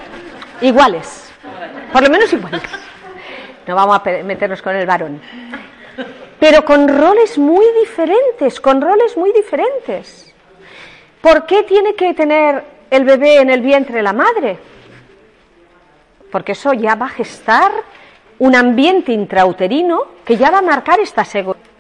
iguales, 0.61 1.31
por 1.93 2.01
lo 2.01 2.09
menos 2.09 2.33
iguales. 2.33 2.61
No 3.67 3.75
vamos 3.75 4.01
a 4.03 4.09
meternos 4.23 4.61
con 4.61 4.75
el 4.75 4.85
varón. 4.85 5.21
Pero 6.39 6.65
con 6.65 6.87
roles 6.87 7.37
muy 7.37 7.65
diferentes, 7.79 8.59
con 8.59 8.81
roles 8.81 9.15
muy 9.15 9.31
diferentes. 9.31 10.33
¿Por 11.21 11.45
qué 11.45 11.63
tiene 11.63 11.95
que 11.95 12.13
tener 12.13 12.63
el 12.89 13.05
bebé 13.05 13.39
en 13.39 13.49
el 13.49 13.61
vientre 13.61 14.01
la 14.01 14.13
madre? 14.13 14.57
Porque 16.31 16.51
eso 16.51 16.73
ya 16.73 16.95
va 16.95 17.05
a 17.05 17.09
gestar 17.09 17.71
un 18.39 18.55
ambiente 18.55 19.11
intrauterino 19.11 20.03
que 20.25 20.37
ya 20.37 20.51
va 20.51 20.59
a 20.59 20.61
marcar 20.61 20.99
esta 20.99 21.23
seguridad. 21.23 21.74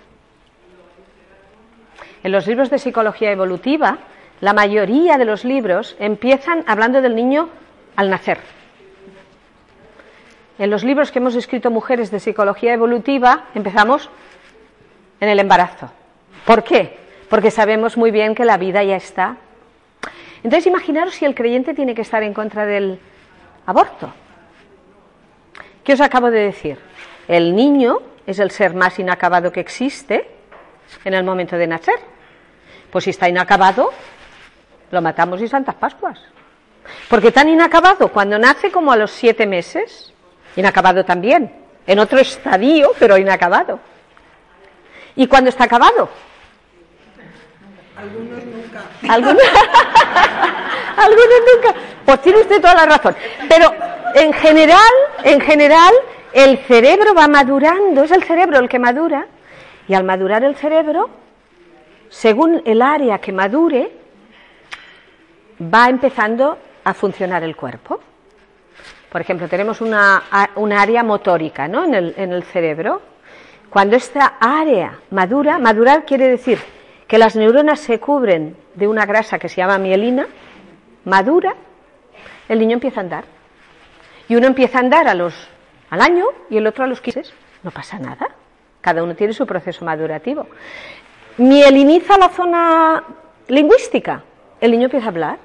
En 2.25 2.31
los 2.31 2.47
libros 2.47 2.71
de 2.71 2.79
psicología 2.79 3.31
evolutiva, 3.31 3.99
la 4.41 4.53
mayoría 4.53 5.19
de 5.19 5.25
los 5.25 5.45
libros 5.45 5.95
empiezan 5.99 6.63
hablando 6.65 7.03
del 7.03 7.15
niño 7.15 7.49
al 7.95 8.09
nacer. 8.09 8.39
En 10.57 10.71
los 10.71 10.83
libros 10.83 11.11
que 11.11 11.19
hemos 11.19 11.35
escrito 11.35 11.69
mujeres 11.69 12.09
de 12.09 12.19
psicología 12.19 12.73
evolutiva, 12.73 13.45
empezamos 13.53 14.09
en 15.19 15.29
el 15.29 15.37
embarazo. 15.37 15.91
¿Por 16.47 16.63
qué? 16.63 16.97
Porque 17.29 17.51
sabemos 17.51 17.95
muy 17.95 18.09
bien 18.09 18.33
que 18.33 18.43
la 18.43 18.57
vida 18.57 18.83
ya 18.83 18.95
está. 18.95 19.37
Entonces, 20.43 20.65
imaginaros 20.65 21.13
si 21.13 21.25
el 21.25 21.35
creyente 21.35 21.75
tiene 21.75 21.93
que 21.93 22.01
estar 22.01 22.23
en 22.23 22.33
contra 22.33 22.65
del 22.65 22.99
aborto. 23.67 24.11
¿Qué 25.83 25.93
os 25.93 26.01
acabo 26.01 26.31
de 26.31 26.39
decir? 26.39 26.79
El 27.27 27.55
niño 27.55 27.99
es 28.25 28.39
el 28.39 28.49
ser 28.49 28.73
más 28.73 28.97
inacabado 28.97 29.51
que 29.51 29.59
existe 29.59 30.27
en 31.03 31.13
el 31.13 31.23
momento 31.23 31.55
de 31.55 31.67
nacer. 31.67 32.14
Pues 32.95 33.03
si 33.03 33.09
está 33.09 33.27
inacabado, 33.27 33.91
lo 34.89 35.01
matamos 35.01 35.41
y 35.41 35.49
Santas 35.49 35.75
Pascuas. 35.75 36.17
Porque 37.09 37.29
tan 37.29 37.49
inacabado 37.49 38.07
cuando 38.07 38.39
nace 38.39 38.71
como 38.71 38.89
a 38.89 38.95
los 38.95 39.11
siete 39.11 39.45
meses, 39.45 40.13
inacabado 40.55 41.03
también, 41.03 41.51
en 41.85 41.99
otro 41.99 42.19
estadio, 42.19 42.93
pero 42.97 43.17
inacabado. 43.17 43.81
¿Y 45.17 45.27
cuándo 45.27 45.49
está 45.49 45.65
acabado? 45.65 46.07
Algunos 47.97 48.45
nunca. 48.45 48.81
Algunos, 49.13 49.43
Algunos 50.95 51.41
nunca. 51.53 51.75
Pues 52.05 52.21
tiene 52.21 52.39
usted 52.39 52.61
toda 52.61 52.75
la 52.75 52.85
razón. 52.85 53.13
Pero 53.49 53.75
en 54.13 54.31
general, 54.31 54.93
en 55.25 55.41
general, 55.41 55.93
el 56.31 56.59
cerebro 56.59 57.13
va 57.13 57.27
madurando, 57.27 58.03
es 58.03 58.11
el 58.11 58.23
cerebro 58.23 58.57
el 58.57 58.69
que 58.69 58.79
madura, 58.79 59.27
y 59.85 59.95
al 59.95 60.05
madurar 60.05 60.45
el 60.45 60.55
cerebro, 60.55 61.24
según 62.09 62.61
el 62.65 62.81
área 62.81 63.19
que 63.19 63.31
madure, 63.31 63.91
va 65.61 65.89
empezando 65.89 66.57
a 66.83 66.93
funcionar 66.93 67.43
el 67.43 67.55
cuerpo. 67.55 67.99
Por 69.09 69.21
ejemplo, 69.21 69.47
tenemos 69.47 69.81
una, 69.81 70.23
área 70.29 71.03
motórica 71.03 71.67
¿no? 71.67 71.85
en, 71.85 71.93
el, 71.93 72.13
en 72.17 72.33
el 72.33 72.43
cerebro. 72.43 73.01
Cuando 73.69 73.95
esta 73.95 74.35
área 74.39 74.99
madura, 75.11 75.57
madurar 75.59 76.05
quiere 76.05 76.27
decir 76.27 76.59
que 77.07 77.17
las 77.17 77.35
neuronas 77.35 77.79
se 77.79 77.99
cubren 77.99 78.55
de 78.73 78.87
una 78.87 79.05
grasa 79.05 79.39
que 79.39 79.49
se 79.49 79.57
llama 79.57 79.77
mielina, 79.77 80.27
madura, 81.05 81.55
el 82.49 82.59
niño 82.59 82.73
empieza 82.73 82.99
a 82.99 83.03
andar. 83.03 83.25
Y 84.27 84.35
uno 84.35 84.47
empieza 84.47 84.79
a 84.79 84.81
andar 84.81 85.07
a 85.07 85.13
los, 85.13 85.33
al 85.89 86.01
año 86.01 86.25
y 86.49 86.57
el 86.57 86.67
otro 86.67 86.83
a 86.83 86.87
los 86.87 87.01
15. 87.01 87.23
No 87.63 87.71
pasa 87.71 87.99
nada. 87.99 88.27
Cada 88.81 89.03
uno 89.03 89.15
tiene 89.15 89.33
su 89.33 89.45
proceso 89.45 89.85
madurativo. 89.85 90.47
Mieliniza 91.37 92.17
la 92.17 92.29
zona 92.29 93.03
lingüística. 93.47 94.23
El 94.61 94.71
niño 94.71 94.85
empieza 94.85 95.07
a 95.07 95.09
hablar. 95.09 95.39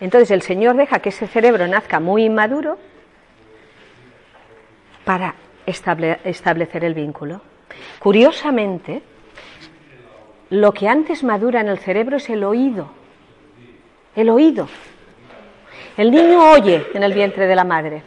Entonces 0.00 0.30
el 0.30 0.42
Señor 0.42 0.76
deja 0.76 0.98
que 0.98 1.08
ese 1.08 1.26
cerebro 1.26 1.66
nazca 1.66 2.00
muy 2.00 2.24
inmaduro 2.24 2.78
para 5.04 5.34
establecer 5.66 6.84
el 6.84 6.94
vínculo. 6.94 7.40
Curiosamente, 7.98 9.02
lo 10.50 10.72
que 10.72 10.88
antes 10.88 11.22
madura 11.22 11.60
en 11.60 11.68
el 11.68 11.78
cerebro 11.78 12.16
es 12.16 12.28
el 12.28 12.44
oído. 12.44 12.90
El 14.16 14.28
oído. 14.30 14.68
El 15.96 16.10
niño 16.10 16.50
oye 16.50 16.86
en 16.94 17.02
el 17.02 17.12
vientre 17.12 17.46
de 17.46 17.54
la 17.54 17.64
madre. 17.64 18.02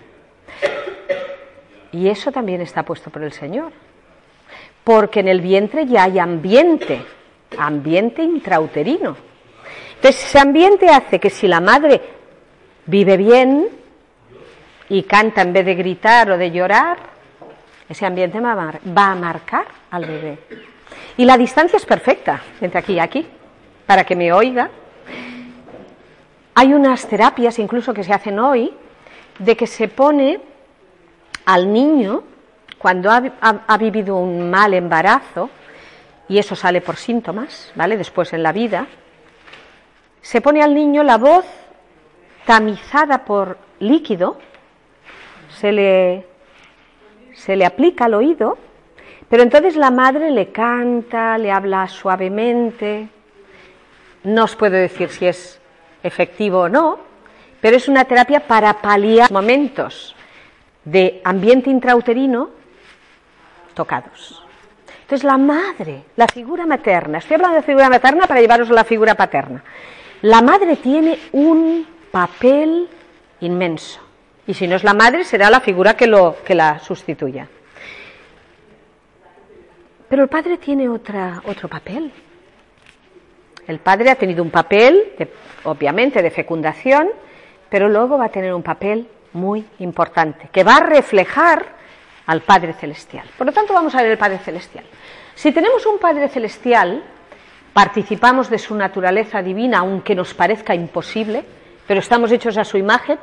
Y 1.91 2.09
eso 2.09 2.31
también 2.31 2.61
está 2.61 2.83
puesto 2.83 3.09
por 3.09 3.23
el 3.23 3.33
Señor. 3.33 3.71
Porque 4.83 5.21
en 5.21 5.27
el 5.27 5.41
vientre 5.41 5.85
ya 5.85 6.03
hay 6.03 6.19
ambiente, 6.19 7.01
ambiente 7.57 8.21
intrauterino. 8.21 9.15
Entonces 9.95 10.25
ese 10.25 10.39
ambiente 10.39 10.89
hace 10.89 11.19
que 11.19 11.29
si 11.29 11.47
la 11.47 11.61
madre 11.61 12.01
vive 12.85 13.15
bien 13.15 13.69
y 14.89 15.03
canta 15.03 15.41
en 15.41 15.53
vez 15.53 15.65
de 15.65 15.75
gritar 15.75 16.29
o 16.31 16.37
de 16.37 16.51
llorar, 16.51 16.97
ese 17.87 18.05
ambiente 18.05 18.39
va 18.39 19.11
a 19.11 19.15
marcar 19.15 19.65
al 19.91 20.05
bebé. 20.05 20.37
Y 21.17 21.25
la 21.25 21.37
distancia 21.37 21.77
es 21.77 21.85
perfecta 21.85 22.41
entre 22.59 22.79
aquí 22.79 22.93
y 22.93 22.99
aquí, 22.99 23.25
para 23.85 24.03
que 24.03 24.15
me 24.15 24.33
oiga. 24.33 24.69
Hay 26.55 26.73
unas 26.73 27.07
terapias 27.07 27.59
incluso 27.59 27.93
que 27.93 28.03
se 28.03 28.13
hacen 28.13 28.39
hoy 28.39 28.73
de 29.39 29.55
que 29.55 29.67
se 29.67 29.87
pone 29.87 30.39
al 31.45 31.71
niño 31.71 32.23
cuando 32.83 33.09
ha, 33.09 33.77
vivido 33.77 34.17
un 34.17 34.51
mal 34.51 34.75
embarazo, 34.75 35.49
y 36.29 36.37
eso 36.37 36.55
sale 36.55 36.81
por 36.81 36.97
síntomas, 36.97 37.71
¿vale? 37.73 37.97
Después 37.97 38.31
en 38.33 38.43
la 38.43 38.51
vida, 38.51 38.85
se 40.21 40.39
pone 40.41 40.61
al 40.61 40.75
niño 40.75 41.01
la 41.01 41.17
voz 41.17 41.45
tamizada 42.45 43.25
por 43.25 43.57
líquido, 43.79 44.37
se 45.49 45.71
le, 45.71 46.27
se 47.33 47.55
le 47.55 47.65
aplica 47.65 48.05
al 48.05 48.13
oído 48.13 48.57
pero 49.33 49.41
entonces 49.41 49.75
la 49.75 49.89
madre 49.89 50.29
le 50.29 50.51
canta, 50.51 51.39
le 51.39 51.51
habla 51.51 51.87
suavemente. 51.87 53.07
No 54.23 54.43
os 54.43 54.55
puedo 54.55 54.75
decir 54.75 55.09
si 55.09 55.25
es 55.25 55.59
efectivo 56.03 56.59
o 56.59 56.69
no, 56.69 56.99
pero 57.59 57.75
es 57.75 57.87
una 57.87 58.05
terapia 58.05 58.41
para 58.41 58.73
paliar 58.79 59.31
momentos 59.31 60.15
de 60.85 61.19
ambiente 61.23 61.71
intrauterino 61.71 62.51
tocados. 63.73 64.43
Entonces 65.01 65.23
la 65.23 65.37
madre, 65.37 66.03
la 66.15 66.27
figura 66.27 66.65
materna, 66.65 67.17
estoy 67.17 67.35
hablando 67.35 67.57
de 67.57 67.63
figura 67.63 67.89
materna 67.89 68.25
para 68.25 68.41
llevaros 68.41 68.69
a 68.69 68.73
la 68.73 68.83
figura 68.83 69.15
paterna. 69.15 69.63
La 70.21 70.41
madre 70.41 70.77
tiene 70.77 71.19
un 71.33 71.85
papel 72.11 72.87
inmenso. 73.41 73.99
Y 74.47 74.53
si 74.53 74.67
no 74.67 74.75
es 74.75 74.83
la 74.83 74.93
madre, 74.93 75.23
será 75.23 75.49
la 75.49 75.59
figura 75.59 75.95
que, 75.95 76.07
lo, 76.07 76.37
que 76.45 76.55
la 76.55 76.79
sustituya. 76.79 77.47
Pero 80.09 80.23
el 80.23 80.29
padre 80.29 80.57
tiene 80.57 80.87
otra, 80.89 81.41
otro 81.45 81.67
papel. 81.67 82.11
El 83.67 83.79
padre 83.79 84.09
ha 84.11 84.15
tenido 84.15 84.43
un 84.43 84.51
papel, 84.51 85.13
obviamente, 85.63 86.21
de 86.21 86.29
fecundación, 86.29 87.09
pero 87.69 87.87
luego 87.89 88.17
va 88.17 88.25
a 88.25 88.29
tener 88.29 88.53
un 88.53 88.63
papel 88.63 89.07
muy 89.31 89.65
importante, 89.79 90.49
que 90.51 90.63
va 90.63 90.77
a 90.77 90.81
reflejar 90.81 91.65
al 92.25 92.41
Padre 92.41 92.73
Celestial. 92.73 93.27
Por 93.37 93.47
lo 93.47 93.53
tanto, 93.53 93.73
vamos 93.73 93.95
a 93.95 94.01
ver 94.01 94.11
el 94.11 94.17
Padre 94.17 94.39
Celestial. 94.39 94.85
Si 95.35 95.51
tenemos 95.51 95.85
un 95.85 95.99
Padre 95.99 96.29
Celestial, 96.29 97.03
participamos 97.73 98.49
de 98.49 98.59
su 98.59 98.75
naturaleza 98.75 99.41
divina, 99.41 99.79
aunque 99.79 100.15
nos 100.15 100.33
parezca 100.33 100.75
imposible, 100.75 101.43
pero 101.87 101.99
estamos 101.99 102.31
hechos 102.31 102.57
a 102.57 102.63
su 102.63 102.77
imagen 102.77 103.17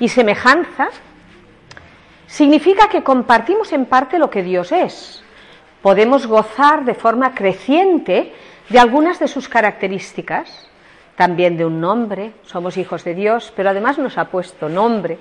y 0.00 0.08
semejanza, 0.08 0.88
significa 2.26 2.88
que 2.88 3.02
compartimos 3.02 3.72
en 3.72 3.86
parte 3.86 4.18
lo 4.18 4.30
que 4.30 4.42
Dios 4.42 4.72
es 4.72 5.24
podemos 5.84 6.26
gozar 6.26 6.86
de 6.86 6.94
forma 6.94 7.34
creciente 7.34 8.32
de 8.70 8.78
algunas 8.78 9.18
de 9.18 9.28
sus 9.28 9.50
características, 9.50 10.66
también 11.14 11.58
de 11.58 11.66
un 11.66 11.78
nombre, 11.78 12.32
somos 12.46 12.78
hijos 12.78 13.04
de 13.04 13.14
Dios, 13.14 13.52
pero 13.54 13.68
además 13.68 13.98
nos 13.98 14.16
ha 14.16 14.30
puesto 14.30 14.70
nombre, 14.70 15.18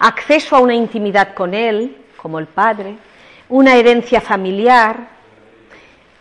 acceso 0.00 0.56
a 0.56 0.58
una 0.58 0.74
intimidad 0.74 1.32
con 1.32 1.54
Él, 1.54 1.96
como 2.24 2.38
el 2.38 2.46
Padre, 2.46 2.96
una 3.50 3.74
herencia 3.74 4.22
familiar, 4.22 5.08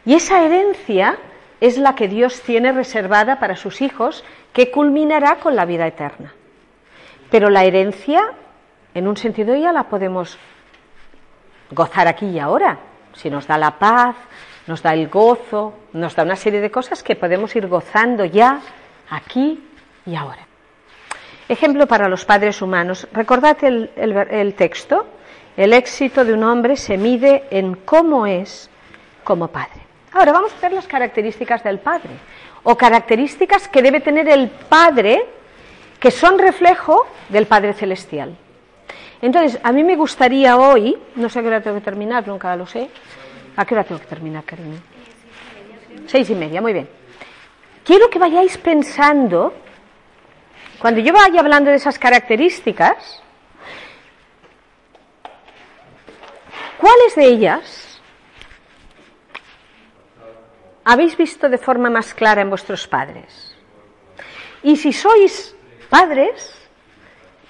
y 0.03 0.15
esa 0.15 0.43
herencia 0.43 1.17
es 1.61 1.77
la 1.77 1.95
que 1.95 2.09
Dios 2.09 2.41
tiene 2.41 2.73
reservada 2.73 3.39
para 3.39 3.55
sus 3.55 3.81
hijos, 3.81 4.25
que 4.51 4.69
culminará 4.69 5.37
con 5.37 5.55
la 5.55 5.63
vida 5.63 5.87
eterna. 5.87 6.33
Pero 7.31 7.49
la 7.49 7.63
herencia, 7.63 8.33
en 8.93 9.07
un 9.07 9.15
sentido, 9.15 9.55
ya 9.55 9.71
la 9.71 9.83
podemos 9.83 10.37
gozar 11.71 12.09
aquí 12.09 12.25
y 12.25 12.39
ahora, 12.39 12.79
si 13.13 13.29
nos 13.29 13.47
da 13.47 13.57
la 13.57 13.79
paz, 13.79 14.17
nos 14.67 14.83
da 14.83 14.93
el 14.93 15.07
gozo, 15.07 15.73
nos 15.93 16.17
da 16.17 16.23
una 16.23 16.35
serie 16.35 16.59
de 16.59 16.69
cosas 16.69 17.01
que 17.01 17.15
podemos 17.15 17.55
ir 17.55 17.67
gozando 17.67 18.25
ya, 18.25 18.59
aquí 19.09 19.63
y 20.05 20.15
ahora. 20.15 20.45
Ejemplo 21.47 21.87
para 21.87 22.09
los 22.09 22.25
padres 22.25 22.61
humanos. 22.61 23.07
Recordad 23.13 23.63
el, 23.63 23.89
el 23.95 24.53
texto. 24.55 25.07
El 25.55 25.73
éxito 25.73 26.25
de 26.25 26.33
un 26.33 26.43
hombre 26.43 26.75
se 26.77 26.97
mide 26.97 27.43
en 27.51 27.75
cómo 27.75 28.25
es 28.25 28.69
como 29.23 29.47
padre. 29.49 29.81
Ahora 30.11 30.31
vamos 30.31 30.53
a 30.53 30.61
ver 30.61 30.73
las 30.73 30.87
características 30.87 31.63
del 31.63 31.79
padre, 31.79 32.11
o 32.63 32.77
características 32.77 33.67
que 33.67 33.81
debe 33.81 33.99
tener 33.99 34.27
el 34.29 34.49
padre 34.49 35.25
que 35.99 36.11
son 36.11 36.37
reflejo 36.37 37.07
del 37.29 37.45
Padre 37.47 37.73
Celestial. 37.73 38.35
Entonces, 39.21 39.57
a 39.63 39.71
mí 39.71 39.85
me 39.85 39.95
gustaría 39.95 40.57
hoy, 40.57 40.97
no 41.15 41.29
sé 41.29 41.39
a 41.39 41.41
qué 41.41 41.47
hora 41.47 41.61
tengo 41.61 41.77
que 41.77 41.85
terminar, 41.85 42.27
nunca 42.27 42.53
lo 42.57 42.67
sé. 42.67 42.89
¿A 43.55 43.65
qué 43.65 43.73
hora 43.73 43.85
tengo 43.85 44.01
que 44.01 44.07
terminar, 44.07 44.43
cariño? 44.43 44.79
Seis 46.07 46.29
y 46.29 46.35
media, 46.35 46.61
muy 46.61 46.73
bien. 46.73 46.89
Quiero 47.85 48.09
que 48.09 48.19
vayáis 48.19 48.57
pensando, 48.57 49.53
cuando 50.79 50.99
yo 50.99 51.13
vaya 51.13 51.39
hablando 51.39 51.69
de 51.69 51.77
esas 51.77 51.97
características, 51.97 53.22
¿Cuáles 56.83 57.15
de 57.15 57.25
ellas 57.27 58.01
habéis 60.83 61.15
visto 61.15 61.47
de 61.47 61.57
forma 61.57 61.89
más 61.89 62.13
clara 62.13 62.41
en 62.41 62.49
vuestros 62.49 62.89
padres? 62.89 63.55
Y 64.63 64.75
si 64.75 64.91
sois 64.91 65.55
padres, 65.89 66.53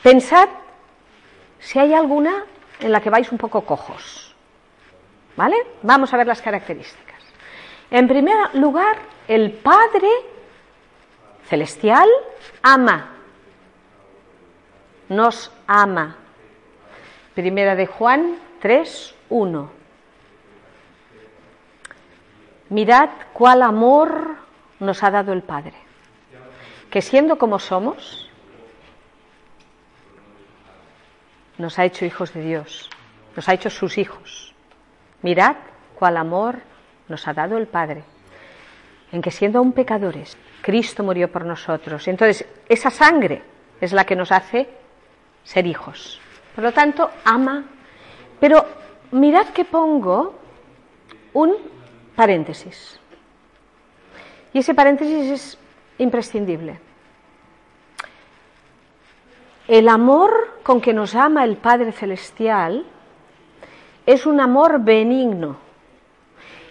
pensad 0.03 0.49
si 1.57 1.79
hay 1.79 1.95
alguna 1.95 2.45
en 2.79 2.91
la 2.91 3.01
que 3.01 3.09
vais 3.09 3.31
un 3.31 3.39
poco 3.39 3.65
cojos. 3.65 4.35
¿Vale? 5.35 5.55
Vamos 5.81 6.13
a 6.13 6.17
ver 6.17 6.27
las 6.27 6.43
características. 6.43 7.23
En 7.89 8.07
primer 8.07 8.53
lugar, 8.53 8.97
el 9.27 9.51
Padre 9.51 10.11
celestial 11.49 12.07
ama. 12.61 13.15
Nos 15.09 15.51
ama. 15.65 16.17
Primera 17.33 17.75
de 17.75 17.87
Juan 17.87 18.37
3, 18.63 19.15
1. 19.33 19.69
Mirad 22.69 23.09
cuál 23.33 23.63
amor 23.63 24.35
nos 24.79 25.03
ha 25.03 25.09
dado 25.09 25.33
el 25.33 25.41
Padre, 25.41 25.73
que 26.91 27.01
siendo 27.01 27.39
como 27.39 27.57
somos, 27.57 28.29
nos 31.57 31.79
ha 31.79 31.85
hecho 31.85 32.05
hijos 32.05 32.31
de 32.33 32.41
Dios, 32.41 32.91
nos 33.35 33.49
ha 33.49 33.53
hecho 33.55 33.71
sus 33.71 33.97
hijos. 33.97 34.53
Mirad 35.23 35.55
cuál 35.95 36.17
amor 36.17 36.59
nos 37.07 37.27
ha 37.27 37.33
dado 37.33 37.57
el 37.57 37.65
Padre, 37.65 38.03
en 39.11 39.23
que 39.23 39.31
siendo 39.31 39.57
aún 39.57 39.73
pecadores, 39.73 40.37
Cristo 40.61 41.03
murió 41.03 41.31
por 41.31 41.43
nosotros. 41.43 42.07
Entonces, 42.07 42.45
esa 42.69 42.91
sangre 42.91 43.41
es 43.81 43.93
la 43.93 44.05
que 44.05 44.15
nos 44.15 44.31
hace 44.31 44.69
ser 45.43 45.65
hijos. 45.65 46.21
Por 46.53 46.63
lo 46.63 46.71
tanto, 46.71 47.09
ama. 47.25 47.63
Pero 48.39 48.82
mirad 49.13 49.47
que 49.49 49.65
pongo 49.65 50.35
un 51.33 51.55
paréntesis. 52.15 52.99
Y 54.53 54.59
ese 54.59 54.73
paréntesis 54.73 55.31
es 55.31 55.57
imprescindible. 55.97 56.79
El 59.67 59.87
amor 59.87 60.59
con 60.63 60.81
que 60.81 60.93
nos 60.93 61.15
ama 61.15 61.43
el 61.43 61.57
Padre 61.57 61.91
Celestial 61.91 62.85
es 64.05 64.25
un 64.25 64.39
amor 64.39 64.79
benigno. 64.79 65.57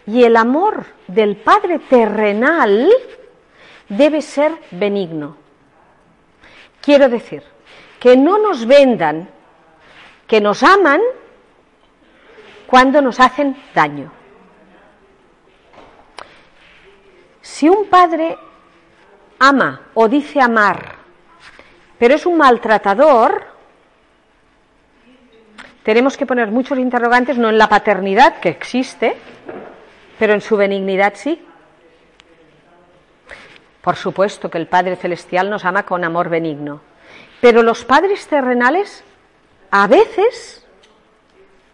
Y 0.06 0.24
el 0.24 0.36
amor 0.36 0.84
del 1.06 1.36
Padre 1.36 1.78
terrenal 1.78 2.90
debe 3.88 4.20
ser 4.20 4.52
benigno. 4.72 5.36
Quiero 6.80 7.08
decir, 7.08 7.42
que 8.02 8.16
no 8.16 8.36
nos 8.38 8.66
vendan 8.66 9.28
que 10.26 10.40
nos 10.40 10.62
aman 10.62 11.00
cuando 12.72 13.02
nos 13.02 13.20
hacen 13.20 13.54
daño. 13.74 14.10
Si 17.42 17.68
un 17.68 17.90
padre 17.90 18.38
ama 19.38 19.82
o 19.92 20.08
dice 20.08 20.40
amar, 20.40 20.94
pero 21.98 22.14
es 22.14 22.24
un 22.24 22.38
maltratador, 22.38 23.44
tenemos 25.82 26.16
que 26.16 26.24
poner 26.24 26.50
muchos 26.50 26.78
interrogantes, 26.78 27.36
no 27.36 27.50
en 27.50 27.58
la 27.58 27.68
paternidad, 27.68 28.40
que 28.40 28.48
existe, 28.48 29.18
pero 30.18 30.32
en 30.32 30.40
su 30.40 30.56
benignidad 30.56 31.12
sí. 31.14 31.44
Por 33.82 33.96
supuesto 33.96 34.50
que 34.50 34.56
el 34.56 34.66
Padre 34.66 34.96
Celestial 34.96 35.50
nos 35.50 35.66
ama 35.66 35.82
con 35.82 36.04
amor 36.04 36.30
benigno, 36.30 36.80
pero 37.38 37.62
los 37.62 37.84
padres 37.84 38.26
terrenales 38.28 39.04
a 39.70 39.86
veces 39.88 40.61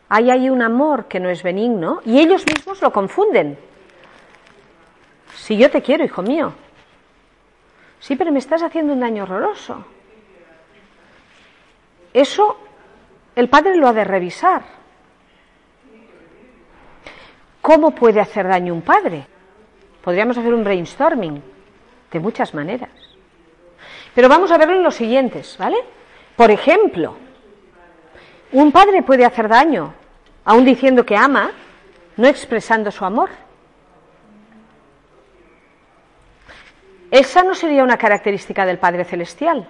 hay 0.09 0.31
ahí 0.31 0.49
un 0.49 0.63
amor 0.63 1.07
que 1.07 1.21
no 1.21 1.29
es 1.29 1.43
benigno 1.43 2.01
y 2.05 2.19
ellos 2.19 2.45
mismos 2.47 2.81
lo 2.81 2.93
confunden. 2.93 3.59
Si 5.35 5.57
yo 5.57 5.71
te 5.71 5.83
quiero, 5.83 6.05
hijo 6.05 6.23
mío. 6.23 6.53
Sí, 8.01 8.17
pero 8.17 8.33
me 8.33 8.39
estás 8.39 8.63
haciendo 8.63 8.93
un 8.93 9.01
daño 9.01 9.25
horroroso. 9.25 9.85
Eso 12.13 12.57
el 13.35 13.49
padre 13.49 13.77
lo 13.77 13.89
ha 13.89 13.93
de 13.93 14.05
revisar. 14.05 14.63
¿Cómo 17.61 17.91
puede 17.91 18.21
hacer 18.21 18.49
daño 18.49 18.73
un 18.73 18.83
padre? 18.83 19.27
Podríamos 20.03 20.39
hacer 20.39 20.55
un 20.55 20.65
brainstorming 20.65 21.43
de 22.11 22.21
muchas 22.21 22.55
maneras. 22.55 22.91
Pero 24.15 24.29
vamos 24.29 24.51
a 24.51 24.59
verlo 24.59 24.77
en 24.77 24.83
los 24.83 24.95
siguientes, 24.95 25.57
¿vale? 25.59 25.77
Por 26.35 26.51
ejemplo, 26.51 27.17
un 28.53 28.73
padre 28.73 29.03
puede 29.03 29.25
hacer 29.25 29.49
daño, 29.49 29.93
aún 30.45 30.65
diciendo 30.65 31.05
que 31.05 31.17
ama, 31.17 31.51
no 32.17 32.27
expresando 32.27 32.91
su 32.91 33.05
amor. 33.05 33.31
Esa 37.11 37.43
no 37.43 37.55
sería 37.55 37.85
una 37.85 37.97
característica 37.97 38.67
del 38.67 38.79
Padre 38.79 39.05
Celestial. 39.05 39.67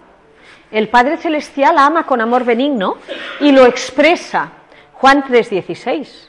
El 0.70 0.88
Padre 0.88 1.16
Celestial 1.18 1.78
ama 1.78 2.04
con 2.04 2.20
amor 2.20 2.44
benigno 2.44 2.96
y 3.40 3.52
lo 3.52 3.64
expresa. 3.64 4.50
Juan 4.94 5.22
3:16. 5.22 6.28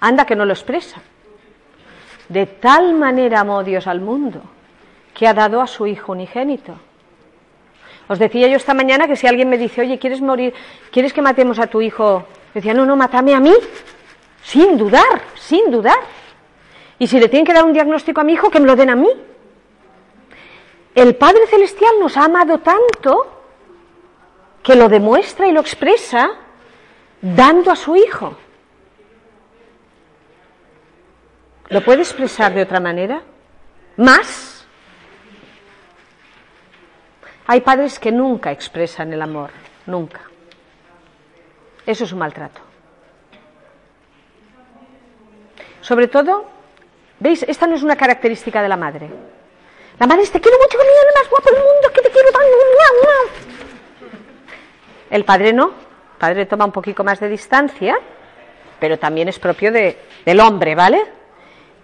Anda 0.00 0.24
que 0.24 0.36
no 0.36 0.44
lo 0.44 0.52
expresa. 0.52 1.00
De 2.28 2.46
tal 2.46 2.94
manera 2.94 3.40
amó 3.40 3.64
Dios 3.64 3.86
al 3.86 4.00
mundo 4.00 4.42
que 5.12 5.26
ha 5.26 5.34
dado 5.34 5.60
a 5.60 5.66
su 5.66 5.86
Hijo 5.86 6.12
unigénito. 6.12 6.78
Os 8.08 8.18
decía 8.18 8.48
yo 8.48 8.56
esta 8.56 8.74
mañana 8.74 9.06
que 9.06 9.16
si 9.16 9.26
alguien 9.26 9.48
me 9.48 9.58
dice, 9.58 9.80
oye, 9.80 9.98
¿quieres 9.98 10.20
morir? 10.20 10.52
¿Quieres 10.90 11.12
que 11.12 11.22
matemos 11.22 11.58
a 11.58 11.66
tu 11.66 11.80
hijo? 11.80 12.26
Decía, 12.52 12.74
no, 12.74 12.84
no, 12.84 12.96
mátame 12.96 13.34
a 13.34 13.40
mí. 13.40 13.54
Sin 14.42 14.76
dudar, 14.76 15.22
sin 15.36 15.70
dudar. 15.70 15.98
Y 16.98 17.06
si 17.06 17.18
le 17.18 17.28
tienen 17.28 17.46
que 17.46 17.54
dar 17.54 17.64
un 17.64 17.72
diagnóstico 17.72 18.20
a 18.20 18.24
mi 18.24 18.34
hijo, 18.34 18.50
que 18.50 18.60
me 18.60 18.66
lo 18.66 18.76
den 18.76 18.90
a 18.90 18.96
mí. 18.96 19.08
El 20.94 21.16
Padre 21.16 21.46
Celestial 21.48 21.94
nos 21.98 22.16
ha 22.16 22.24
amado 22.24 22.58
tanto 22.58 23.34
que 24.62 24.76
lo 24.76 24.88
demuestra 24.88 25.46
y 25.46 25.52
lo 25.52 25.60
expresa 25.60 26.30
dando 27.20 27.70
a 27.70 27.76
su 27.76 27.96
Hijo. 27.96 28.36
¿Lo 31.68 31.82
puede 31.82 32.02
expresar 32.02 32.54
de 32.54 32.62
otra 32.62 32.78
manera? 32.78 33.22
¿Más? 33.96 34.53
Hay 37.46 37.60
padres 37.60 37.98
que 37.98 38.10
nunca 38.10 38.50
expresan 38.50 39.12
el 39.12 39.20
amor, 39.20 39.50
nunca. 39.86 40.20
Eso 41.86 42.04
es 42.04 42.12
un 42.12 42.18
maltrato. 42.18 42.60
Sobre 45.80 46.08
todo, 46.08 46.46
¿veis? 47.20 47.42
Esta 47.42 47.66
no 47.66 47.74
es 47.74 47.82
una 47.82 47.96
característica 47.96 48.62
de 48.62 48.68
la 48.68 48.76
madre. 48.76 49.10
La 49.98 50.06
madre 50.06 50.26
te 50.26 50.40
quiero 50.40 50.58
mucho, 50.58 50.78
el 50.80 51.14
más 51.14 51.30
guapo 51.30 51.50
del 51.50 51.62
mundo, 51.62 51.92
que 51.92 52.00
te 52.00 52.10
quiero 52.10 52.32
tanto. 52.32 52.46
El 55.10 55.24
padre 55.24 55.52
no. 55.52 55.66
El 55.66 56.18
padre 56.18 56.46
toma 56.46 56.64
un 56.64 56.72
poquito 56.72 57.04
más 57.04 57.20
de 57.20 57.28
distancia, 57.28 57.98
pero 58.80 58.98
también 58.98 59.28
es 59.28 59.38
propio 59.38 59.70
de, 59.70 59.98
del 60.24 60.40
hombre, 60.40 60.74
¿vale? 60.74 61.04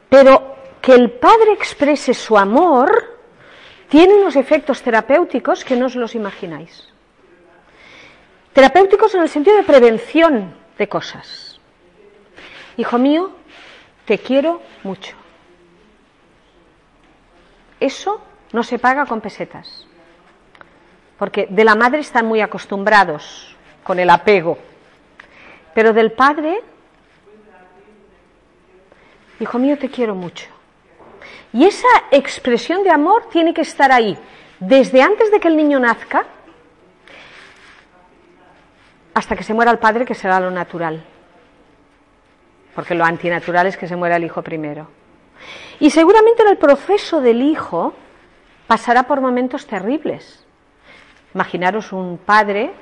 Pero 0.09 0.57
que 0.81 0.94
el 0.94 1.11
padre 1.12 1.53
exprese 1.53 2.14
su 2.14 2.38
amor 2.38 3.19
tiene 3.90 4.14
unos 4.14 4.37
efectos 4.37 4.83
terapéuticos 4.83 5.64
que 5.64 5.76
no 5.76 5.87
os 5.87 5.96
los 5.96 6.14
imagináis. 6.14 6.88
Terapéuticos 8.53 9.14
en 9.14 9.22
el 9.22 9.29
sentido 9.29 9.57
de 9.57 9.64
prevención 9.64 10.55
de 10.79 10.88
cosas. 10.88 11.61
Hijo 12.76 12.98
mío, 12.98 13.33
te 14.07 14.18
quiero 14.18 14.62
mucho. 14.85 15.16
Eso 17.81 18.22
no 18.53 18.62
se 18.62 18.79
paga 18.79 19.07
con 19.07 19.20
pesetas. 19.20 19.87
Porque 21.18 21.49
de 21.51 21.64
la 21.64 21.74
madre 21.74 22.01
están 22.01 22.26
muy 22.26 22.41
acostumbrados 22.41 23.57
con 23.82 23.99
el 23.99 24.09
apego. 24.09 24.57
Pero 25.74 25.93
del 25.93 26.12
padre, 26.12 26.62
hijo 29.41 29.59
mío, 29.59 29.76
te 29.78 29.91
quiero 29.91 30.14
mucho. 30.14 30.59
Y 31.53 31.64
esa 31.64 31.88
expresión 32.11 32.82
de 32.84 32.90
amor 32.90 33.28
tiene 33.30 33.53
que 33.53 33.62
estar 33.62 33.90
ahí, 33.90 34.16
desde 34.61 35.03
antes 35.03 35.30
de 35.30 35.40
que 35.40 35.48
el 35.48 35.57
niño 35.57 35.80
nazca 35.80 36.24
hasta 39.14 39.36
que 39.36 39.42
se 39.42 39.55
muera 39.55 39.70
el 39.70 39.78
padre, 39.78 40.05
que 40.05 40.14
será 40.14 40.38
lo 40.38 40.51
natural. 40.51 41.03
Porque 42.74 42.94
lo 42.94 43.05
antinatural 43.05 43.66
es 43.66 43.76
que 43.76 43.88
se 43.88 43.96
muera 43.96 44.16
el 44.16 44.24
hijo 44.24 44.42
primero. 44.42 44.88
Y 45.80 45.90
seguramente 45.90 46.42
en 46.42 46.48
el 46.48 46.59
proceso 46.59 47.20
del 47.20 47.42
hijo 47.42 47.94
pasará 48.66 49.03
por 49.03 49.20
momentos 49.20 49.66
terribles. 49.66 50.44
Imaginaros 51.34 51.92
un 51.92 52.18
padre 52.18 52.72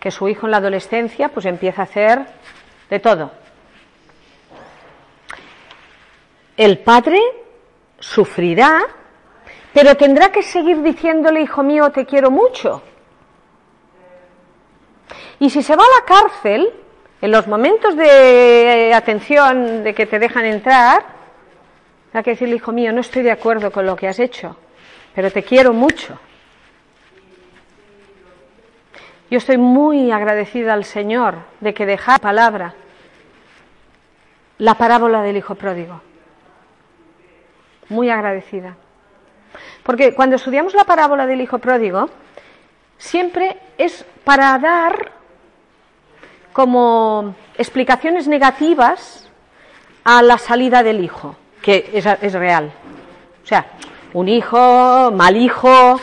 que 0.00 0.10
su 0.10 0.28
hijo 0.28 0.46
en 0.46 0.50
la 0.50 0.56
adolescencia 0.56 1.28
pues 1.28 1.46
empieza 1.46 1.82
a 1.82 1.84
hacer 1.84 2.26
de 2.90 2.98
todo. 2.98 3.30
El 6.56 6.78
padre 6.78 7.20
sufrirá, 8.02 8.82
pero 9.72 9.96
tendrá 9.96 10.30
que 10.30 10.42
seguir 10.42 10.82
diciéndole, 10.82 11.40
hijo 11.40 11.62
mío, 11.62 11.90
te 11.90 12.04
quiero 12.04 12.30
mucho. 12.30 12.82
Y 15.38 15.48
si 15.48 15.62
se 15.62 15.76
va 15.76 15.84
a 15.84 16.00
la 16.00 16.04
cárcel, 16.04 16.72
En 17.22 17.30
los 17.30 17.46
momentos 17.46 17.94
de 17.94 18.92
atención, 18.92 19.84
de 19.84 19.94
que 19.94 20.06
te 20.06 20.18
dejan 20.18 20.44
entrar, 20.44 21.04
hay 22.12 22.22
que 22.24 22.30
decirle, 22.30 22.56
hijo 22.56 22.72
mío, 22.72 22.92
no 22.92 23.00
estoy 23.00 23.22
de 23.22 23.30
acuerdo 23.30 23.70
con 23.70 23.86
lo 23.86 23.94
que 23.94 24.08
has 24.08 24.18
hecho, 24.18 24.56
pero 25.14 25.30
te 25.30 25.44
quiero 25.44 25.72
mucho. 25.72 26.18
Yo 29.30 29.38
estoy 29.38 29.56
muy 29.56 30.10
agradecida 30.10 30.72
al 30.72 30.84
Señor 30.84 31.36
de 31.60 31.72
que 31.72 31.86
deja 31.86 32.18
palabra 32.18 32.74
la 34.58 34.74
parábola 34.74 35.22
del 35.22 35.36
hijo 35.36 35.54
pródigo. 35.54 36.02
Muy 37.92 38.08
agradecida. 38.08 38.76
Porque 39.82 40.14
cuando 40.14 40.36
estudiamos 40.36 40.74
la 40.74 40.84
parábola 40.84 41.26
del 41.26 41.40
hijo 41.40 41.58
pródigo, 41.58 42.08
siempre 42.96 43.58
es 43.76 44.04
para 44.24 44.58
dar 44.58 45.12
como 46.52 47.34
explicaciones 47.56 48.28
negativas 48.28 49.28
a 50.04 50.22
la 50.22 50.38
salida 50.38 50.82
del 50.82 51.04
hijo, 51.04 51.36
que 51.60 51.90
es, 51.92 52.32
real. 52.32 52.72
O 53.42 53.46
sea, 53.46 53.66
un 54.14 54.28
hijo, 54.28 55.10
mal 55.12 55.36
hijo, 55.36 56.00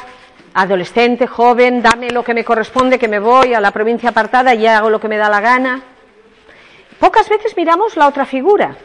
adolescente, 0.53 1.25
joven, 1.25 1.81
dame 1.81 2.11
lo 2.11 2.23
que 2.23 2.33
me 2.33 2.43
corresponde, 2.43 2.99
que 2.99 3.07
me 3.07 3.19
voy 3.19 3.53
a 3.53 3.61
la 3.61 3.71
provincia 3.71 4.09
apartada 4.09 4.53
y 4.53 4.67
hago 4.67 4.89
lo 4.89 4.99
que 4.99 5.07
me 5.07 5.17
da 5.17 5.29
la 5.29 5.41
gana. 5.41 5.81
Pocas 6.99 7.29
veces 7.29 7.55
miramos 7.55 7.95
la 7.97 8.07
otra 8.07 8.25
figura. 8.25 8.75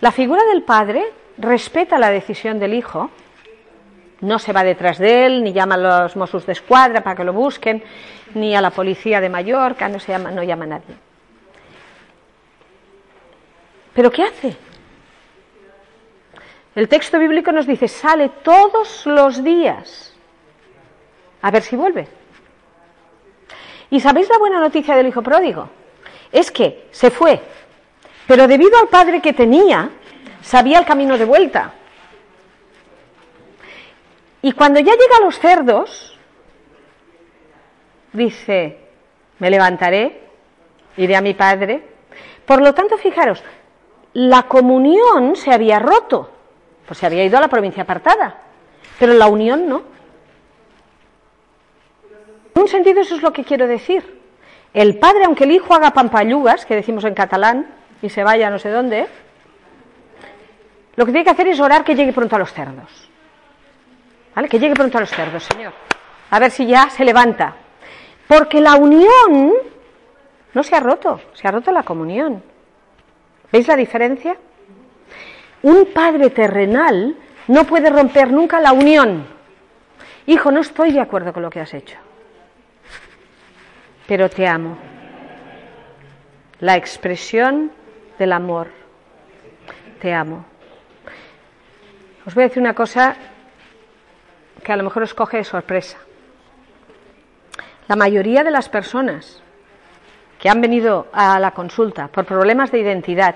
La 0.00 0.12
figura 0.12 0.42
del 0.44 0.62
padre 0.62 1.04
respeta 1.38 1.98
la 1.98 2.10
decisión 2.10 2.58
del 2.58 2.74
hijo, 2.74 3.10
no 4.20 4.38
se 4.38 4.52
va 4.52 4.64
detrás 4.64 4.98
de 4.98 5.26
él, 5.26 5.44
ni 5.44 5.52
llama 5.52 5.74
a 5.74 6.02
los 6.04 6.16
Mossos 6.16 6.46
de 6.46 6.52
Escuadra 6.52 7.02
para 7.02 7.16
que 7.16 7.24
lo 7.24 7.32
busquen, 7.32 7.82
ni 8.34 8.54
a 8.54 8.60
la 8.60 8.70
policía 8.70 9.20
de 9.20 9.28
Mallorca, 9.28 9.88
no, 9.88 9.98
se 10.00 10.12
llama, 10.12 10.30
no 10.30 10.42
llama 10.42 10.64
a 10.64 10.68
nadie. 10.68 10.96
¿Pero 13.94 14.10
qué 14.10 14.22
hace? 14.24 14.56
El 16.74 16.88
texto 16.88 17.18
bíblico 17.18 17.52
nos 17.52 17.66
dice, 17.66 17.86
sale 17.86 18.30
todos 18.42 19.06
los 19.06 19.44
días 19.44 20.14
a 21.42 21.50
ver 21.50 21.62
si 21.62 21.76
vuelve. 21.76 22.08
¿Y 23.90 24.00
sabéis 24.00 24.28
la 24.28 24.38
buena 24.38 24.58
noticia 24.58 24.96
del 24.96 25.06
hijo 25.06 25.22
pródigo? 25.22 25.68
Es 26.32 26.50
que 26.50 26.88
se 26.90 27.10
fue, 27.10 27.40
pero 28.26 28.46
debido 28.48 28.78
al 28.78 28.88
padre 28.88 29.20
que 29.20 29.32
tenía, 29.32 29.90
sabía 30.42 30.78
el 30.78 30.86
camino 30.86 31.18
de 31.18 31.24
vuelta. 31.24 31.72
Y 34.42 34.52
cuando 34.52 34.80
ya 34.80 34.92
llega 34.92 35.16
a 35.18 35.24
los 35.24 35.38
cerdos, 35.38 36.18
dice, 38.12 38.78
me 39.38 39.50
levantaré, 39.50 40.20
iré 40.96 41.16
a 41.16 41.20
mi 41.20 41.34
padre. 41.34 41.82
Por 42.44 42.60
lo 42.60 42.74
tanto, 42.74 42.96
fijaros, 42.98 43.42
la 44.12 44.44
comunión 44.44 45.34
se 45.36 45.52
había 45.52 45.78
roto, 45.78 46.30
pues 46.86 46.98
se 46.98 47.06
había 47.06 47.24
ido 47.24 47.38
a 47.38 47.40
la 47.40 47.48
provincia 47.48 47.82
apartada, 47.82 48.38
pero 48.98 49.14
la 49.14 49.26
unión 49.26 49.68
no. 49.68 49.82
En 52.54 52.62
un 52.62 52.68
sentido 52.68 53.00
eso 53.00 53.16
es 53.16 53.22
lo 53.22 53.32
que 53.32 53.44
quiero 53.44 53.66
decir. 53.66 54.22
El 54.72 54.98
padre, 54.98 55.24
aunque 55.24 55.44
el 55.44 55.52
hijo 55.52 55.74
haga 55.74 55.92
pampallugas, 55.92 56.66
que 56.66 56.74
decimos 56.74 57.04
en 57.04 57.14
catalán, 57.14 57.66
y 58.04 58.10
se 58.10 58.22
vaya 58.22 58.50
no 58.50 58.58
sé 58.58 58.68
dónde, 58.68 59.06
lo 60.94 61.06
que 61.06 61.10
tiene 61.10 61.24
que 61.24 61.30
hacer 61.30 61.48
es 61.48 61.58
orar 61.58 61.84
que 61.84 61.94
llegue 61.94 62.12
pronto 62.12 62.36
a 62.36 62.38
los 62.38 62.52
cerdos. 62.52 63.10
¿Vale? 64.34 64.46
Que 64.46 64.58
llegue 64.58 64.74
pronto 64.74 64.98
a 64.98 65.00
los 65.00 65.10
cerdos, 65.10 65.42
Señor. 65.42 65.72
A 66.30 66.38
ver 66.38 66.50
si 66.50 66.66
ya 66.66 66.90
se 66.90 67.02
levanta. 67.02 67.56
Porque 68.28 68.60
la 68.60 68.74
unión 68.74 69.54
no 70.52 70.62
se 70.62 70.76
ha 70.76 70.80
roto, 70.80 71.18
se 71.32 71.48
ha 71.48 71.50
roto 71.50 71.72
la 71.72 71.82
comunión. 71.82 72.42
¿Veis 73.50 73.66
la 73.68 73.76
diferencia? 73.76 74.36
Un 75.62 75.86
padre 75.94 76.28
terrenal 76.28 77.16
no 77.48 77.64
puede 77.64 77.88
romper 77.88 78.30
nunca 78.30 78.60
la 78.60 78.72
unión. 78.72 79.26
Hijo, 80.26 80.50
no 80.50 80.60
estoy 80.60 80.92
de 80.92 81.00
acuerdo 81.00 81.32
con 81.32 81.42
lo 81.42 81.48
que 81.48 81.60
has 81.60 81.72
hecho, 81.72 81.96
pero 84.06 84.28
te 84.28 84.46
amo. 84.46 84.76
La 86.60 86.76
expresión 86.76 87.72
del 88.18 88.32
amor. 88.32 88.68
Te 90.00 90.12
amo. 90.12 90.44
Os 92.26 92.34
voy 92.34 92.44
a 92.44 92.48
decir 92.48 92.62
una 92.62 92.74
cosa 92.74 93.16
que 94.62 94.72
a 94.72 94.76
lo 94.76 94.82
mejor 94.82 95.02
os 95.02 95.14
coge 95.14 95.38
de 95.38 95.44
sorpresa. 95.44 95.98
La 97.86 97.96
mayoría 97.96 98.42
de 98.42 98.50
las 98.50 98.68
personas 98.68 99.42
que 100.38 100.48
han 100.48 100.60
venido 100.60 101.08
a 101.12 101.38
la 101.38 101.50
consulta 101.50 102.08
por 102.08 102.24
problemas 102.24 102.70
de 102.72 102.80
identidad, 102.80 103.34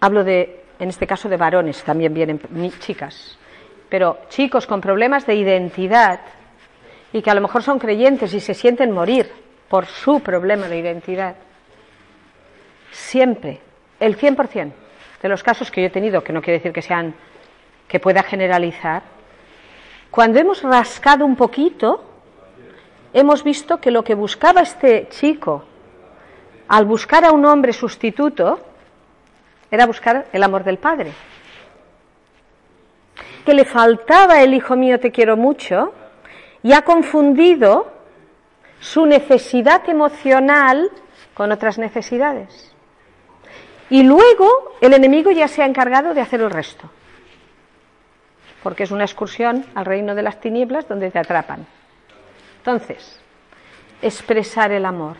hablo 0.00 0.24
de, 0.24 0.64
en 0.78 0.88
este 0.88 1.06
caso, 1.06 1.28
de 1.28 1.36
varones, 1.36 1.82
también 1.84 2.14
vienen 2.14 2.40
chicas, 2.78 3.38
pero 3.88 4.18
chicos 4.28 4.66
con 4.66 4.80
problemas 4.80 5.26
de 5.26 5.34
identidad 5.34 6.20
y 7.12 7.22
que 7.22 7.30
a 7.30 7.34
lo 7.34 7.40
mejor 7.40 7.62
son 7.62 7.78
creyentes 7.78 8.32
y 8.34 8.40
se 8.40 8.54
sienten 8.54 8.92
morir 8.92 9.30
por 9.68 9.86
su 9.86 10.20
problema 10.20 10.68
de 10.68 10.78
identidad, 10.78 11.36
siempre, 12.96 13.60
el 14.00 14.18
100%, 14.18 14.72
de 15.22 15.28
los 15.28 15.42
casos 15.42 15.70
que 15.70 15.82
yo 15.82 15.88
he 15.88 15.90
tenido, 15.90 16.24
que 16.24 16.32
no 16.32 16.40
quiere 16.40 16.58
decir 16.58 16.72
que 16.72 16.82
sean 16.82 17.14
que 17.88 18.00
pueda 18.00 18.22
generalizar, 18.22 19.02
cuando 20.10 20.38
hemos 20.38 20.62
rascado 20.62 21.24
un 21.24 21.36
poquito, 21.36 22.02
hemos 23.12 23.44
visto 23.44 23.80
que 23.80 23.90
lo 23.90 24.02
que 24.02 24.14
buscaba 24.14 24.62
este 24.62 25.08
chico 25.10 25.64
al 26.68 26.84
buscar 26.84 27.24
a 27.24 27.32
un 27.32 27.44
hombre 27.44 27.72
sustituto 27.72 28.58
era 29.70 29.86
buscar 29.86 30.26
el 30.32 30.42
amor 30.42 30.64
del 30.64 30.78
padre. 30.78 31.12
Que 33.44 33.54
le 33.54 33.64
faltaba 33.64 34.42
el 34.42 34.54
hijo 34.54 34.74
mío 34.74 34.98
te 34.98 35.12
quiero 35.12 35.36
mucho 35.36 35.92
y 36.62 36.72
ha 36.72 36.82
confundido 36.82 37.92
su 38.80 39.06
necesidad 39.06 39.88
emocional 39.88 40.90
con 41.34 41.52
otras 41.52 41.78
necesidades. 41.78 42.75
Y 43.90 44.02
luego 44.02 44.76
el 44.80 44.94
enemigo 44.94 45.30
ya 45.30 45.48
se 45.48 45.62
ha 45.62 45.66
encargado 45.66 46.14
de 46.14 46.20
hacer 46.20 46.40
el 46.40 46.50
resto. 46.50 46.90
Porque 48.62 48.82
es 48.82 48.90
una 48.90 49.04
excursión 49.04 49.64
al 49.74 49.84
reino 49.84 50.14
de 50.14 50.22
las 50.22 50.40
tinieblas 50.40 50.88
donde 50.88 51.10
te 51.10 51.18
atrapan. 51.18 51.66
Entonces, 52.58 53.20
expresar 54.02 54.72
el 54.72 54.84
amor. 54.84 55.16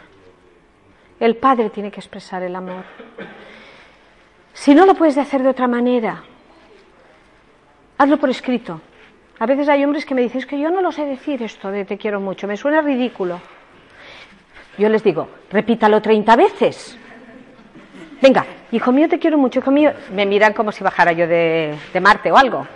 El 1.21 1.37
padre 1.37 1.71
tiene 1.71 1.91
que 1.91 2.01
expresar 2.01 2.43
el 2.43 2.57
amor. 2.57 2.85
Si 4.53 4.75
no 4.75 4.85
lo 4.85 4.95
puedes 4.95 5.17
hacer 5.17 5.43
de 5.43 5.51
otra 5.51 5.69
manera, 5.69 6.25
hazlo 7.99 8.17
por 8.19 8.31
escrito. 8.31 8.81
A 9.39 9.47
veces 9.47 9.69
hay 9.69 9.85
hombres 9.85 10.05
que 10.05 10.15
me 10.15 10.23
dicen, 10.23 10.41
es 10.41 10.47
que 10.47 10.59
yo 10.59 10.71
no 10.71 10.81
lo 10.81 10.91
sé 10.91 11.05
decir 11.05 11.43
esto 11.43 11.71
de 11.71 11.85
te 11.85 11.99
quiero 11.99 12.21
mucho, 12.21 12.49
me 12.49 12.57
suena 12.57 12.81
ridículo. 12.81 13.41
Yo 14.79 14.89
les 14.89 15.05
digo, 15.05 15.29
repítalo 15.51 16.03
30 16.03 16.37
veces. 16.37 16.99
Venga, 18.21 18.47
hijo 18.73 18.93
mío, 18.93 19.09
te 19.09 19.19
quiero 19.19 19.37
mucho, 19.37 19.61
hijo 19.61 19.71
mío. 19.71 19.93
Me 20.13 20.25
miran 20.25 20.55
como 20.55 20.73
si 20.73 20.83
bajara 20.83 21.13
yo 21.13 21.27
de, 21.27 21.77
Marte 22.01 22.33
o 22.33 22.37
algo. 22.37 22.67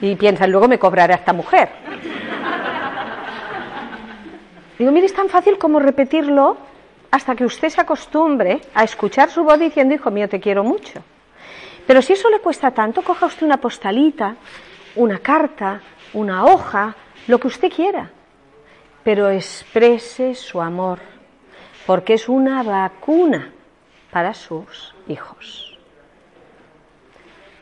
Y 0.00 0.14
piensan, 0.14 0.50
luego 0.50 0.68
me 0.68 0.78
cobrará 0.78 1.16
esta 1.16 1.32
mujer. 1.32 1.68
Digo, 4.78 4.92
mire, 4.92 5.06
es 5.06 5.14
tan 5.14 5.28
fácil 5.28 5.58
como 5.58 5.80
repetirlo 5.80 6.56
hasta 7.10 7.34
que 7.34 7.44
usted 7.44 7.70
se 7.70 7.80
acostumbre 7.80 8.60
a 8.74 8.84
escuchar 8.84 9.30
su 9.30 9.42
voz 9.42 9.58
diciendo, 9.58 9.94
hijo 9.94 10.10
mío, 10.10 10.28
te 10.28 10.38
quiero 10.38 10.62
mucho. 10.62 11.02
Pero 11.86 12.02
si 12.02 12.12
eso 12.12 12.30
le 12.30 12.40
cuesta 12.40 12.70
tanto, 12.70 13.02
coja 13.02 13.26
usted 13.26 13.46
una 13.46 13.56
postalita, 13.56 14.36
una 14.96 15.18
carta, 15.18 15.80
una 16.12 16.44
hoja, 16.44 16.94
lo 17.26 17.40
que 17.40 17.46
usted 17.48 17.72
quiera. 17.72 18.10
Pero 19.02 19.28
exprese 19.30 20.34
su 20.34 20.60
amor, 20.60 20.98
porque 21.86 22.14
es 22.14 22.28
una 22.28 22.62
vacuna 22.62 23.52
para 24.10 24.34
sus 24.34 24.94
hijos. 25.08 25.78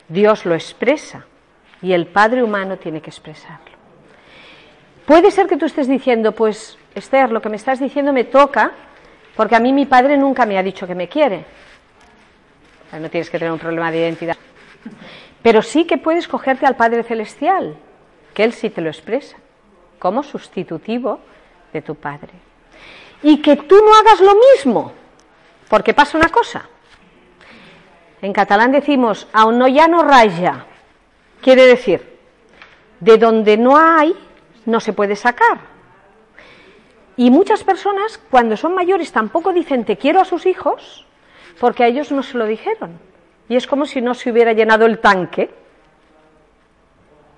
Dios 0.09 0.45
lo 0.45 0.55
expresa 0.55 1.27
y 1.81 1.93
el 1.93 2.07
Padre 2.07 2.43
humano 2.43 2.77
tiene 2.77 3.01
que 3.01 3.11
expresarlo. 3.11 3.75
Puede 5.07 5.31
ser 5.31 5.47
que 5.47 5.57
tú 5.57 5.67
estés 5.67 5.89
diciendo, 5.89 6.33
pues 6.33 6.79
Esther, 6.95 7.31
lo 7.31 7.43
que 7.43 7.49
me 7.49 7.57
estás 7.57 7.81
diciendo 7.81 8.13
me 8.13 8.25
toca 8.25 8.73
porque 9.37 9.57
a 9.57 9.61
mí 9.61 9.73
mi 9.73 9.87
padre 9.87 10.17
nunca 10.17 10.47
me 10.47 10.59
ha 10.59 10.63
dicho 10.63 10.87
que 10.87 10.95
me 10.95 11.09
quiere. 11.09 11.45
No 12.93 13.11
tienes 13.11 13.29
que 13.29 13.39
tener 13.39 13.53
un 13.53 13.59
problema 13.59 13.91
de 13.91 13.99
identidad. 13.99 14.37
Pero 15.43 15.63
sí 15.63 15.85
que 15.85 15.99
puedes 15.99 16.29
cogerte 16.29 16.65
al 16.65 16.77
Padre 16.77 17.03
Celestial, 17.03 17.77
que 18.33 18.45
Él 18.45 18.53
sí 18.53 18.71
te 18.71 18.81
lo 18.81 18.89
expresa, 18.89 19.37
como 19.99 20.23
sustitutivo 20.23 21.19
de 21.73 21.83
tu 21.83 21.97
Padre. 21.97 22.33
Y 23.23 23.43
que 23.43 23.57
tú 23.57 23.75
no 23.85 23.95
hagas 23.97 24.21
lo 24.21 24.35
mismo, 24.53 24.93
porque 25.75 25.93
pasa 25.93 26.17
una 26.17 26.29
cosa. 26.29 26.69
En 28.23 28.33
catalán 28.33 28.71
decimos, 28.71 29.27
aún 29.33 29.59
no 29.59 29.67
ya 29.67 29.89
no 29.89 30.05
raya. 30.05 30.67
Quiere 31.41 31.67
decir, 31.67 32.17
de 33.01 33.19
donde 33.19 33.57
no 33.57 33.77
hay, 33.77 34.15
no 34.67 34.79
se 34.79 34.93
puede 34.93 35.17
sacar. 35.17 35.59
Y 37.17 37.29
muchas 37.33 37.65
personas, 37.65 38.21
cuando 38.31 38.57
son 38.57 38.77
mayores, 38.77 39.11
tampoco 39.11 39.53
dicen 39.53 39.85
te 39.85 39.97
quiero 39.97 40.21
a 40.21 40.25
sus 40.25 40.47
hijos, 40.47 41.09
porque 41.59 41.83
a 41.83 41.89
ellos 41.89 42.13
no 42.13 42.23
se 42.23 42.39
lo 42.39 42.47
dijeron. 42.47 43.01
Y 43.49 43.57
es 43.57 43.67
como 43.67 43.85
si 43.85 44.01
no 44.01 44.15
se 44.15 44.31
hubiera 44.31 44.53
llenado 44.53 44.87
el 44.87 45.01
tanque. 45.01 45.51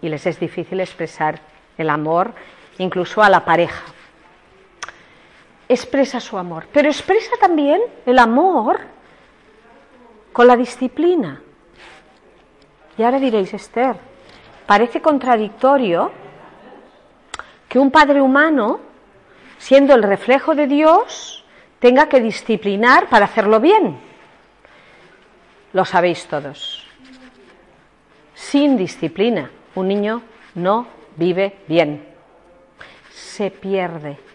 Y 0.02 0.10
les 0.10 0.26
es 0.26 0.38
difícil 0.38 0.80
expresar 0.80 1.40
el 1.78 1.88
amor, 1.88 2.34
incluso 2.76 3.22
a 3.22 3.30
la 3.30 3.46
pareja. 3.46 3.95
Expresa 5.68 6.20
su 6.20 6.38
amor, 6.38 6.68
pero 6.72 6.88
expresa 6.88 7.32
también 7.40 7.80
el 8.04 8.18
amor 8.18 8.80
con 10.32 10.46
la 10.46 10.56
disciplina. 10.56 11.40
Y 12.98 13.02
ahora 13.02 13.18
diréis, 13.18 13.52
Esther, 13.52 13.96
parece 14.66 15.00
contradictorio 15.00 16.12
que 17.68 17.78
un 17.78 17.90
padre 17.90 18.20
humano, 18.20 18.80
siendo 19.58 19.94
el 19.94 20.02
reflejo 20.02 20.54
de 20.54 20.66
Dios, 20.66 21.44
tenga 21.78 22.08
que 22.08 22.20
disciplinar 22.20 23.08
para 23.08 23.24
hacerlo 23.26 23.60
bien. 23.60 23.98
Lo 25.72 25.84
sabéis 25.84 26.26
todos. 26.26 26.86
Sin 28.34 28.76
disciplina, 28.76 29.50
un 29.74 29.88
niño 29.88 30.22
no 30.54 30.86
vive 31.16 31.58
bien. 31.66 32.06
Se 33.10 33.50
pierde. 33.50 34.25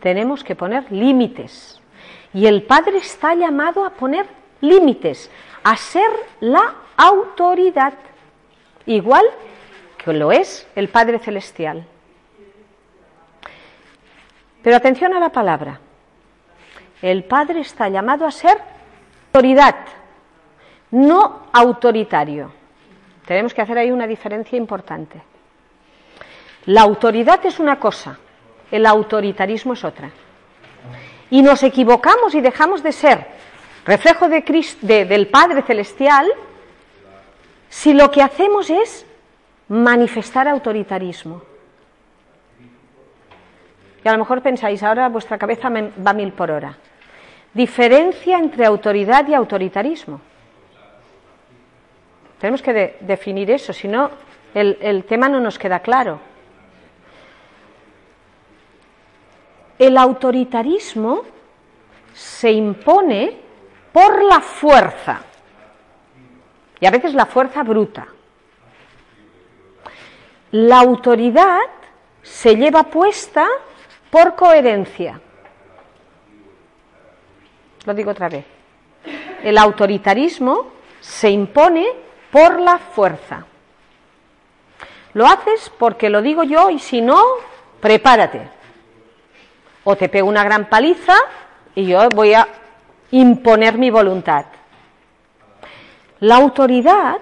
Tenemos 0.00 0.44
que 0.44 0.54
poner 0.54 0.90
límites. 0.92 1.80
Y 2.32 2.46
el 2.46 2.62
padre 2.62 2.98
está 2.98 3.34
llamado 3.34 3.84
a 3.84 3.90
poner 3.90 4.26
límites, 4.60 5.30
a 5.64 5.76
ser 5.76 6.10
la 6.40 6.74
autoridad, 6.96 7.94
igual 8.86 9.24
que 9.96 10.12
lo 10.12 10.32
es 10.32 10.66
el 10.74 10.88
Padre 10.88 11.18
Celestial. 11.18 11.86
Pero 14.62 14.76
atención 14.76 15.14
a 15.14 15.20
la 15.20 15.30
palabra. 15.30 15.80
El 17.00 17.24
Padre 17.24 17.60
está 17.60 17.88
llamado 17.88 18.26
a 18.26 18.30
ser 18.30 18.58
autoridad, 19.26 19.76
no 20.90 21.46
autoritario. 21.52 22.52
Tenemos 23.24 23.54
que 23.54 23.62
hacer 23.62 23.78
ahí 23.78 23.90
una 23.90 24.06
diferencia 24.06 24.56
importante. 24.56 25.20
La 26.66 26.82
autoridad 26.82 27.44
es 27.46 27.60
una 27.60 27.78
cosa, 27.78 28.18
el 28.70 28.86
autoritarismo 28.86 29.72
es 29.72 29.84
otra. 29.84 30.10
Y 31.30 31.42
nos 31.42 31.62
equivocamos 31.62 32.34
y 32.34 32.40
dejamos 32.40 32.82
de 32.82 32.92
ser 32.92 33.26
reflejo 33.84 34.28
de 34.28 34.42
del 34.82 35.28
Padre 35.28 35.62
Celestial 35.62 36.26
si 37.68 37.92
lo 37.92 38.10
que 38.10 38.22
hacemos 38.22 38.70
es 38.70 39.06
manifestar 39.68 40.48
autoritarismo. 40.48 41.42
Y 44.04 44.08
a 44.08 44.12
lo 44.12 44.18
mejor 44.18 44.42
pensáis, 44.42 44.82
ahora 44.82 45.08
vuestra 45.08 45.38
cabeza 45.38 45.68
va 45.70 46.12
mil 46.12 46.32
por 46.32 46.50
hora. 46.50 46.76
Diferencia 47.52 48.38
entre 48.38 48.64
autoridad 48.64 49.26
y 49.28 49.34
autoritarismo. 49.34 50.20
Tenemos 52.40 52.62
que 52.62 52.96
definir 53.00 53.50
eso, 53.50 53.72
si 53.72 53.88
no, 53.88 54.10
el 54.54 55.04
tema 55.04 55.28
no 55.28 55.40
nos 55.40 55.58
queda 55.58 55.80
claro. 55.80 56.20
El 59.78 59.96
autoritarismo 59.96 61.22
se 62.12 62.50
impone 62.50 63.38
por 63.92 64.22
la 64.22 64.40
fuerza 64.40 65.20
y 66.80 66.86
a 66.86 66.90
veces 66.90 67.14
la 67.14 67.26
fuerza 67.26 67.62
bruta. 67.62 68.06
La 70.50 70.80
autoridad 70.80 71.60
se 72.22 72.56
lleva 72.56 72.84
puesta 72.84 73.46
por 74.10 74.34
coherencia. 74.34 75.20
Lo 77.84 77.94
digo 77.94 78.10
otra 78.10 78.28
vez. 78.28 78.44
El 79.42 79.58
autoritarismo 79.58 80.66
se 81.00 81.30
impone 81.30 81.86
por 82.30 82.60
la 82.60 82.78
fuerza. 82.78 83.44
Lo 85.14 85.26
haces 85.26 85.70
porque 85.78 86.10
lo 86.10 86.22
digo 86.22 86.44
yo 86.44 86.70
y 86.70 86.78
si 86.78 87.00
no, 87.00 87.22
prepárate. 87.80 88.57
O 89.90 89.96
te 89.96 90.10
pego 90.10 90.28
una 90.28 90.44
gran 90.44 90.68
paliza 90.68 91.14
y 91.74 91.86
yo 91.86 92.10
voy 92.14 92.34
a 92.34 92.46
imponer 93.10 93.78
mi 93.78 93.88
voluntad. 93.88 94.44
La 96.20 96.36
autoridad, 96.36 97.20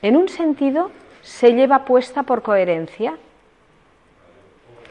en 0.00 0.16
un 0.16 0.28
sentido, 0.28 0.92
se 1.20 1.54
lleva 1.54 1.84
puesta 1.84 2.22
por 2.22 2.42
coherencia. 2.42 3.16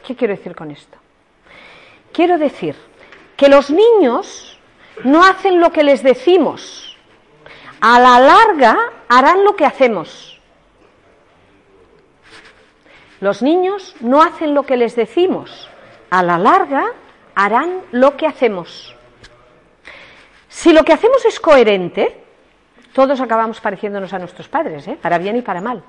¿Qué 0.06 0.14
quiero 0.14 0.36
decir 0.36 0.54
con 0.54 0.70
esto? 0.70 0.98
Quiero 2.12 2.36
decir 2.36 2.76
que 3.34 3.48
los 3.48 3.70
niños 3.70 4.58
no 5.04 5.24
hacen 5.24 5.62
lo 5.62 5.72
que 5.72 5.82
les 5.82 6.02
decimos. 6.02 6.94
A 7.80 7.98
la 7.98 8.20
larga 8.20 8.76
harán 9.08 9.44
lo 9.44 9.56
que 9.56 9.64
hacemos. 9.64 10.38
Los 13.20 13.40
niños 13.40 13.96
no 14.00 14.20
hacen 14.20 14.52
lo 14.52 14.64
que 14.64 14.76
les 14.76 14.94
decimos. 14.94 15.70
A 16.12 16.22
la 16.22 16.36
larga 16.36 16.92
harán 17.34 17.80
lo 17.90 18.18
que 18.18 18.26
hacemos. 18.26 18.94
Si 20.46 20.70
lo 20.74 20.84
que 20.84 20.92
hacemos 20.92 21.24
es 21.24 21.40
coherente, 21.40 22.22
todos 22.92 23.18
acabamos 23.22 23.62
pareciéndonos 23.62 24.12
a 24.12 24.18
nuestros 24.18 24.46
padres, 24.46 24.86
¿eh? 24.88 24.98
para 25.00 25.16
bien 25.16 25.36
y 25.36 25.40
para 25.40 25.62
mal. 25.62 25.82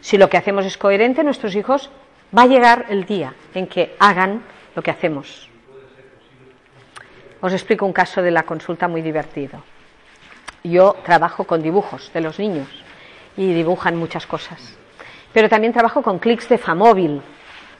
Si 0.00 0.16
lo 0.16 0.30
que 0.30 0.38
hacemos 0.38 0.64
es 0.64 0.78
coherente, 0.78 1.22
nuestros 1.22 1.54
hijos 1.54 1.90
va 2.36 2.44
a 2.44 2.46
llegar 2.46 2.86
el 2.88 3.04
día 3.04 3.34
en 3.52 3.66
que 3.66 3.94
hagan 3.98 4.42
lo 4.74 4.80
que 4.80 4.90
hacemos. 4.90 5.50
Os 7.42 7.52
explico 7.52 7.84
un 7.84 7.92
caso 7.92 8.22
de 8.22 8.30
la 8.30 8.44
consulta 8.44 8.88
muy 8.88 9.02
divertido. 9.02 9.62
Yo 10.64 10.96
trabajo 11.04 11.44
con 11.44 11.62
dibujos 11.62 12.10
de 12.14 12.22
los 12.22 12.38
niños 12.38 12.68
y 13.36 13.52
dibujan 13.52 13.96
muchas 13.96 14.26
cosas. 14.26 14.78
Pero 15.34 15.50
también 15.50 15.74
trabajo 15.74 16.00
con 16.00 16.18
clics 16.18 16.48
de 16.48 16.56
Famóvil. 16.56 17.20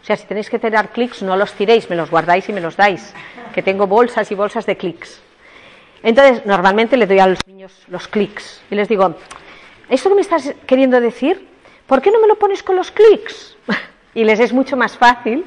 O 0.03 0.05
sea, 0.05 0.17
si 0.17 0.27
tenéis 0.27 0.49
que 0.49 0.59
tirar 0.59 0.91
clics, 0.91 1.23
no 1.23 1.37
los 1.37 1.53
tiréis, 1.53 1.89
me 1.91 1.97
los 1.97 2.11
guardáis 2.11 2.49
y 2.49 2.53
me 2.53 2.61
los 2.61 2.77
dais. 2.77 3.15
Que 3.55 3.63
tengo 3.63 3.87
bolsas 3.87 4.31
y 4.31 4.35
bolsas 4.35 4.67
de 4.67 4.77
clics. 4.77 5.21
Entonces, 6.03 6.47
normalmente 6.47 6.97
le 6.97 7.07
doy 7.07 7.19
a 7.19 7.27
los 7.27 7.39
niños 7.47 7.85
los 7.89 8.09
clics 8.09 8.63
y 8.71 8.75
les 8.75 8.89
digo, 8.89 9.15
¿esto 9.89 10.09
que 10.09 10.15
me 10.15 10.23
estás 10.23 10.55
queriendo 10.67 11.01
decir? 11.01 11.47
¿Por 11.87 12.01
qué 12.01 12.11
no 12.11 12.21
me 12.21 12.27
lo 12.27 12.37
pones 12.37 12.63
con 12.63 12.77
los 12.77 12.91
clics? 12.91 13.57
y 14.15 14.25
les 14.25 14.41
es 14.41 14.53
mucho 14.53 14.77
más 14.77 14.97
fácil, 14.97 15.45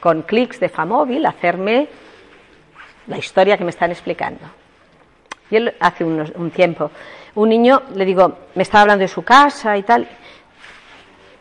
con 0.00 0.22
clics 0.22 0.60
de 0.60 0.68
Famóvil, 0.68 1.26
hacerme 1.26 1.88
la 3.08 3.18
historia 3.18 3.58
que 3.58 3.64
me 3.64 3.70
están 3.70 3.90
explicando. 3.90 4.44
Y 5.50 5.56
hace 5.80 6.04
un 6.04 6.50
tiempo, 6.50 6.90
un 7.34 7.48
niño, 7.48 7.82
le 7.94 8.04
digo, 8.04 8.36
me 8.54 8.62
estaba 8.62 8.82
hablando 8.82 9.02
de 9.02 9.08
su 9.08 9.22
casa 9.24 9.76
y 9.76 9.82
tal, 9.82 10.06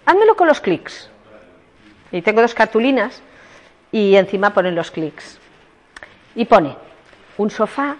házmelo 0.06 0.36
con 0.36 0.48
los 0.48 0.62
clics. 0.62 1.10
Y 2.12 2.22
tengo 2.22 2.42
dos 2.42 2.54
cartulinas 2.54 3.22
y 3.92 4.16
encima 4.16 4.54
ponen 4.54 4.76
los 4.76 4.92
clics. 4.92 5.40
Y 6.36 6.46
pone 6.46 6.76
un 7.38 7.50
sofá 7.50 7.98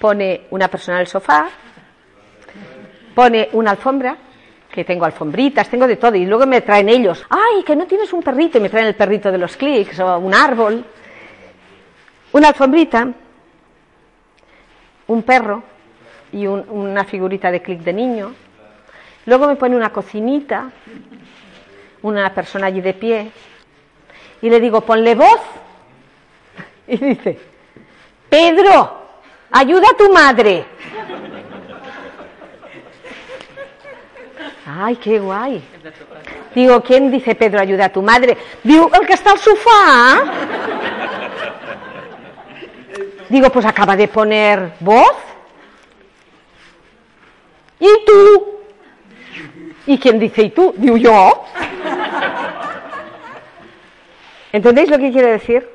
pone 0.00 0.46
una 0.50 0.66
persona 0.68 0.96
en 0.96 1.02
el 1.02 1.06
sofá, 1.06 1.48
pone 3.14 3.50
una 3.52 3.72
alfombra, 3.72 4.16
que 4.72 4.84
tengo 4.84 5.04
alfombritas, 5.04 5.68
tengo 5.68 5.86
de 5.86 5.96
todo, 5.96 6.14
y 6.16 6.24
luego 6.24 6.46
me 6.46 6.62
traen 6.62 6.88
ellos, 6.88 7.24
ay, 7.28 7.62
que 7.64 7.76
no 7.76 7.86
tienes 7.86 8.12
un 8.12 8.22
perrito, 8.22 8.56
y 8.56 8.62
me 8.62 8.70
traen 8.70 8.86
el 8.86 8.94
perrito 8.94 9.30
de 9.30 9.38
los 9.38 9.56
clics, 9.56 10.00
o 10.00 10.18
un 10.18 10.32
árbol, 10.32 10.84
una 12.32 12.48
alfombrita, 12.48 13.08
un 15.08 15.22
perro 15.22 15.62
y 16.32 16.46
una 16.46 17.04
figurita 17.04 17.50
de 17.50 17.60
clic 17.60 17.80
de 17.80 17.92
niño, 17.92 18.32
luego 19.26 19.46
me 19.46 19.56
pone 19.56 19.76
una 19.76 19.90
cocinita, 19.90 20.70
una 22.02 22.32
persona 22.34 22.66
allí 22.66 22.80
de 22.80 22.94
pie, 22.94 23.30
y 24.42 24.50
le 24.50 24.60
digo, 24.60 24.80
ponle 24.80 25.14
voz, 25.14 25.40
y 26.88 26.96
dice, 26.96 27.38
Pedro, 28.28 28.98
ayuda 29.50 29.88
a 29.90 29.96
tu 29.96 30.12
madre. 30.12 30.64
Ay, 34.66 34.96
qué 34.96 35.18
guay. 35.18 35.62
Digo, 36.54 36.82
¿quién 36.82 37.10
dice 37.10 37.34
Pedro 37.34 37.60
ayuda 37.60 37.86
a 37.86 37.92
tu 37.92 38.02
madre? 38.02 38.36
Digo, 38.62 38.90
el 38.92 39.06
que 39.06 39.14
está 39.14 39.32
al 39.32 39.38
sofá. 39.38 40.24
Digo, 43.28 43.50
pues 43.50 43.64
acaba 43.66 43.96
de 43.96 44.08
poner 44.08 44.72
voz. 44.80 45.14
¿Y 47.78 47.88
tú? 48.04 48.59
¿Y 49.86 49.98
quién 49.98 50.18
dice 50.18 50.42
y 50.42 50.50
tú? 50.50 50.74
Digo 50.76 50.96
yo. 50.96 51.44
¿Entendéis 54.52 54.90
lo 54.90 54.98
que 54.98 55.12
quiere 55.12 55.32
decir? 55.32 55.68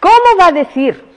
¿Cómo 0.00 0.38
va 0.38 0.46
a 0.46 0.52
decir 0.52 1.08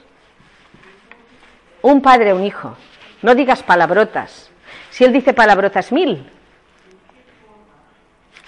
un 1.81 2.01
padre, 2.01 2.33
un 2.33 2.43
hijo. 2.43 2.75
No 3.21 3.35
digas 3.35 3.63
palabrotas. 3.63 4.49
Si 4.89 5.03
él 5.03 5.13
dice 5.13 5.33
palabrotas 5.33 5.91
mil, 5.91 6.29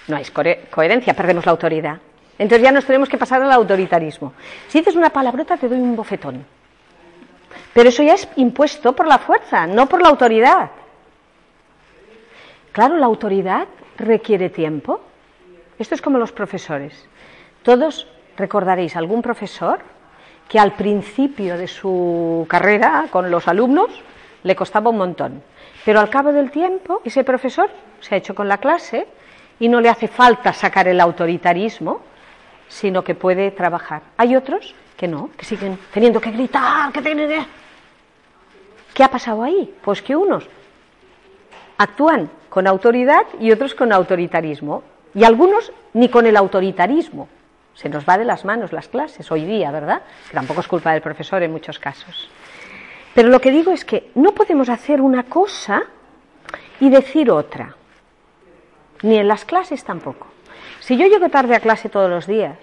no 0.08 0.16
hay 0.16 0.24
coherencia, 0.70 1.14
perdemos 1.14 1.46
la 1.46 1.52
autoridad. 1.52 1.98
Entonces 2.38 2.62
ya 2.62 2.72
nos 2.72 2.84
tenemos 2.84 3.08
que 3.08 3.18
pasar 3.18 3.42
al 3.42 3.52
autoritarismo. 3.52 4.34
Si 4.68 4.78
dices 4.78 4.96
una 4.96 5.10
palabrota 5.10 5.56
te 5.56 5.68
doy 5.68 5.78
un 5.78 5.96
bofetón. 5.96 6.44
Pero 7.72 7.88
eso 7.88 8.02
ya 8.02 8.14
es 8.14 8.28
impuesto 8.36 8.94
por 8.94 9.06
la 9.06 9.18
fuerza, 9.18 9.66
no 9.66 9.88
por 9.88 10.02
la 10.02 10.08
autoridad. 10.08 10.70
Claro, 12.74 12.96
la 12.96 13.06
autoridad 13.06 13.68
requiere 13.96 14.50
tiempo. 14.50 15.00
Esto 15.78 15.94
es 15.94 16.02
como 16.02 16.18
los 16.18 16.32
profesores. 16.32 17.06
Todos 17.62 18.08
recordaréis 18.36 18.96
algún 18.96 19.22
profesor 19.22 19.78
que 20.48 20.58
al 20.58 20.72
principio 20.72 21.56
de 21.56 21.68
su 21.68 22.44
carrera 22.48 23.06
con 23.12 23.30
los 23.30 23.46
alumnos 23.46 23.90
le 24.42 24.56
costaba 24.56 24.90
un 24.90 24.96
montón. 24.96 25.40
Pero 25.84 26.00
al 26.00 26.10
cabo 26.10 26.32
del 26.32 26.50
tiempo, 26.50 27.00
ese 27.04 27.22
profesor 27.22 27.70
se 28.00 28.16
ha 28.16 28.18
hecho 28.18 28.34
con 28.34 28.48
la 28.48 28.58
clase 28.58 29.06
y 29.60 29.68
no 29.68 29.80
le 29.80 29.88
hace 29.88 30.08
falta 30.08 30.52
sacar 30.52 30.88
el 30.88 31.00
autoritarismo, 31.00 32.00
sino 32.66 33.04
que 33.04 33.14
puede 33.14 33.52
trabajar. 33.52 34.02
Hay 34.16 34.34
otros 34.34 34.74
que 34.96 35.06
no, 35.06 35.30
que 35.36 35.44
siguen 35.44 35.78
teniendo 35.92 36.20
que 36.20 36.32
gritar, 36.32 36.90
que 36.90 37.02
tienen. 37.02 37.46
¿Qué 38.92 39.04
ha 39.04 39.08
pasado 39.08 39.44
ahí? 39.44 39.72
Pues 39.80 40.02
que 40.02 40.16
unos 40.16 40.48
actúan 41.78 42.30
con 42.48 42.66
autoridad 42.66 43.26
y 43.40 43.50
otros 43.50 43.74
con 43.74 43.92
autoritarismo. 43.92 44.82
Y 45.14 45.24
algunos 45.24 45.72
ni 45.92 46.08
con 46.08 46.26
el 46.26 46.36
autoritarismo. 46.36 47.28
Se 47.74 47.88
nos 47.88 48.08
va 48.08 48.18
de 48.18 48.24
las 48.24 48.44
manos 48.44 48.72
las 48.72 48.88
clases 48.88 49.30
hoy 49.30 49.44
día, 49.44 49.70
¿verdad? 49.70 50.02
Que 50.28 50.34
tampoco 50.34 50.60
es 50.60 50.68
culpa 50.68 50.92
del 50.92 51.02
profesor 51.02 51.42
en 51.42 51.52
muchos 51.52 51.78
casos. 51.78 52.28
Pero 53.14 53.28
lo 53.28 53.40
que 53.40 53.50
digo 53.50 53.72
es 53.72 53.84
que 53.84 54.10
no 54.14 54.32
podemos 54.32 54.68
hacer 54.68 55.00
una 55.00 55.24
cosa 55.24 55.82
y 56.80 56.90
decir 56.90 57.30
otra. 57.30 57.76
Ni 59.02 59.18
en 59.18 59.28
las 59.28 59.44
clases 59.44 59.84
tampoco. 59.84 60.26
Si 60.80 60.96
yo 60.96 61.06
llego 61.06 61.28
tarde 61.28 61.54
a 61.54 61.60
clase 61.60 61.88
todos 61.88 62.10
los 62.10 62.26
días 62.26 62.58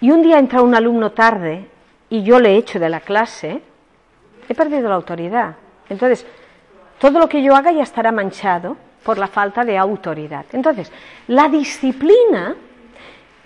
y 0.00 0.10
un 0.10 0.22
día 0.22 0.38
entra 0.38 0.62
un 0.62 0.74
alumno 0.74 1.12
tarde 1.12 1.66
y 2.10 2.22
yo 2.22 2.40
le 2.40 2.56
echo 2.56 2.78
de 2.78 2.88
la 2.88 3.00
clase, 3.00 3.60
he 4.48 4.54
perdido 4.54 4.88
la 4.88 4.94
autoridad. 4.94 5.56
Entonces, 5.88 6.26
todo 6.98 7.18
lo 7.18 7.28
que 7.28 7.42
yo 7.42 7.54
haga 7.54 7.72
ya 7.72 7.82
estará 7.82 8.12
manchado 8.12 8.76
por 9.02 9.18
la 9.18 9.28
falta 9.28 9.64
de 9.64 9.78
autoridad. 9.78 10.44
Entonces, 10.52 10.92
la 11.28 11.48
disciplina 11.48 12.56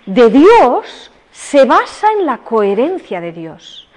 de 0.05 0.29
Dios 0.29 1.11
se 1.31 1.65
basa 1.65 2.07
en 2.17 2.25
la 2.25 2.39
coherencia 2.39 3.21
de 3.21 3.31
Dios. 3.31 3.87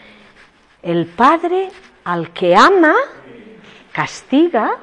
El 0.82 1.06
Padre 1.06 1.70
al 2.04 2.30
que 2.30 2.54
ama, 2.54 2.94
castiga 3.92 4.76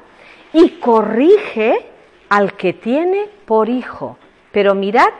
y 0.51 0.71
corrige 0.71 1.89
al 2.29 2.53
que 2.53 2.73
tiene 2.73 3.29
por 3.45 3.69
hijo. 3.69 4.17
Pero 4.51 4.75
mirad 4.75 5.13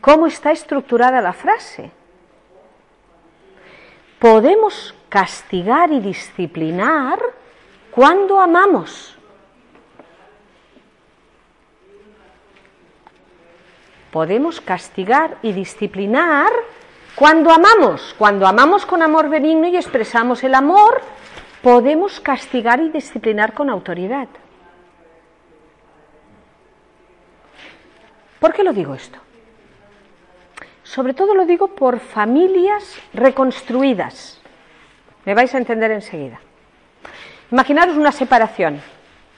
cómo 0.00 0.26
está 0.26 0.50
estructurada 0.50 1.20
la 1.20 1.32
frase. 1.32 1.90
Podemos 4.18 4.94
castigar 5.08 5.92
y 5.92 6.00
disciplinar 6.00 7.20
cuando 7.94 8.40
amamos. 8.40 9.14
Podemos 14.10 14.60
castigar 14.60 15.38
y 15.42 15.52
disciplinar 15.52 16.50
cuando 17.14 17.50
amamos. 17.50 18.14
Cuando 18.18 18.46
amamos 18.46 18.84
con 18.86 19.02
amor 19.02 19.28
benigno 19.28 19.68
y 19.68 19.76
expresamos 19.76 20.42
el 20.44 20.54
amor, 20.54 21.02
podemos 21.62 22.20
castigar 22.20 22.80
y 22.80 22.90
disciplinar 22.90 23.54
con 23.54 23.70
autoridad. 23.70 24.28
¿Por 28.40 28.52
qué 28.52 28.62
lo 28.62 28.72
digo 28.72 28.94
esto? 28.94 29.18
Sobre 30.82 31.14
todo 31.14 31.34
lo 31.34 31.46
digo 31.46 31.68
por 31.68 31.98
familias 31.98 32.98
reconstruidas. 33.14 34.40
Me 35.24 35.34
vais 35.34 35.54
a 35.54 35.58
entender 35.58 35.90
enseguida. 35.90 36.40
Imaginaros 37.54 37.96
una 37.96 38.10
separación, 38.10 38.82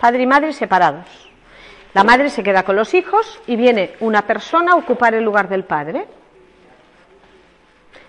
padre 0.00 0.22
y 0.22 0.26
madre 0.26 0.54
separados. 0.54 1.04
La 1.92 2.02
madre 2.02 2.30
se 2.30 2.42
queda 2.42 2.62
con 2.62 2.74
los 2.74 2.94
hijos 2.94 3.42
y 3.46 3.56
viene 3.56 3.94
una 4.00 4.22
persona 4.22 4.72
a 4.72 4.76
ocupar 4.76 5.12
el 5.12 5.22
lugar 5.22 5.50
del 5.50 5.64
padre. 5.64 6.06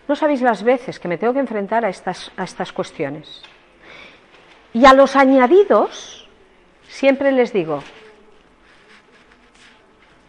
No 0.07 0.15
sabéis 0.15 0.41
las 0.41 0.63
veces 0.63 0.97
que 0.97 1.09
me 1.09 1.17
tengo 1.17 1.33
que 1.33 1.41
enfrentar 1.41 1.83
a 1.83 1.89
estas, 1.89 2.31
a 2.37 2.45
estas 2.45 2.71
cuestiones. 2.71 3.41
Y 4.71 4.85
a 4.85 4.93
los 4.93 5.17
añadidos 5.17 6.25
siempre 6.87 7.33
les 7.33 7.51
digo, 7.51 7.83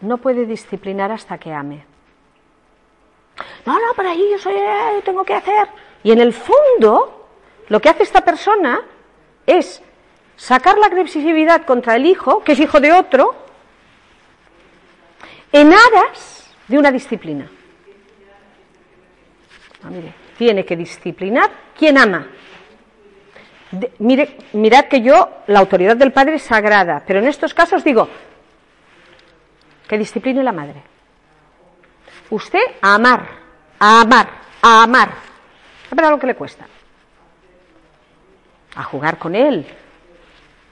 no 0.01 0.17
puede 0.17 0.45
disciplinar 0.45 1.09
hasta 1.09 1.37
que 1.37 1.53
ame. 1.53 1.85
No, 3.65 3.75
no, 3.75 3.93
por 3.95 4.05
ahí 4.05 4.27
yo 4.29 4.39
soy, 4.39 4.55
yo 4.55 5.03
tengo 5.05 5.23
que 5.23 5.35
hacer. 5.35 5.69
Y 6.03 6.11
en 6.11 6.19
el 6.19 6.33
fondo, 6.33 7.29
lo 7.69 7.79
que 7.79 7.87
hace 7.87 8.03
esta 8.03 8.19
persona 8.19 8.81
es 9.49 9.81
sacar 10.35 10.77
la 10.77 10.87
agresividad 10.87 11.65
contra 11.65 11.95
el 11.95 12.05
hijo, 12.05 12.43
que 12.43 12.53
es 12.53 12.59
hijo 12.59 12.79
de 12.79 12.93
otro, 12.93 13.35
en 15.51 15.73
aras 15.73 16.49
de 16.67 16.77
una 16.77 16.91
disciplina. 16.91 17.49
Ah, 19.83 19.89
tiene 20.37 20.65
que 20.65 20.75
disciplinar 20.75 21.49
quien 21.77 21.97
ama. 21.97 22.27
mire, 23.99 24.37
mirad 24.53 24.85
que 24.85 25.01
yo, 25.01 25.29
la 25.47 25.59
autoridad 25.59 25.97
del 25.97 26.11
padre 26.11 26.35
es 26.35 26.43
sagrada, 26.43 27.03
pero 27.05 27.19
en 27.19 27.27
estos 27.27 27.53
casos 27.53 27.83
digo 27.83 28.07
que 29.87 29.97
discipline 29.97 30.43
la 30.43 30.51
madre. 30.51 30.83
Usted 32.29 32.59
a 32.81 32.95
amar, 32.95 33.27
a 33.79 34.01
amar, 34.01 34.29
a 34.61 34.83
amar. 34.83 35.09
A 35.91 35.95
ver 35.95 36.11
lo 36.11 36.19
que 36.19 36.27
le 36.27 36.35
cuesta 36.35 36.67
a 38.75 38.83
jugar 38.83 39.17
con 39.17 39.35
él, 39.35 39.65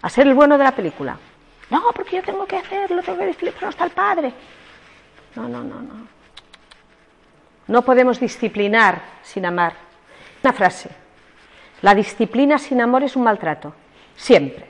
a 0.02 0.10
ser 0.10 0.28
el 0.28 0.34
bueno 0.34 0.58
de 0.58 0.64
la 0.64 0.72
película. 0.72 1.18
No, 1.70 1.92
porque 1.94 2.18
yo 2.18 2.24
tengo 2.24 2.46
que 2.46 2.58
hacerlo, 2.58 3.02
tengo 3.02 3.20
que 3.20 3.26
decirle, 3.26 3.52
pero 3.52 3.68
no 3.68 3.72
está 3.72 3.86
el 3.86 3.92
padre. 3.92 4.34
No, 5.36 5.48
no, 5.48 5.64
no, 5.64 5.82
no. 5.82 6.08
No 7.68 7.82
podemos 7.82 8.20
disciplinar 8.20 9.02
sin 9.24 9.46
amar. 9.46 9.74
Una 10.44 10.54
frase. 10.54 10.90
La 11.82 11.94
disciplina 11.94 12.58
sin 12.58 12.80
amor 12.82 13.04
es 13.04 13.16
un 13.16 13.24
maltrato. 13.24 13.74
Siempre. 14.16 14.66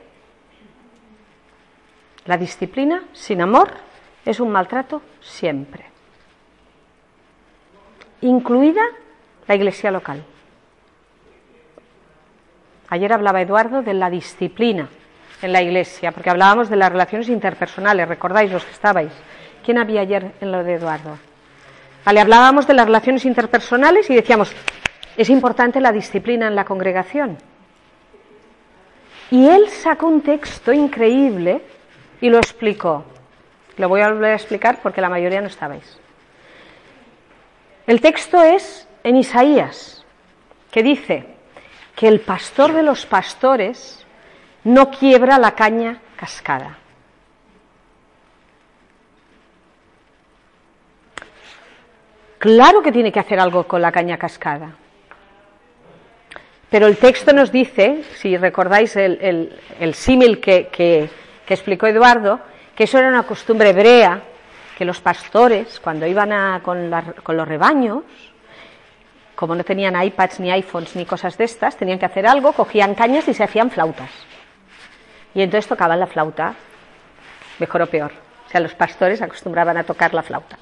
La 2.25 2.37
disciplina 2.37 3.03
sin 3.13 3.41
amor 3.41 3.71
es 4.25 4.39
un 4.39 4.51
maltrato 4.51 5.01
siempre. 5.21 5.85
Incluida 8.21 8.81
la 9.47 9.55
iglesia 9.55 9.91
local. 9.91 10.23
Ayer 12.89 13.11
hablaba 13.11 13.41
Eduardo 13.41 13.81
de 13.81 13.93
la 13.93 14.09
disciplina 14.09 14.87
en 15.41 15.51
la 15.51 15.61
iglesia, 15.61 16.11
porque 16.11 16.29
hablábamos 16.29 16.69
de 16.69 16.77
las 16.77 16.91
relaciones 16.91 17.29
interpersonales, 17.29 18.07
recordáis 18.07 18.51
los 18.51 18.63
que 18.63 18.71
estabais. 18.71 19.11
¿Quién 19.63 19.77
había 19.77 20.01
ayer 20.01 20.31
en 20.39 20.51
lo 20.51 20.63
de 20.63 20.75
Eduardo? 20.75 21.17
Vale, 22.05 22.21
hablábamos 22.21 22.65
de 22.65 22.73
las 22.73 22.85
relaciones 22.85 23.25
interpersonales 23.25 24.09
y 24.09 24.15
decíamos, 24.15 24.53
es 25.17 25.29
importante 25.29 25.81
la 25.81 25.91
disciplina 25.91 26.47
en 26.47 26.55
la 26.55 26.63
congregación. 26.63 27.37
Y 29.29 29.47
él 29.47 29.67
sacó 29.67 30.07
un 30.07 30.21
texto 30.21 30.71
increíble 30.71 31.61
y 32.21 32.29
lo 32.29 32.37
explicó. 32.37 33.03
Lo 33.75 33.89
voy 33.89 34.01
a 34.01 34.09
volver 34.09 34.31
a 34.31 34.35
explicar 34.35 34.79
porque 34.81 35.01
la 35.01 35.09
mayoría 35.09 35.41
no 35.41 35.47
estabais. 35.47 35.99
El 37.85 37.99
texto 37.99 38.41
es 38.41 38.87
en 39.03 39.17
Isaías, 39.17 40.05
que 40.71 40.83
dice, 40.83 41.36
que 41.97 42.07
el 42.07 42.19
pastor 42.19 42.73
de 42.73 42.83
los 42.83 43.07
pastores 43.07 44.05
no 44.63 44.91
quiebra 44.91 45.39
la 45.39 45.55
caña 45.55 45.97
cascada. 46.15 46.77
Claro 52.37 52.83
que 52.83 52.91
tiene 52.91 53.11
que 53.11 53.19
hacer 53.19 53.39
algo 53.39 53.67
con 53.67 53.81
la 53.81 53.91
caña 53.91 54.15
cascada. 54.15 54.75
Pero 56.69 56.85
el 56.85 56.97
texto 56.97 57.33
nos 57.33 57.51
dice, 57.51 58.03
si 58.17 58.37
recordáis 58.37 58.95
el, 58.95 59.49
símil 59.95 60.39
que, 60.39 61.09
explicó 61.47 61.87
Eduardo, 61.87 62.39
que 62.75 62.83
eso 62.83 62.99
era 62.99 63.07
una 63.07 63.23
costumbre 63.23 63.71
hebrea, 63.71 64.21
que 64.77 64.85
los 64.85 65.01
pastores, 65.01 65.79
cuando 65.79 66.05
iban 66.05 66.59
con, 66.59 66.91
con 67.23 67.37
los 67.37 67.47
rebaños, 67.47 68.03
como 69.37 69.53
no 69.53 69.63
tenían 69.63 70.01
iPads 70.01 70.39
ni 70.39 70.49
iPhones 70.49 70.95
ni 70.95 71.05
cosas 71.05 71.37
de 71.37 71.43
estas, 71.43 71.77
tenían 71.77 71.99
que 71.99 72.07
hacer 72.07 72.25
algo, 72.25 72.53
cogían 72.53 72.95
cañas 72.95 73.27
y 73.27 73.35
se 73.35 73.43
hacían 73.43 73.69
flautas. 73.69 74.09
Y 75.35 75.43
entonces 75.43 75.67
tocaban 75.69 75.99
la 75.99 76.07
flauta, 76.07 76.55
mejor 77.59 77.83
o 77.83 77.85
peor. 77.85 78.11
O 78.47 78.49
sea, 78.49 78.61
los 78.61 78.73
pastores 78.73 79.21
acostumbraban 79.21 79.77
a 79.77 79.83
tocar 79.83 80.15
la 80.15 80.23
flauta. 80.23 80.57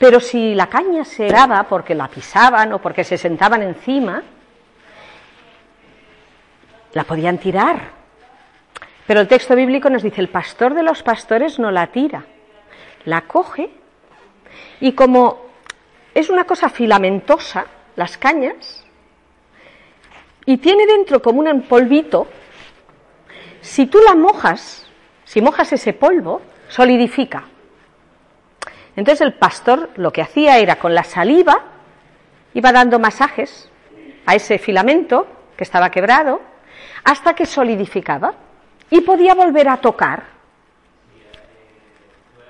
Pero 0.00 0.18
si 0.18 0.56
la 0.56 0.66
caña 0.66 1.04
se 1.04 1.28
daba 1.28 1.62
porque 1.62 1.94
la 1.94 2.08
pisaban 2.08 2.72
o 2.72 2.80
porque 2.80 3.04
se 3.04 3.16
sentaban 3.16 3.62
encima, 3.62 4.24
la 6.92 7.04
podían 7.04 7.38
tirar. 7.38 7.90
Pero 9.06 9.20
el 9.20 9.28
texto 9.28 9.54
bíblico 9.54 9.88
nos 9.90 10.02
dice, 10.02 10.20
el 10.20 10.28
pastor 10.28 10.74
de 10.74 10.82
los 10.82 11.04
pastores 11.04 11.60
no 11.60 11.70
la 11.70 11.86
tira, 11.86 12.24
la 13.04 13.20
coge 13.20 13.70
y 14.80 14.90
como 14.94 15.43
es 16.14 16.30
una 16.30 16.44
cosa 16.44 16.68
filamentosa, 16.68 17.66
las 17.96 18.16
cañas, 18.16 18.84
y 20.46 20.58
tiene 20.58 20.86
dentro 20.86 21.20
como 21.20 21.40
un 21.40 21.62
polvito, 21.62 22.28
si 23.60 23.86
tú 23.86 23.98
la 24.04 24.14
mojas, 24.14 24.86
si 25.24 25.40
mojas 25.40 25.72
ese 25.72 25.92
polvo, 25.92 26.42
solidifica. 26.68 27.44
Entonces 28.94 29.22
el 29.22 29.34
pastor 29.34 29.90
lo 29.96 30.12
que 30.12 30.22
hacía 30.22 30.58
era 30.58 30.76
con 30.76 30.94
la 30.94 31.02
saliva, 31.04 31.62
iba 32.52 32.72
dando 32.72 32.98
masajes 32.98 33.70
a 34.26 34.34
ese 34.34 34.58
filamento 34.58 35.26
que 35.56 35.64
estaba 35.64 35.90
quebrado, 35.90 36.40
hasta 37.04 37.34
que 37.34 37.46
solidificaba 37.46 38.34
y 38.90 39.00
podía 39.00 39.34
volver 39.34 39.68
a 39.68 39.78
tocar. 39.78 40.24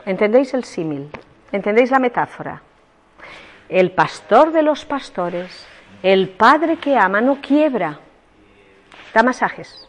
¿Entendéis 0.04 0.52
el 0.52 0.64
símil? 0.64 1.08
¿Entendéis 1.50 1.90
la 1.90 1.98
metáfora? 1.98 2.60
El 3.68 3.92
pastor 3.92 4.52
de 4.52 4.62
los 4.62 4.84
pastores, 4.84 5.66
el 6.02 6.28
padre 6.28 6.76
que 6.76 6.96
ama, 6.96 7.20
no 7.20 7.40
quiebra, 7.40 7.98
da 9.14 9.22
masajes. 9.22 9.88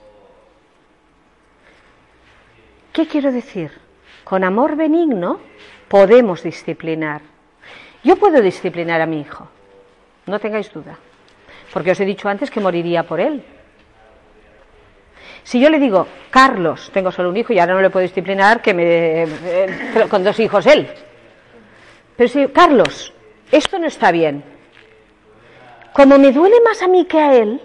¿Qué 2.93 3.07
quiero 3.07 3.31
decir? 3.31 3.71
Con 4.23 4.43
amor 4.43 4.75
benigno 4.75 5.39
podemos 5.89 6.43
disciplinar. 6.43 7.21
Yo 8.03 8.15
puedo 8.15 8.41
disciplinar 8.41 9.01
a 9.01 9.05
mi 9.05 9.19
hijo, 9.19 9.47
no 10.27 10.39
tengáis 10.39 10.71
duda, 10.71 10.97
porque 11.73 11.91
os 11.91 11.99
he 11.99 12.05
dicho 12.05 12.29
antes 12.29 12.49
que 12.49 12.59
moriría 12.59 13.03
por 13.03 13.19
él. 13.19 13.43
Si 15.43 15.59
yo 15.59 15.69
le 15.69 15.79
digo, 15.79 16.07
Carlos, 16.29 16.89
tengo 16.93 17.11
solo 17.11 17.29
un 17.29 17.37
hijo 17.37 17.53
y 17.53 17.59
ahora 17.59 17.73
no 17.73 17.81
le 17.81 17.89
puedo 17.89 18.03
disciplinar, 18.03 18.61
que 18.61 18.73
me, 18.73 19.23
eh, 19.23 20.07
con 20.09 20.23
dos 20.23 20.39
hijos 20.39 20.65
él. 20.65 20.87
Pero 22.15 22.29
si, 22.29 22.47
Carlos, 22.47 23.13
esto 23.51 23.79
no 23.79 23.87
está 23.87 24.11
bien. 24.11 24.43
Como 25.93 26.17
me 26.17 26.31
duele 26.31 26.57
más 26.61 26.81
a 26.81 26.87
mí 26.87 27.05
que 27.05 27.19
a 27.19 27.33
él, 27.35 27.61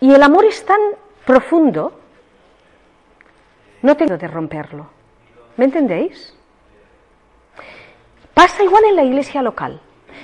y 0.00 0.12
el 0.12 0.22
amor 0.22 0.44
es 0.44 0.64
tan 0.64 0.80
profundo, 1.24 1.98
no 3.82 3.96
tengo 3.96 4.16
de 4.16 4.28
romperlo. 4.28 4.86
¿Me 5.56 5.64
entendéis? 5.64 6.34
Pasa 8.32 8.62
igual 8.62 8.84
en 8.84 8.96
la 8.96 9.04
iglesia 9.04 9.42
local. 9.42 9.80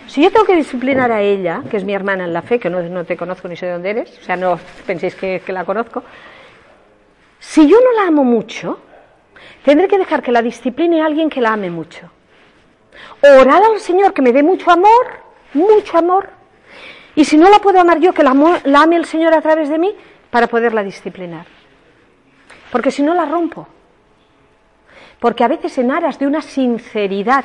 Si 0.07 0.23
yo 0.23 0.31
tengo 0.31 0.45
que 0.45 0.57
disciplinar 0.57 1.13
a 1.13 1.23
ella, 1.23 1.63
que 1.71 1.77
es 1.77 1.85
mi 1.85 1.95
hermana 1.95 2.25
en 2.25 2.33
la 2.33 2.43
fe, 2.43 2.59
que 2.59 2.69
no, 2.69 3.05
te 3.05 3.17
conozco 3.17 3.49
ni 3.49 3.57
sé 3.57 3.67
de 3.67 3.73
dónde 3.73 3.91
eres, 3.91 4.19
o 4.19 4.23
sea, 4.23 4.37
no 4.37 4.59
penséis 4.87 5.15
que, 5.15 5.41
que 5.45 5.53
la 5.53 5.65
conozco, 5.65 6.03
si 7.39 7.69
yo 7.69 7.79
no 7.81 7.93
la 7.93 8.09
amo 8.09 8.25
mucho, 8.25 8.81
tendré 9.65 9.89
que 9.89 9.99
dejar 9.99 10.23
que 10.23 10.33
la 10.33 10.43
discipline 10.43 11.01
a 11.01 11.07
alguien 11.07 11.31
que 11.31 11.41
la 11.41 11.53
ame 11.53 11.71
mucho. 11.71 12.11
Orar 13.23 13.63
al 13.63 13.81
Señor 13.81 14.13
que 14.13 14.23
me 14.23 14.33
dé 14.33 14.43
mucho 14.43 14.71
amor, 14.71 15.07
mucho 15.55 15.99
amor, 15.99 16.31
y 17.15 17.25
si 17.25 17.37
no 17.37 17.49
la 17.49 17.59
puedo 17.59 17.81
amar 17.81 17.99
yo, 18.01 18.13
que 18.13 18.23
la, 18.23 18.35
la 18.65 18.83
ame 18.83 18.97
el 18.97 19.05
Señor 19.05 19.35
a 19.35 19.41
través 19.41 19.69
de 19.69 19.79
mí 19.79 19.95
para 20.31 20.47
poderla 20.47 20.83
disciplinar. 20.83 21.47
Porque 22.71 22.91
si 22.91 23.03
no 23.03 23.15
la 23.15 23.25
rompo. 23.25 23.67
Porque 25.19 25.45
a 25.45 25.49
veces 25.49 25.77
en 25.79 25.91
aras 25.91 26.19
de 26.19 26.27
una 26.27 26.41
sinceridad 26.41 27.45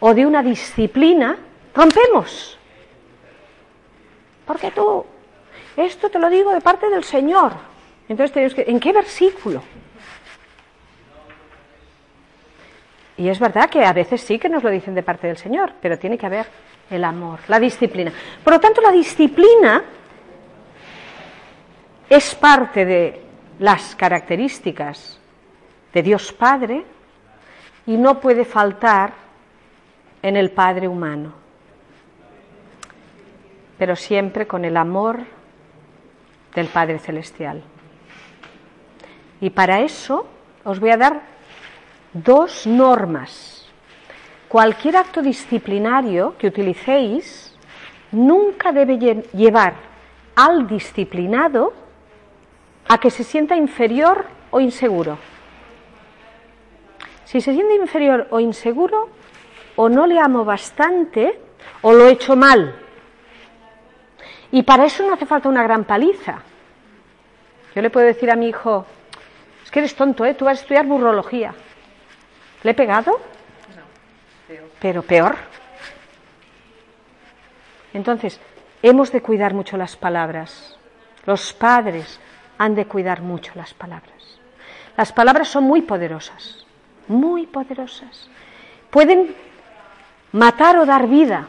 o 0.00 0.14
de 0.14 0.24
una 0.24 0.42
disciplina, 0.42 1.36
rompemos. 1.74 2.58
Porque 4.46 4.70
tú, 4.70 5.04
esto 5.76 6.08
te 6.08 6.18
lo 6.18 6.30
digo 6.30 6.52
de 6.52 6.60
parte 6.60 6.88
del 6.88 7.04
Señor. 7.04 7.52
Entonces 8.08 8.32
tenemos 8.32 8.54
que, 8.54 8.64
¿en 8.66 8.80
qué 8.80 8.92
versículo? 8.92 9.62
Y 13.18 13.28
es 13.28 13.40
verdad 13.40 13.68
que 13.68 13.84
a 13.84 13.92
veces 13.92 14.20
sí 14.20 14.38
que 14.38 14.48
nos 14.48 14.62
lo 14.62 14.70
dicen 14.70 14.94
de 14.94 15.02
parte 15.02 15.26
del 15.26 15.36
Señor, 15.36 15.72
pero 15.82 15.98
tiene 15.98 16.16
que 16.16 16.26
haber 16.26 16.46
el 16.88 17.02
amor, 17.02 17.40
la 17.48 17.58
disciplina. 17.58 18.12
Por 18.44 18.52
lo 18.52 18.60
tanto, 18.60 18.80
la 18.80 18.92
disciplina 18.92 19.82
es 22.08 22.34
parte 22.36 22.84
de 22.84 23.20
las 23.58 23.96
características 23.96 25.20
de 25.92 26.02
Dios 26.02 26.32
Padre 26.32 26.84
y 27.86 27.96
no 27.96 28.20
puede 28.20 28.44
faltar 28.44 29.12
en 30.22 30.36
el 30.36 30.52
Padre 30.52 30.86
humano, 30.86 31.32
pero 33.78 33.96
siempre 33.96 34.46
con 34.46 34.64
el 34.64 34.76
amor 34.76 35.18
del 36.54 36.68
Padre 36.68 37.00
Celestial. 37.00 37.64
Y 39.40 39.50
para 39.50 39.80
eso 39.80 40.24
os 40.62 40.78
voy 40.78 40.90
a 40.90 40.96
dar 40.96 41.37
dos 42.24 42.66
normas. 42.66 43.66
Cualquier 44.48 44.96
acto 44.96 45.20
disciplinario 45.20 46.36
que 46.38 46.46
utilicéis 46.46 47.54
nunca 48.12 48.72
debe 48.72 48.96
llevar 49.32 49.74
al 50.34 50.66
disciplinado 50.66 51.72
a 52.88 52.98
que 52.98 53.10
se 53.10 53.24
sienta 53.24 53.56
inferior 53.56 54.24
o 54.50 54.60
inseguro. 54.60 55.18
Si 57.24 57.40
se 57.40 57.52
siente 57.52 57.74
inferior 57.74 58.26
o 58.30 58.40
inseguro, 58.40 59.10
o 59.76 59.88
no 59.88 60.06
le 60.06 60.18
amo 60.18 60.44
bastante, 60.44 61.38
o 61.82 61.92
lo 61.92 62.08
he 62.08 62.12
hecho 62.12 62.34
mal. 62.34 62.74
Y 64.50 64.62
para 64.62 64.86
eso 64.86 65.06
no 65.06 65.12
hace 65.12 65.26
falta 65.26 65.48
una 65.48 65.62
gran 65.62 65.84
paliza. 65.84 66.38
Yo 67.74 67.82
le 67.82 67.90
puedo 67.90 68.06
decir 68.06 68.30
a 68.30 68.36
mi 68.36 68.48
hijo, 68.48 68.86
es 69.62 69.70
que 69.70 69.80
eres 69.80 69.94
tonto, 69.94 70.24
¿eh? 70.24 70.32
tú 70.32 70.46
vas 70.46 70.58
a 70.58 70.62
estudiar 70.62 70.86
burrología. 70.86 71.54
¿Le 72.62 72.72
he 72.72 72.74
pegado? 72.74 73.12
No, 73.12 74.54
Pero 74.80 75.02
peor. 75.02 75.36
Entonces, 77.94 78.40
hemos 78.82 79.12
de 79.12 79.22
cuidar 79.22 79.54
mucho 79.54 79.76
las 79.76 79.96
palabras. 79.96 80.76
Los 81.24 81.52
padres 81.52 82.20
han 82.58 82.74
de 82.74 82.86
cuidar 82.86 83.22
mucho 83.22 83.52
las 83.54 83.74
palabras. 83.74 84.40
Las 84.96 85.12
palabras 85.12 85.48
son 85.48 85.64
muy 85.64 85.82
poderosas, 85.82 86.66
muy 87.06 87.46
poderosas. 87.46 88.28
Pueden 88.90 89.34
matar 90.32 90.78
o 90.78 90.86
dar 90.86 91.06
vida. 91.06 91.48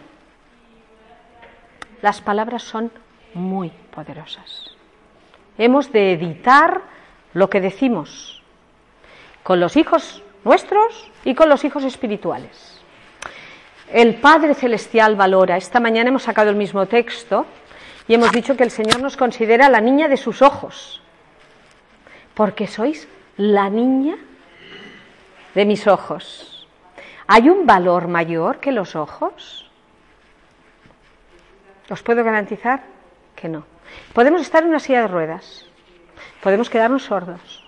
Las 2.02 2.22
palabras 2.22 2.64
son 2.64 2.92
muy 3.34 3.70
poderosas. 3.70 4.76
Hemos 5.58 5.92
de 5.92 6.14
editar 6.14 6.82
lo 7.34 7.50
que 7.50 7.60
decimos 7.60 8.44
con 9.44 9.60
los 9.60 9.76
hijos 9.78 10.24
nuestros 10.44 11.12
y 11.24 11.36
con 11.36 11.50
los 11.50 11.64
hijos 11.64 11.84
espirituales. 11.84 12.80
El 13.92 14.16
Padre 14.16 14.54
Celestial 14.54 15.16
valora, 15.16 15.58
esta 15.58 15.80
mañana 15.80 16.10
hemos 16.10 16.24
sacado 16.24 16.50
el 16.50 16.56
mismo 16.56 16.86
texto 16.86 17.46
y 18.08 18.14
hemos 18.14 18.32
dicho 18.32 18.56
que 18.56 18.64
el 18.64 18.72
Señor 18.72 19.02
nos 19.02 19.18
considera 19.18 19.70
la 19.70 19.82
niña 19.82 20.08
de 20.08 20.18
sus 20.18 20.42
ojos, 20.42 21.02
porque 22.36 22.68
sois 22.68 23.08
la 23.38 23.70
niña 23.70 24.16
de 25.56 25.66
mis 25.66 25.88
ojos. 25.88 26.68
¿Hay 27.28 27.50
un 27.50 27.66
valor 27.66 28.08
mayor 28.08 28.60
que 28.60 28.72
los 28.72 28.96
ojos? 28.96 29.70
Os 31.90 32.04
puedo 32.04 32.24
garantizar 32.24 32.84
que 33.36 33.50
no. 33.50 33.64
Podemos 34.14 34.42
estar 34.42 34.64
en 34.64 34.70
una 34.70 34.80
silla 34.80 35.02
de 35.02 35.08
ruedas, 35.08 35.66
podemos 36.42 36.70
quedarnos 36.70 37.04
sordos, 37.04 37.66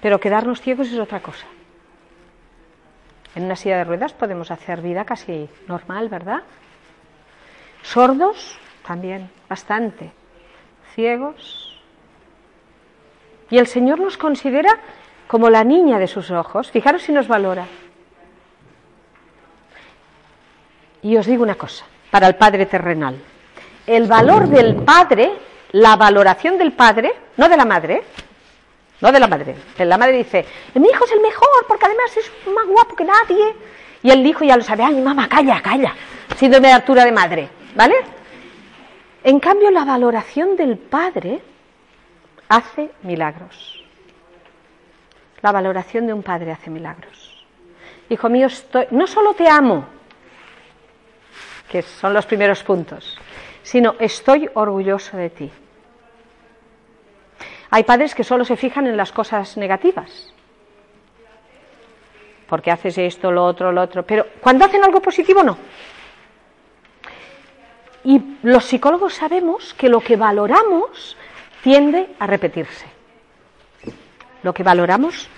pero 0.00 0.18
quedarnos 0.18 0.60
ciegos 0.60 0.88
es 0.88 0.98
otra 0.98 1.20
cosa. 1.20 1.46
En 3.34 3.44
una 3.44 3.56
silla 3.56 3.78
de 3.78 3.84
ruedas 3.84 4.12
podemos 4.12 4.50
hacer 4.50 4.80
vida 4.82 5.04
casi 5.04 5.48
normal, 5.66 6.08
¿verdad? 6.08 6.42
Sordos 7.82 8.58
también, 8.86 9.30
bastante. 9.48 10.12
Ciegos. 10.94 11.80
Y 13.50 13.58
el 13.58 13.66
Señor 13.66 14.00
nos 14.00 14.16
considera 14.16 14.78
como 15.26 15.48
la 15.48 15.64
niña 15.64 15.98
de 15.98 16.06
sus 16.06 16.30
ojos. 16.30 16.70
Fijaros 16.70 17.02
si 17.02 17.12
nos 17.12 17.28
valora. 17.28 17.66
Y 21.02 21.16
os 21.16 21.26
digo 21.26 21.42
una 21.42 21.54
cosa, 21.54 21.84
para 22.10 22.28
el 22.28 22.36
Padre 22.36 22.66
terrenal. 22.66 23.16
El 23.86 24.06
valor 24.06 24.46
del 24.46 24.76
Padre, 24.76 25.32
la 25.72 25.96
valoración 25.96 26.58
del 26.58 26.72
Padre, 26.72 27.12
no 27.36 27.48
de 27.48 27.56
la 27.56 27.64
Madre, 27.64 28.04
no 29.02 29.12
de 29.12 29.20
la 29.20 29.26
madre. 29.26 29.56
La 29.78 29.98
madre 29.98 30.16
dice, 30.18 30.46
mi 30.74 30.88
hijo 30.88 31.04
es 31.04 31.12
el 31.12 31.20
mejor 31.20 31.66
porque 31.66 31.86
además 31.86 32.16
es 32.16 32.32
más 32.46 32.66
guapo 32.66 32.96
que 32.96 33.04
nadie. 33.04 33.54
Y 34.02 34.10
el 34.10 34.24
hijo 34.24 34.44
ya 34.44 34.56
lo 34.56 34.62
sabe, 34.62 34.84
ay, 34.84 35.00
mamá, 35.00 35.28
calla, 35.28 35.60
calla. 35.60 35.94
Síndrome 36.36 36.68
de 36.68 36.74
altura 36.74 37.04
de 37.04 37.12
madre, 37.12 37.48
¿vale? 37.74 37.96
En 39.24 39.38
cambio, 39.40 39.70
la 39.70 39.84
valoración 39.84 40.56
del 40.56 40.78
padre 40.78 41.42
hace 42.48 42.90
milagros. 43.02 43.84
La 45.40 45.50
valoración 45.50 46.06
de 46.06 46.12
un 46.12 46.22
padre 46.22 46.52
hace 46.52 46.70
milagros. 46.70 47.44
Hijo 48.08 48.28
mío, 48.28 48.46
estoy, 48.46 48.86
no 48.92 49.06
solo 49.08 49.34
te 49.34 49.48
amo, 49.48 49.84
que 51.68 51.82
son 51.82 52.14
los 52.14 52.26
primeros 52.26 52.62
puntos, 52.62 53.18
sino 53.62 53.96
estoy 53.98 54.48
orgulloso 54.54 55.16
de 55.16 55.30
ti. 55.30 55.50
Hay 57.74 57.84
padres 57.84 58.14
que 58.14 58.22
solo 58.22 58.44
se 58.44 58.58
fijan 58.58 58.86
en 58.86 58.98
las 58.98 59.12
cosas 59.12 59.56
negativas. 59.56 60.34
Porque 62.46 62.70
haces 62.70 62.98
esto, 62.98 63.32
lo 63.32 63.46
otro, 63.46 63.72
lo 63.72 63.80
otro. 63.80 64.02
Pero 64.02 64.26
cuando 64.42 64.66
hacen 64.66 64.84
algo 64.84 65.00
positivo, 65.00 65.42
no. 65.42 65.56
Y 68.04 68.20
los 68.42 68.66
psicólogos 68.66 69.14
sabemos 69.14 69.72
que 69.72 69.88
lo 69.88 70.00
que 70.00 70.16
valoramos 70.16 71.16
tiende 71.62 72.10
a 72.18 72.26
repetirse. 72.26 72.84
Lo 74.42 74.52
que 74.52 74.62
valoramos 74.62 75.30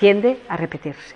tiende 0.00 0.40
a 0.48 0.56
repetirse. 0.56 1.14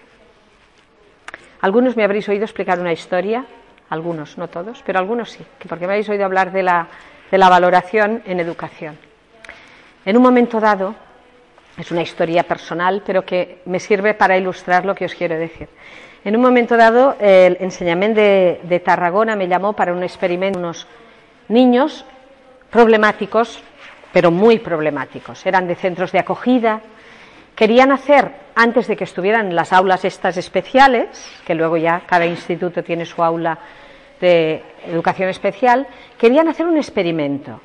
Algunos 1.63 1.97
me 1.97 2.05
habréis 2.05 2.29
oído 2.29 2.45
explicar 2.45 2.79
una 2.79 2.93
historia, 2.93 3.47
algunos, 3.89 4.37
no 4.37 4.49
todos, 4.49 4.83
pero 4.85 4.99
algunos 4.99 5.31
sí, 5.31 5.47
porque 5.71 5.87
me 5.87 5.95
habéis 5.95 6.11
oído 6.11 6.27
hablar 6.27 6.53
de 6.53 6.63
la, 6.63 6.89
de 7.31 7.39
la 7.39 7.49
valoración 7.49 8.23
en 8.27 8.41
educación. 8.41 8.99
En 10.07 10.17
un 10.17 10.23
momento 10.23 10.61
dado, 10.61 10.95
es 11.77 11.91
una 11.91 12.01
historia 12.01 12.45
personal, 12.45 13.03
pero 13.05 13.25
que 13.27 13.63
me 13.67 13.81
sirve 13.81 14.15
para 14.15 14.39
ilustrar 14.39 14.85
lo 14.85 14.95
que 14.95 15.05
os 15.05 15.15
quiero 15.17 15.37
decir. 15.37 15.69
En 16.25 16.37
un 16.37 16.43
momento 16.43 16.77
dado, 16.77 17.17
el 17.19 17.57
enseñamiento 17.59 18.21
de, 18.21 18.83
Tarragona 18.85 19.35
me 19.35 19.49
llamó 19.49 19.73
para 19.73 19.93
un 19.93 20.05
experimento 20.05 20.61
unos 20.61 20.87
niños 21.49 22.05
problemáticos, 22.71 23.61
pero 24.13 24.31
muy 24.31 24.61
problemáticos. 24.61 25.45
Eran 25.45 25.67
de 25.67 25.75
centros 25.75 26.13
de 26.13 26.21
acogida. 26.21 26.83
Querían 27.57 27.91
hacer, 27.91 28.31
antes 28.55 28.87
de 28.87 28.97
que 28.97 29.05
estuvieran 29.05 29.57
las 29.57 29.73
aulas 29.73 30.05
estas 30.05 30.37
especiales, 30.37 31.09
que 31.45 31.57
luego 31.57 31.79
ya 31.79 32.03
cada 32.07 32.27
instituto 32.27 32.85
tiene 32.85 33.07
su 33.07 33.25
aula 33.25 33.59
de 34.21 34.63
educación 34.87 35.31
especial, 35.31 35.89
querían 36.17 36.47
hacer 36.47 36.65
un 36.65 36.77
experimento. 36.77 37.61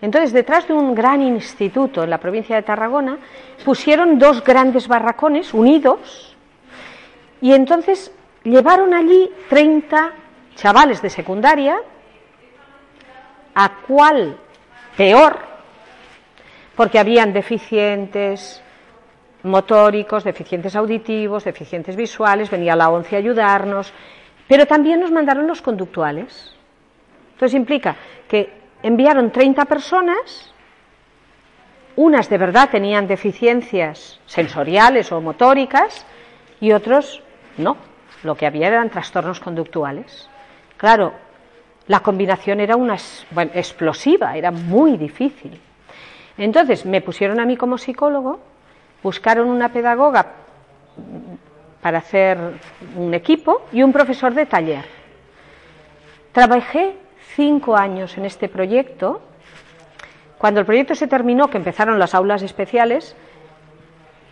Entonces, 0.00 0.32
detrás 0.32 0.68
de 0.68 0.74
un 0.74 0.94
gran 0.94 1.22
instituto 1.22 2.04
en 2.04 2.10
la 2.10 2.18
provincia 2.18 2.56
de 2.56 2.62
Tarragona, 2.62 3.18
pusieron 3.64 4.18
dos 4.18 4.44
grandes 4.44 4.86
barracones 4.86 5.52
unidos 5.52 6.36
y 7.40 7.52
entonces 7.52 8.12
llevaron 8.44 8.94
allí 8.94 9.30
30 9.48 10.12
chavales 10.54 11.02
de 11.02 11.10
secundaria, 11.10 11.78
a 13.54 13.72
cuál 13.86 14.36
peor, 14.96 15.38
porque 16.76 16.98
habían 16.98 17.32
deficientes 17.32 18.62
motóricos, 19.42 20.24
deficientes 20.24 20.76
auditivos, 20.76 21.44
deficientes 21.44 21.96
visuales, 21.96 22.50
venía 22.50 22.76
la 22.76 22.88
ONCE 22.88 23.16
a 23.16 23.18
ayudarnos, 23.18 23.92
pero 24.46 24.66
también 24.66 25.00
nos 25.00 25.10
mandaron 25.10 25.46
los 25.46 25.62
conductuales. 25.62 26.54
Entonces 27.32 27.56
implica 27.56 27.96
que 28.28 28.57
enviaron 28.82 29.30
30 29.30 29.64
personas, 29.64 30.52
unas 31.96 32.28
de 32.28 32.38
verdad 32.38 32.70
tenían 32.70 33.06
deficiencias 33.06 34.20
sensoriales 34.26 35.10
o 35.10 35.20
motóricas 35.20 36.06
y 36.60 36.72
otros 36.72 37.22
no, 37.56 37.76
lo 38.22 38.36
que 38.36 38.46
había 38.46 38.68
eran 38.68 38.90
trastornos 38.90 39.40
conductuales. 39.40 40.28
Claro, 40.76 41.12
la 41.88 42.00
combinación 42.00 42.60
era 42.60 42.76
una 42.76 42.96
explosiva, 43.54 44.36
era 44.36 44.50
muy 44.50 44.96
difícil. 44.96 45.60
Entonces 46.36 46.86
me 46.86 47.00
pusieron 47.00 47.40
a 47.40 47.46
mí 47.46 47.56
como 47.56 47.78
psicólogo, 47.78 48.38
buscaron 49.02 49.48
una 49.48 49.72
pedagoga 49.72 50.26
para 51.82 51.98
hacer 51.98 52.38
un 52.96 53.14
equipo 53.14 53.62
y 53.72 53.82
un 53.82 53.92
profesor 53.92 54.34
de 54.34 54.46
taller. 54.46 54.84
Trabajé 56.32 56.94
cinco 57.38 57.76
años 57.76 58.18
en 58.18 58.24
este 58.24 58.48
proyecto. 58.48 59.22
Cuando 60.38 60.58
el 60.58 60.66
proyecto 60.66 60.96
se 60.96 61.06
terminó, 61.06 61.48
que 61.48 61.56
empezaron 61.56 62.00
las 62.00 62.12
aulas 62.12 62.42
especiales, 62.42 63.14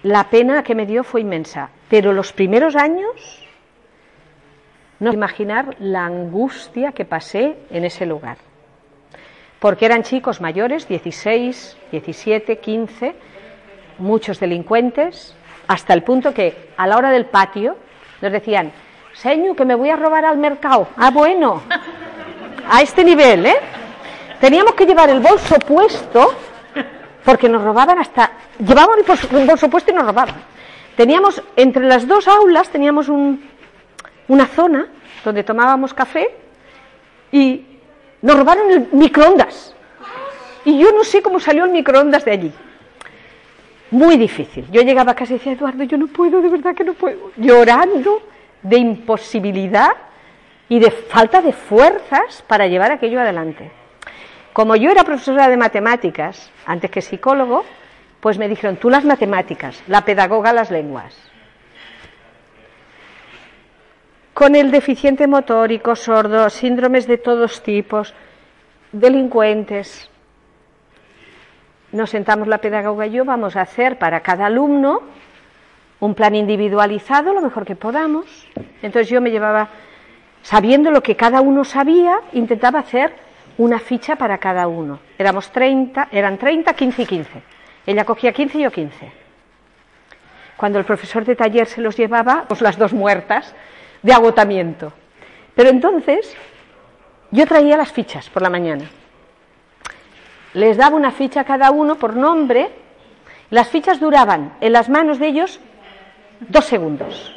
la 0.02 0.24
pena 0.24 0.64
que 0.64 0.74
me 0.74 0.86
dio 0.86 1.04
fue 1.04 1.20
inmensa. 1.20 1.70
Pero 1.88 2.12
los 2.12 2.32
primeros 2.32 2.74
años, 2.74 3.46
no 4.98 5.12
imaginar 5.12 5.76
la 5.78 6.04
angustia 6.04 6.90
que 6.90 7.04
pasé 7.04 7.56
en 7.70 7.84
ese 7.84 8.06
lugar. 8.06 8.38
Porque 9.60 9.86
eran 9.86 10.02
chicos 10.02 10.40
mayores, 10.40 10.88
16, 10.88 11.76
17, 11.92 12.58
15, 12.58 13.14
muchos 13.98 14.40
delincuentes, 14.40 15.36
hasta 15.68 15.94
el 15.94 16.02
punto 16.02 16.34
que 16.34 16.70
a 16.76 16.88
la 16.88 16.96
hora 16.96 17.10
del 17.10 17.26
patio 17.26 17.76
nos 18.20 18.32
decían, 18.32 18.72
Señor, 19.12 19.54
que 19.54 19.64
me 19.64 19.76
voy 19.76 19.90
a 19.90 19.96
robar 19.96 20.24
al 20.24 20.38
mercado. 20.38 20.88
Ah, 20.96 21.12
bueno, 21.12 21.62
a 22.70 22.82
este 22.82 23.04
nivel, 23.04 23.46
¿eh? 23.46 23.56
Teníamos 24.40 24.74
que 24.74 24.86
llevar 24.86 25.10
el 25.10 25.20
bolso 25.20 25.56
puesto 25.58 26.34
porque 27.24 27.48
nos 27.48 27.62
robaban 27.62 27.98
hasta... 27.98 28.30
Llevábamos 28.58 28.98
el 29.32 29.46
bolso 29.46 29.68
puesto 29.68 29.90
y 29.90 29.94
nos 29.94 30.06
robaban. 30.06 30.36
Teníamos, 30.96 31.42
entre 31.56 31.84
las 31.84 32.06
dos 32.06 32.28
aulas, 32.28 32.68
teníamos 32.68 33.08
una 33.08 34.46
zona 34.46 34.86
donde 35.24 35.42
tomábamos 35.42 35.92
café 35.92 36.30
y 37.32 37.66
nos 38.22 38.36
robaron 38.36 38.70
el 38.70 38.88
microondas. 38.92 39.74
Y 40.64 40.78
yo 40.78 40.92
no 40.92 41.04
sé 41.04 41.22
cómo 41.22 41.40
salió 41.40 41.64
el 41.64 41.70
microondas 41.70 42.24
de 42.24 42.30
allí. 42.30 42.52
Muy 43.90 44.16
difícil. 44.16 44.66
Yo 44.70 44.82
llegaba 44.82 45.12
a 45.12 45.14
casa 45.14 45.34
y 45.34 45.38
decía, 45.38 45.52
Eduardo, 45.52 45.84
yo 45.84 45.96
no 45.96 46.08
puedo, 46.08 46.40
de 46.40 46.48
verdad 46.48 46.74
que 46.74 46.84
no 46.84 46.94
puedo. 46.94 47.30
Llorando 47.36 48.22
de 48.62 48.78
imposibilidad 48.78 49.90
y 50.68 50.78
de 50.78 50.90
falta 50.90 51.42
de 51.42 51.52
fuerzas 51.52 52.44
para 52.46 52.66
llevar 52.66 52.92
aquello 52.92 53.20
adelante. 53.20 53.70
Como 54.52 54.74
yo 54.76 54.90
era 54.90 55.04
profesora 55.04 55.48
de 55.48 55.56
matemáticas, 55.56 56.50
antes 56.64 56.90
que 56.90 57.02
psicólogo, 57.02 57.64
pues 58.20 58.38
me 58.38 58.48
dijeron, 58.48 58.76
tú 58.76 58.90
las 58.90 59.04
matemáticas, 59.04 59.82
la 59.86 60.04
pedagoga 60.04 60.52
las 60.52 60.70
lenguas. 60.70 61.14
Con 64.34 64.54
el 64.54 64.70
deficiente 64.70 65.26
motórico, 65.26 65.96
sordo, 65.96 66.50
síndromes 66.50 67.06
de 67.06 67.18
todos 67.18 67.62
tipos, 67.62 68.14
delincuentes, 68.92 70.10
nos 71.92 72.10
sentamos 72.10 72.48
la 72.48 72.58
pedagoga 72.58 73.06
y 73.06 73.12
yo, 73.12 73.24
vamos 73.24 73.56
a 73.56 73.62
hacer 73.62 73.98
para 73.98 74.20
cada 74.20 74.46
alumno 74.46 75.00
un 76.00 76.14
plan 76.14 76.34
individualizado 76.34 77.32
lo 77.32 77.40
mejor 77.40 77.64
que 77.64 77.76
podamos. 77.76 78.46
Entonces 78.82 79.08
yo 79.08 79.20
me 79.20 79.30
llevaba, 79.30 79.68
sabiendo 80.46 80.90
lo 80.90 81.02
que 81.02 81.16
cada 81.16 81.40
uno 81.40 81.64
sabía, 81.64 82.20
intentaba 82.32 82.78
hacer 82.78 83.12
una 83.58 83.78
ficha 83.78 84.14
para 84.14 84.38
cada 84.38 84.68
uno. 84.68 85.00
Éramos 85.18 85.50
30, 85.50 86.08
eran 86.12 86.38
30, 86.38 86.72
15 86.72 87.02
y 87.02 87.06
15. 87.06 87.42
Ella 87.86 88.04
cogía 88.04 88.32
15 88.32 88.58
y 88.58 88.62
yo 88.62 88.70
15. 88.70 89.12
Cuando 90.56 90.78
el 90.78 90.84
profesor 90.84 91.24
de 91.24 91.34
taller 91.34 91.66
se 91.66 91.80
los 91.80 91.96
llevaba, 91.96 92.44
pues 92.48 92.60
las 92.60 92.78
dos 92.78 92.92
muertas 92.92 93.54
de 94.02 94.12
agotamiento. 94.12 94.92
Pero 95.54 95.70
entonces 95.70 96.36
yo 97.30 97.46
traía 97.46 97.76
las 97.76 97.90
fichas 97.90 98.30
por 98.30 98.42
la 98.42 98.50
mañana 98.50 98.84
les 100.56 100.78
daba 100.78 100.96
una 100.96 101.10
ficha 101.10 101.42
a 101.42 101.44
cada 101.44 101.70
uno 101.70 101.96
por 101.96 102.16
nombre, 102.16 102.70
las 103.50 103.68
fichas 103.68 104.00
duraban 104.00 104.56
en 104.62 104.72
las 104.72 104.88
manos 104.88 105.18
de 105.18 105.28
ellos 105.28 105.60
dos 106.40 106.64
segundos. 106.64 107.35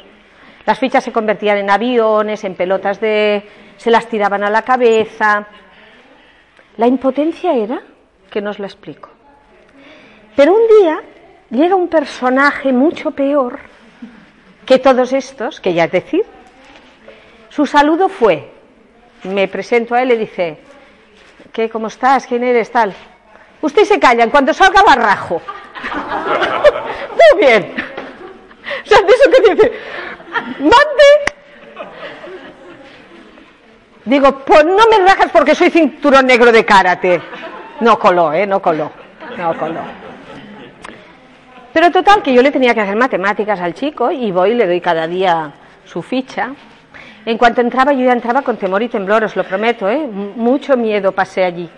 Las 0.70 0.78
fichas 0.78 1.02
se 1.02 1.10
convertían 1.10 1.58
en 1.58 1.68
aviones, 1.68 2.44
en 2.44 2.54
pelotas 2.54 3.00
de... 3.00 3.42
se 3.76 3.90
las 3.90 4.06
tiraban 4.06 4.44
a 4.44 4.50
la 4.50 4.62
cabeza. 4.62 5.44
La 6.76 6.86
impotencia 6.86 7.54
era, 7.54 7.82
que 8.30 8.40
no 8.40 8.50
os 8.50 8.60
la 8.60 8.68
explico. 8.68 9.08
Pero 10.36 10.54
un 10.54 10.68
día 10.68 11.02
llega 11.50 11.74
un 11.74 11.88
personaje 11.88 12.72
mucho 12.72 13.10
peor 13.10 13.58
que 14.64 14.78
todos 14.78 15.12
estos, 15.12 15.60
que 15.60 15.74
ya 15.74 15.86
es 15.86 15.90
decir, 15.90 16.22
su 17.48 17.66
saludo 17.66 18.08
fue, 18.08 18.52
me 19.24 19.48
presento 19.48 19.96
a 19.96 20.02
él 20.02 20.12
y 20.12 20.18
dice, 20.18 20.58
¿qué, 21.52 21.68
cómo 21.68 21.88
estás? 21.88 22.28
¿Quién 22.28 22.44
eres? 22.44 22.70
Tal. 22.70 22.94
Usted 23.60 23.82
se 23.82 23.98
calla, 23.98 24.22
en 24.22 24.30
cuanto 24.30 24.54
salga 24.54 24.84
barrajo. 24.84 25.42
Muy 27.10 27.44
bien. 27.44 27.74
O 28.84 28.88
sea, 28.88 28.98
que 29.00 29.54
dice, 29.54 29.72
mande. 30.58 31.10
Digo, 34.04 34.38
pues 34.44 34.64
no 34.64 34.86
me 34.90 35.06
rajas 35.06 35.30
porque 35.32 35.54
soy 35.54 35.70
cinturón 35.70 36.26
negro 36.26 36.50
de 36.52 36.64
karate. 36.64 37.20
No 37.80 37.98
coló, 37.98 38.32
¿eh? 38.32 38.46
No 38.46 38.60
coló. 38.60 38.90
No 39.36 39.56
coló. 39.56 39.80
Pero 41.72 41.90
total, 41.90 42.22
que 42.22 42.34
yo 42.34 42.42
le 42.42 42.50
tenía 42.50 42.74
que 42.74 42.80
hacer 42.80 42.96
matemáticas 42.96 43.60
al 43.60 43.74
chico 43.74 44.10
y 44.10 44.32
voy 44.32 44.50
y 44.50 44.54
le 44.54 44.66
doy 44.66 44.80
cada 44.80 45.06
día 45.06 45.52
su 45.84 46.02
ficha. 46.02 46.50
En 47.24 47.38
cuanto 47.38 47.60
entraba, 47.60 47.92
yo 47.92 48.04
ya 48.04 48.12
entraba 48.12 48.42
con 48.42 48.56
temor 48.56 48.82
y 48.82 48.88
temblor, 48.88 49.24
os 49.24 49.36
lo 49.36 49.44
prometo, 49.44 49.88
¿eh? 49.88 50.06
Mucho 50.06 50.76
miedo 50.76 51.12
pasé 51.12 51.44
allí 51.44 51.70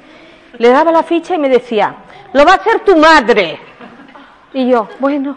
le 0.58 0.68
daba 0.68 0.92
la 0.92 1.02
ficha 1.02 1.34
y 1.34 1.38
me 1.38 1.48
decía, 1.48 1.94
lo 2.32 2.44
va 2.44 2.52
a 2.52 2.56
hacer 2.56 2.80
tu 2.80 2.96
madre. 2.96 3.58
Y 4.54 4.68
yo, 4.70 4.88
bueno, 4.98 5.36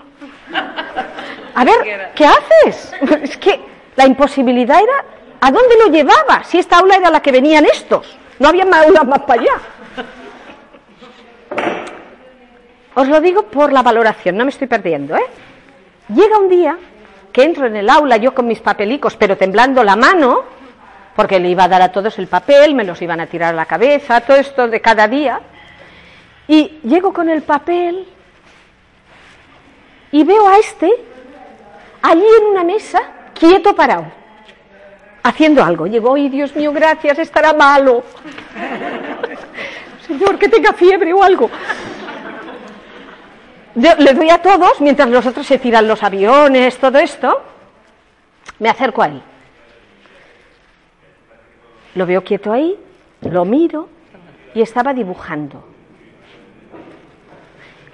a 1.56 1.64
ver, 1.64 2.12
¿qué 2.14 2.26
haces? 2.26 2.94
Es 3.24 3.38
que 3.38 3.60
la 3.96 4.06
imposibilidad 4.06 4.78
era, 4.78 5.06
¿a 5.40 5.52
dónde 5.52 5.76
lo 5.84 5.92
llevaba? 5.92 6.44
Si 6.44 6.60
esta 6.60 6.80
aula 6.80 6.98
era 6.98 7.10
la 7.10 7.22
que 7.22 7.32
venían 7.32 7.66
estos, 7.66 8.18
no 8.40 8.50
había 8.50 8.66
más 8.66 8.86
aulas 8.86 9.08
más 9.08 9.22
para 9.22 9.42
allá. 9.42 9.54
os 12.94 13.08
lo 13.08 13.22
digo 13.22 13.44
por 13.44 13.74
la 13.74 13.82
valoración, 13.82 14.38
no 14.38 14.46
me 14.46 14.52
estoy 14.52 14.68
perdiendo, 14.68 15.16
¿eh? 15.16 15.26
Llega 16.10 16.38
un 16.38 16.50
día 16.50 16.78
que 17.32 17.44
entro 17.44 17.68
en 17.68 17.76
el 17.76 17.90
aula 17.90 18.18
yo 18.18 18.34
con 18.34 18.48
mis 18.48 18.60
papelicos, 18.60 19.16
pero 19.16 19.38
temblando 19.38 19.84
la 19.84 19.96
mano, 19.96 20.44
porque 21.16 21.40
le 21.40 21.50
iba 21.50 21.66
a 21.66 21.68
dar 21.68 21.82
a 21.82 21.92
todos 21.92 22.20
el 22.20 22.28
papel, 22.28 22.76
me 22.76 22.84
los 22.84 23.02
iban 23.02 23.20
a 23.20 23.28
tirar 23.28 23.54
a 23.54 23.58
la 23.58 23.66
cabeza, 23.66 24.22
todo 24.22 24.38
esto 24.38 24.68
de 24.68 24.82
cada 24.82 25.08
día, 25.08 25.40
y 26.48 26.80
llego 26.84 27.14
con 27.14 27.30
el 27.30 27.42
papel 27.42 28.08
y 30.12 30.24
veo 30.24 30.48
a 30.48 30.58
este 30.58 31.15
allí 32.06 32.26
en 32.42 32.48
una 32.48 32.64
mesa, 32.64 33.02
quieto 33.34 33.76
parado, 33.76 34.06
haciendo 35.24 35.64
algo. 35.64 35.88
Llegó, 35.88 36.18
y 36.18 36.30
Dios 36.30 36.56
mío, 36.56 36.72
gracias, 36.72 37.20
estará 37.20 37.54
malo. 37.54 38.04
Señor, 40.08 40.38
que 40.38 40.48
tenga 40.48 40.74
fiebre 40.74 41.14
o 41.14 41.24
algo. 41.24 41.50
Le 43.76 44.14
doy 44.14 44.30
a 44.30 44.42
todos, 44.42 44.80
mientras 44.80 45.10
los 45.10 45.26
otros 45.26 45.46
se 45.46 45.58
tiran 45.58 45.88
los 45.88 46.02
aviones, 46.02 46.78
todo 46.78 46.98
esto, 47.00 47.42
me 48.60 48.70
acerco 48.70 49.02
a 49.02 49.08
él. 49.08 49.22
Lo 51.96 52.06
veo 52.06 52.24
quieto 52.24 52.54
ahí, 52.54 52.78
lo 53.22 53.44
miro 53.46 53.90
y 54.54 54.62
estaba 54.62 54.94
dibujando. 54.94 55.64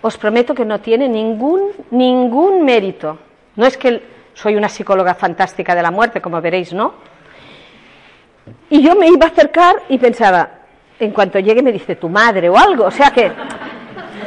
Os 0.02 0.18
prometo 0.18 0.54
que 0.54 0.66
no 0.66 0.82
tiene 0.82 1.08
ningún, 1.08 1.70
ningún 1.92 2.64
mérito. 2.64 3.18
No 3.56 3.66
es 3.66 3.78
que 3.78 4.02
soy 4.34 4.56
una 4.56 4.70
psicóloga 4.70 5.14
fantástica 5.16 5.76
de 5.76 5.82
la 5.82 5.92
muerte, 5.92 6.22
como 6.22 6.42
veréis, 6.42 6.74
¿no? 6.74 6.94
Y 8.70 8.82
yo 8.82 8.96
me 8.96 9.08
iba 9.08 9.26
a 9.26 9.30
acercar 9.30 9.76
y 9.90 9.98
pensaba, 9.98 10.50
en 11.00 11.12
cuanto 11.12 11.40
llegue 11.40 11.62
me 11.62 11.72
dice 11.72 11.96
tu 11.96 12.10
madre 12.10 12.50
o 12.50 12.58
algo. 12.58 12.86
O 12.86 12.92
sea 12.92 13.12
que, 13.12 13.32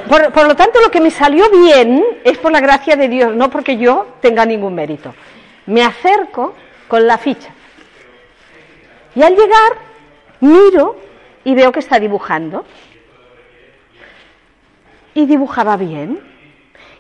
por, 0.08 0.46
lo 0.46 0.54
tanto, 0.54 0.80
lo 0.80 0.90
que 0.90 1.00
me 1.00 1.10
salió 1.10 1.48
bien 1.50 2.04
es 2.24 2.38
por 2.38 2.52
la 2.52 2.60
gracia 2.60 2.96
de 2.96 3.08
Dios, 3.08 3.34
no 3.34 3.48
porque 3.50 3.76
yo 3.76 4.16
tenga 4.20 4.44
ningún 4.44 4.74
mérito. 4.74 5.14
Me 5.66 5.82
acerco 5.82 6.54
con 6.88 7.06
la 7.06 7.16
ficha. 7.16 7.50
Y 9.14 9.22
al 9.22 9.34
llegar, 9.34 9.72
miro 10.40 10.96
y 11.44 11.54
veo 11.54 11.72
que 11.72 11.80
está 11.80 11.98
dibujando. 11.98 12.64
Y 15.14 15.26
dibujaba 15.26 15.76
bien. 15.76 16.33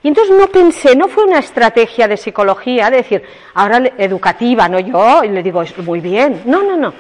Y 0.04 0.08
entonces 0.08 0.36
no 0.36 0.48
pensé, 0.48 0.94
no 0.94 1.08
fue 1.08 1.24
una 1.24 1.38
estrategia 1.38 2.06
de 2.06 2.18
psicología, 2.18 2.90
de 2.90 2.98
decir, 2.98 3.22
ahora 3.54 3.78
educativa, 3.96 4.68
no 4.68 4.78
yo, 4.78 5.24
y 5.24 5.28
le 5.30 5.42
digo, 5.42 5.64
muy 5.78 6.00
bien. 6.00 6.42
No, 6.44 6.62
no, 6.62 6.76
no. 6.76 6.92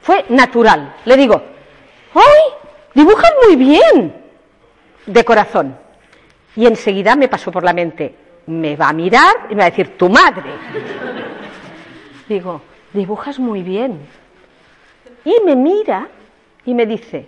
Fue 0.00 0.24
natural. 0.28 0.94
Le 1.04 1.16
digo, 1.16 1.42
¡ay! 2.14 2.54
Dibujan 2.94 3.32
muy 3.44 3.56
bien. 3.56 4.14
De 5.06 5.24
corazón. 5.24 5.76
Y 6.54 6.66
enseguida 6.66 7.16
me 7.16 7.26
pasó 7.26 7.50
por 7.50 7.64
la 7.64 7.72
mente, 7.72 8.14
me 8.46 8.76
va 8.76 8.90
a 8.90 8.92
mirar 8.92 9.48
y 9.50 9.56
me 9.56 9.62
va 9.62 9.66
a 9.66 9.70
decir, 9.70 9.98
tu 9.98 10.08
madre. 10.08 10.52
Digo, 12.28 12.62
dibujas 12.92 13.40
muy 13.40 13.64
bien. 13.64 13.98
Y 15.24 15.34
me 15.44 15.56
mira 15.56 16.06
y 16.64 16.74
me 16.74 16.86
dice, 16.86 17.26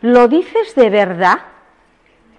¿lo 0.00 0.26
dices 0.26 0.74
de 0.74 0.90
verdad? 0.90 1.38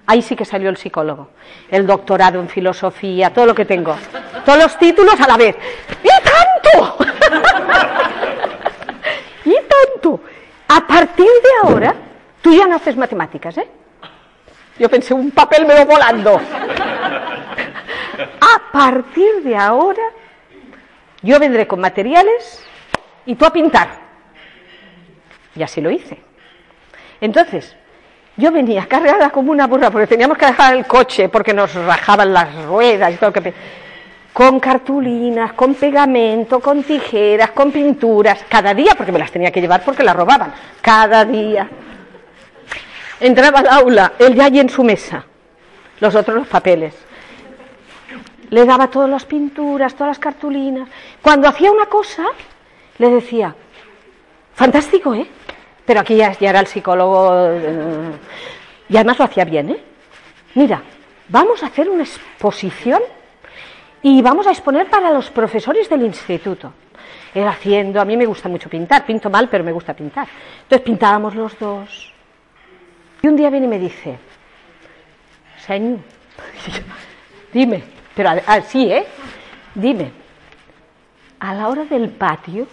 Ahí 0.08 0.22
sí 0.22 0.36
que 0.36 0.46
salió 0.46 0.70
el 0.70 0.78
psicólogo. 0.78 1.30
El 1.70 1.88
doctorado 1.88 2.40
en 2.40 2.48
filosofía, 2.48 3.34
todo 3.34 3.46
lo 3.46 3.56
que 3.56 3.66
tengo. 3.66 3.96
Todos 4.46 4.60
los 4.60 4.78
títulos 4.78 5.20
a 5.20 5.28
la 5.28 5.38
vez. 5.38 5.56
¡Y 6.04 6.10
tanto! 6.24 6.98
¡Y 9.46 9.56
tanto! 9.56 10.22
A 10.68 10.86
partir 10.86 11.26
de 11.26 11.68
ahora, 11.68 11.96
tú 12.42 12.54
ya 12.54 12.68
no 12.68 12.76
haces 12.76 12.96
matemáticas, 12.96 13.58
¿eh? 13.58 13.68
Yo 14.78 14.90
pensé, 14.90 15.14
un 15.14 15.32
papel 15.32 15.66
me 15.66 15.74
va 15.74 15.86
volando. 15.86 16.40
A 18.42 18.72
partir 18.72 19.42
de 19.44 19.56
ahora, 19.56 20.04
yo 21.22 21.40
vendré 21.40 21.66
con 21.66 21.80
materiales 21.80 22.64
y 23.26 23.36
tú 23.36 23.46
a 23.46 23.54
pintar. 23.54 24.06
Y 25.56 25.64
así 25.64 25.82
lo 25.82 25.90
hice. 25.90 26.22
Entonces, 27.22 27.76
yo 28.38 28.52
venía 28.52 28.86
cargada 28.88 29.30
como 29.30 29.52
una 29.52 29.68
burra 29.68 29.90
porque 29.92 30.08
teníamos 30.08 30.38
que 30.38 30.46
dejar 30.46 30.76
el 30.76 30.86
coche 30.86 31.30
porque 31.30 31.54
nos 31.54 31.74
rajaban 31.74 32.34
las 32.34 32.66
ruedas 32.66 33.14
y 33.14 33.18
todo 33.18 33.30
lo 33.30 33.34
que 33.34 33.54
con 34.36 34.60
cartulinas, 34.60 35.54
con 35.54 35.76
pegamento, 35.76 36.60
con 36.60 36.84
tijeras, 36.84 37.52
con 37.52 37.72
pinturas, 37.72 38.44
cada 38.50 38.74
día, 38.74 38.92
porque 38.98 39.14
me 39.14 39.18
las 39.18 39.32
tenía 39.32 39.50
que 39.50 39.62
llevar 39.62 39.82
porque 39.86 40.04
las 40.04 40.14
robaban, 40.14 40.54
cada 40.82 41.24
día. 41.24 41.70
Entraba 43.22 43.60
al 43.60 43.70
aula, 43.70 44.12
él 44.20 44.36
ya 44.36 44.44
allí 44.44 44.60
en 44.60 44.68
su 44.68 44.84
mesa, 44.84 45.24
los 46.02 46.14
otros 46.16 46.36
los 46.36 46.48
papeles. 46.48 46.94
Le 48.50 48.66
daba 48.66 48.90
todas 48.90 49.10
las 49.10 49.24
pinturas, 49.24 49.94
todas 49.94 50.10
las 50.10 50.20
cartulinas. 50.20 50.90
Cuando 51.22 51.48
hacía 51.48 51.72
una 51.72 51.86
cosa, 51.86 52.26
le 52.98 53.10
decía, 53.10 53.56
fantástico, 54.54 55.14
¿eh? 55.14 55.28
Pero 55.86 56.00
aquí 56.00 56.16
ya, 56.16 56.36
era 56.40 56.60
el 56.60 56.68
psicólogo 56.68 57.50
eh, 57.52 58.12
y 58.90 58.96
además 58.96 59.20
lo 59.20 59.26
hacía 59.26 59.46
bien, 59.46 59.70
¿eh? 59.70 59.84
Mira, 60.56 60.82
vamos 61.30 61.62
a 61.64 61.68
hacer 61.68 61.90
una 61.90 62.04
exposición 62.04 63.02
y 64.02 64.22
vamos 64.22 64.48
a 64.48 64.52
exponer 64.52 64.90
para 64.90 65.12
los 65.12 65.30
profesores 65.30 65.90
del 65.90 66.04
instituto. 66.04 66.74
Era 67.34 67.50
haciendo, 67.50 68.00
a 68.00 68.06
mí 68.06 68.16
me 68.16 68.26
gusta 68.26 68.48
mucho 68.48 68.70
pintar, 68.70 69.06
pinto 69.06 69.30
mal, 69.30 69.50
pero 69.50 69.64
me 69.64 69.72
gusta 69.72 69.94
pintar. 69.94 70.28
Entonces 70.64 70.86
pintábamos 70.86 71.36
los 71.36 71.58
dos. 71.60 72.14
Y 73.22 73.28
un 73.28 73.36
día 73.36 73.50
viene 73.50 73.66
y 73.66 73.70
me 73.70 73.80
dice, 73.80 74.18
Señor, 75.66 76.00
dime, 77.54 77.84
pero 78.16 78.30
así, 78.48 78.92
¿eh? 78.92 79.06
Dime, 79.74 80.12
a 81.40 81.54
la 81.54 81.68
hora 81.68 81.84
del 81.86 82.10
patio, 82.10 82.68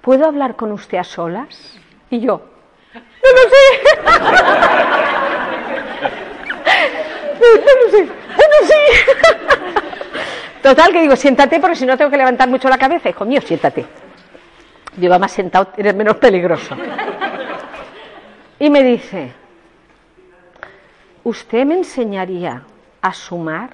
¿puedo 0.00 0.26
hablar 0.26 0.56
con 0.56 0.72
usted 0.72 0.98
a 0.98 1.04
solas? 1.04 1.79
Y 2.10 2.20
yo, 2.20 2.40
no 2.94 3.30
lo 3.32 3.42
sé. 3.50 3.64
No, 7.40 7.46
lo 7.84 7.90
sé. 7.90 8.04
No 8.04 8.66
sé. 8.66 8.74
Total, 10.62 10.92
que 10.92 11.00
digo, 11.00 11.16
siéntate 11.16 11.58
porque 11.58 11.76
si 11.76 11.86
no 11.86 11.96
tengo 11.96 12.10
que 12.10 12.18
levantar 12.18 12.48
mucho 12.48 12.68
la 12.68 12.76
cabeza. 12.76 13.08
Hijo 13.08 13.24
mío, 13.24 13.40
siéntate. 13.40 13.86
Digo, 14.96 15.18
más 15.18 15.32
sentado 15.32 15.68
eres 15.76 15.94
menos 15.94 16.16
peligroso. 16.16 16.76
Y 18.58 18.68
me 18.68 18.82
dice, 18.82 19.32
¿usted 21.24 21.64
me 21.64 21.76
enseñaría 21.76 22.62
a 23.00 23.14
sumar? 23.14 23.70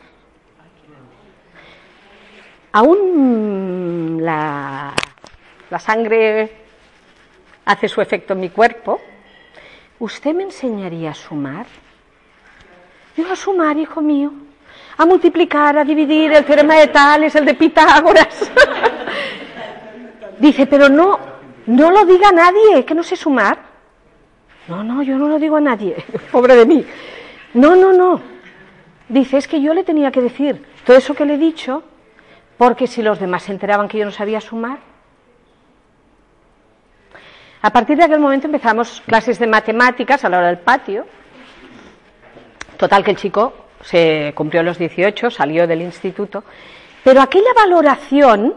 Aún 2.73 4.19
la, 4.21 4.93
la 5.71 5.79
sangre 5.81 6.66
hace 7.67 7.89
su 7.89 8.01
efecto 8.01 8.33
en 8.33 8.41
mi 8.41 8.49
cuerpo. 8.49 9.01
¿Usted 9.99 10.35
me 10.35 10.45
enseñaría 10.45 11.11
a 11.11 11.15
sumar? 11.15 11.67
Digo, 13.15 13.31
a 13.31 13.37
sumar, 13.37 13.77
hijo 13.77 14.01
mío. 14.01 14.33
A 14.97 15.05
multiplicar, 15.05 15.77
a 15.77 15.85
dividir, 15.85 16.33
el 16.33 16.45
teorema 16.45 16.77
de 16.77 16.87
Tales, 16.87 17.35
el 17.35 17.45
de 17.45 17.55
Pitágoras. 17.55 18.51
Dice, 20.39 20.67
pero 20.67 20.89
no, 20.89 21.19
no 21.67 21.91
lo 21.91 22.05
diga 22.05 22.29
a 22.29 22.33
nadie, 22.33 22.85
que 22.85 22.95
no 22.95 23.03
sé 23.03 23.17
sumar. 23.17 23.59
No, 24.69 24.85
no, 24.85 25.03
yo 25.03 25.17
no 25.17 25.29
lo 25.29 25.39
digo 25.39 25.57
a 25.57 25.61
nadie, 25.61 25.97
pobre 26.33 26.57
de 26.57 26.67
mí. 26.67 26.85
No, 27.55 27.75
no, 27.75 27.93
no. 27.93 28.21
Dice, 29.09 29.39
es 29.39 29.49
que 29.49 29.63
yo 29.63 29.73
le 29.73 29.83
tenía 29.83 30.11
que 30.11 30.21
decir 30.21 30.63
todo 30.85 30.97
eso 30.97 31.15
que 31.15 31.25
le 31.25 31.35
he 31.35 31.39
dicho, 31.39 31.83
porque 32.59 32.87
si 32.87 33.03
los 33.03 33.19
demás 33.19 33.45
se 33.45 33.53
enteraban 33.53 33.89
que 33.89 33.99
yo 33.99 34.05
no 34.05 34.11
sabía 34.11 34.41
sumar, 34.41 34.79
a 37.63 37.71
partir 37.71 37.97
de 37.97 38.05
aquel 38.05 38.21
momento 38.21 38.47
empezamos 38.47 39.03
clases 39.07 39.39
de 39.39 39.47
matemáticas 39.47 40.25
a 40.25 40.29
la 40.29 40.39
hora 40.39 40.47
del 40.49 40.59
patio. 40.59 41.07
Total 42.77 43.03
que 43.03 43.13
el 43.13 43.17
chico 43.17 43.53
se 43.83 44.33
cumplió 44.35 44.63
los 44.63 44.79
18, 44.79 45.31
salió 45.31 45.67
del 45.67 45.83
instituto, 45.83 46.45
pero 47.03 47.21
aquella 47.21 47.53
valoración 47.55 48.55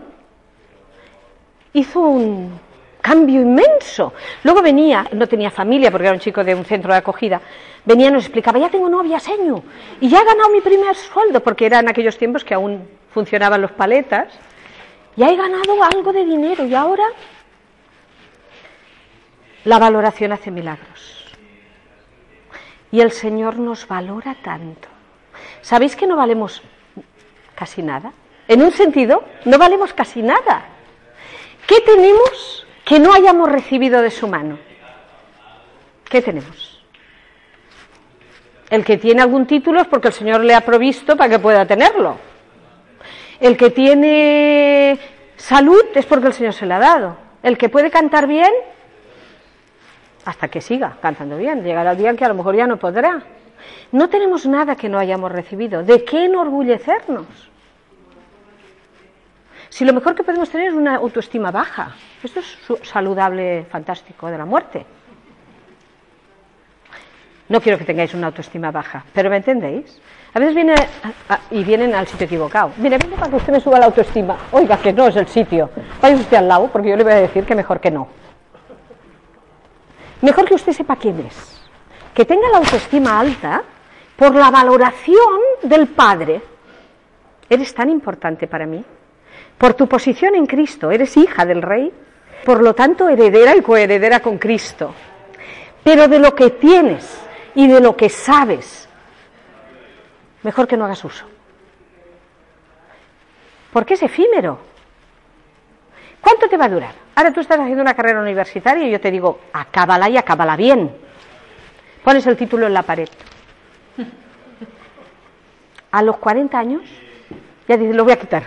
hizo 1.74 2.00
un 2.00 2.60
cambio 3.02 3.41
inmenso. 3.41 4.14
Luego 4.43 4.62
venía, 4.62 5.06
no 5.14 5.28
tenía 5.28 5.52
familia 5.52 5.91
porque 5.91 6.08
era 6.08 6.14
un 6.14 6.20
chico 6.20 6.43
de 6.43 6.56
un 6.56 6.66
centro 6.66 6.91
de 6.91 7.00
acogida, 7.00 7.41
venía 7.86 8.10
y 8.10 8.12
nos 8.12 8.26
explicaba, 8.26 8.60
ya 8.60 8.70
tengo 8.70 8.89
novia, 8.89 9.20
seño, 9.20 9.64
y 10.02 10.10
ya 10.10 10.22
he 10.22 10.26
ganado 10.26 10.50
mi 10.50 10.62
primer 10.62 10.95
sueldo, 10.95 11.41
porque 11.41 11.66
eran 11.66 11.88
aquellos 11.88 12.18
tiempos 12.18 12.43
que 12.43 12.54
aún 12.54 12.88
funcionaban 13.14 13.62
los 13.62 13.72
paletas, 13.72 14.28
ya 15.16 15.30
he 15.30 15.36
ganado 15.36 15.84
algo 15.84 16.14
de 16.14 16.26
dinero 16.26 16.66
y 16.66 16.76
ahora 16.76 17.04
la 19.66 19.80
valoración 19.80 20.32
hace 20.32 20.51
milagros. 20.51 21.26
Y 22.91 23.01
el 23.01 23.12
Señor 23.12 23.57
nos 23.57 23.88
valora 23.88 24.36
tanto. 24.43 24.88
¿Sabéis 25.62 25.95
que 25.95 26.07
no 26.07 26.16
valemos 26.16 26.62
casi 27.55 27.84
nada? 27.84 28.14
En 28.47 28.64
un 28.64 28.72
sentido, 28.72 29.24
no 29.45 29.57
valemos 29.57 29.93
casi 29.93 30.22
nada. 30.22 30.66
¿Qué 31.68 31.82
tenemos 31.82 32.66
que 32.84 32.99
no 32.99 33.14
hayamos 33.14 33.51
recibido 33.51 34.01
de 34.01 34.10
su 34.10 34.28
mano? 34.28 34.57
¿Qué 36.10 36.22
tenemos? 36.22 36.82
El 38.70 38.84
que 38.84 38.97
tiene 38.97 39.22
algún 39.22 39.45
título 39.45 39.82
es 39.82 39.88
porque 39.88 40.07
el 40.07 40.14
Señor 40.14 40.43
le 40.43 40.55
ha 40.55 40.62
provisto 40.62 41.16
para 41.16 41.30
que 41.30 41.39
pueda 41.39 41.66
tenerlo. 41.66 42.18
El 43.39 43.55
que 43.57 43.70
tiene 43.70 44.99
salud 45.38 45.82
es 45.93 46.05
porque 46.05 46.28
el 46.28 46.34
Señor 46.34 46.53
se 46.53 46.66
la 46.66 46.78
ha 46.78 46.80
dado. 46.80 47.18
El 47.41 47.57
que 47.57 47.70
puede 47.70 47.89
cantar 47.89 48.28
bien, 48.28 48.51
hasta 50.30 50.47
que 50.47 50.61
siga 50.61 50.97
cantando 51.01 51.38
bien. 51.38 51.63
Llegará 51.63 51.91
el 51.91 51.97
día 51.97 52.11
en 52.11 52.15
que 52.15 52.23
a 52.23 52.27
lo 52.27 52.36
mejor 52.36 52.55
ya 52.55 52.67
no 52.67 52.77
podrá. 52.77 53.23
No 53.91 54.09
tenemos 54.09 54.45
nada 54.45 54.75
que 54.75 54.88
no 54.88 54.99
hayamos 54.99 55.32
recibido. 55.32 55.82
¿De 55.84 56.05
qué 56.05 56.25
enorgullecernos? 56.25 57.25
Si 59.69 59.86
lo 59.86 59.93
mejor 59.93 60.13
que 60.13 60.23
podemos 60.23 60.49
tener 60.49 60.67
es 60.67 60.73
una 60.73 60.95
autoestima 60.95 61.49
baja, 61.51 61.95
esto 62.23 62.39
es 62.39 62.57
saludable, 62.84 63.65
fantástico 63.69 64.27
de 64.30 64.38
la 64.38 64.45
muerte. 64.45 64.86
No 67.47 67.59
quiero 67.59 67.80
que 67.80 67.86
tengáis 67.86 68.13
una 68.13 68.27
autoestima 68.27 68.69
baja, 68.69 69.03
pero 69.11 69.32
¿me 69.32 69.38
entendéis? 69.38 69.99
A 70.36 70.39
veces 70.39 70.53
viene 70.53 70.75
y 71.49 71.63
vienen 71.63 71.95
al 71.95 72.05
sitio 72.05 72.25
equivocado. 72.25 72.71
Mire, 72.77 72.99
vengo 72.99 73.15
para 73.15 73.32
que 73.32 73.38
usted 73.38 73.53
me 73.53 73.59
suba 73.59 73.80
la 73.80 73.86
autoestima. 73.88 74.38
Oiga, 74.51 74.77
que 74.77 74.93
no 74.93 75.07
es 75.07 75.15
el 75.15 75.27
sitio. 75.27 75.71
Vaya 75.99 76.15
usted 76.15 76.38
al 76.38 76.47
lado, 76.47 76.69
porque 76.71 76.89
yo 76.89 76.95
le 76.95 77.03
voy 77.03 77.13
a 77.13 77.21
decir 77.21 77.45
que 77.45 77.55
mejor 77.55 77.80
que 77.80 77.89
no. 77.89 78.18
Mejor 80.22 80.45
que 80.45 80.55
usted 80.55 80.74
sepa 80.74 80.95
quién 80.95 81.20
es. 81.20 81.61
Que 82.13 82.26
tenga 82.26 82.49
la 82.49 82.57
autoestima 82.57 83.20
alta 83.20 83.63
por 84.15 84.36
la 84.36 84.51
valoración 84.51 85.39
del 85.63 85.88
Padre. 85.88 86.41
Eres 87.49 87.74
tan 87.74 87.89
importante 87.89 88.47
para 88.47 88.65
mí. 88.65 88.84
Por 89.57 89.74
tu 89.74 89.88
posición 89.88 90.36
en 90.36 90.45
Cristo, 90.45 90.91
eres 90.91 91.15
hija 91.17 91.45
del 91.45 91.61
Rey, 91.61 91.91
por 92.45 92.61
lo 92.61 92.74
tanto 92.74 93.09
heredera 93.09 93.55
y 93.55 93.61
coheredera 93.61 94.20
con 94.20 94.38
Cristo. 94.38 94.93
Pero 95.84 96.07
de 96.07 96.20
lo 96.20 96.36
que 96.36 96.51
tienes 96.51 97.20
y 97.55 97.67
de 97.67 97.80
lo 97.80 97.95
que 97.95 98.09
sabes, 98.09 98.88
mejor 100.43 100.67
que 100.67 100.78
no 100.78 100.86
hagas 100.86 101.03
uso. 101.03 101.26
Porque 103.72 103.93
es 103.93 104.03
efímero. 104.03 104.68
¿Cuánto 106.30 106.47
te 106.47 106.57
va 106.57 106.65
a 106.65 106.69
durar? 106.69 106.93
Ahora 107.15 107.34
tú 107.34 107.39
estás 107.39 107.59
haciendo 107.59 107.82
una 107.82 107.95
carrera 107.95 108.21
universitaria 108.21 108.88
y 108.88 108.91
yo 108.91 109.01
te 109.01 109.09
digo, 109.09 109.39
acábala 109.51 110.07
y 110.09 110.15
acábala 110.15 110.55
bien. 110.55 110.95
Pones 112.03 112.27
el 112.27 112.38
título 112.38 112.67
en 112.67 112.73
la 112.75 112.84
pared. 112.84 113.09
A 115.91 116.03
los 116.03 116.17
40 116.17 116.59
años, 116.59 116.84
ya 117.67 117.77
dices, 117.77 117.95
lo 117.95 118.03
voy 118.03 118.13
a 118.13 118.19
quitar. 118.19 118.43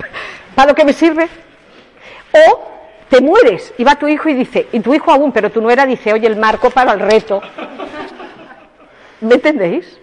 ¿Para 0.54 0.68
lo 0.68 0.74
que 0.76 0.84
me 0.84 0.92
sirve? 0.92 1.28
O 2.30 2.62
te 3.10 3.20
mueres 3.20 3.74
y 3.76 3.82
va 3.82 3.96
tu 3.96 4.06
hijo 4.06 4.28
y 4.28 4.34
dice, 4.34 4.68
y 4.70 4.78
tu 4.78 4.94
hijo 4.94 5.10
aún, 5.10 5.32
pero 5.32 5.50
tu 5.50 5.60
nuera 5.60 5.84
dice, 5.84 6.12
oye, 6.12 6.28
el 6.28 6.36
marco 6.36 6.70
para 6.70 6.92
el 6.92 7.00
reto. 7.00 7.42
¿Me 9.20 9.34
entendéis? 9.34 9.98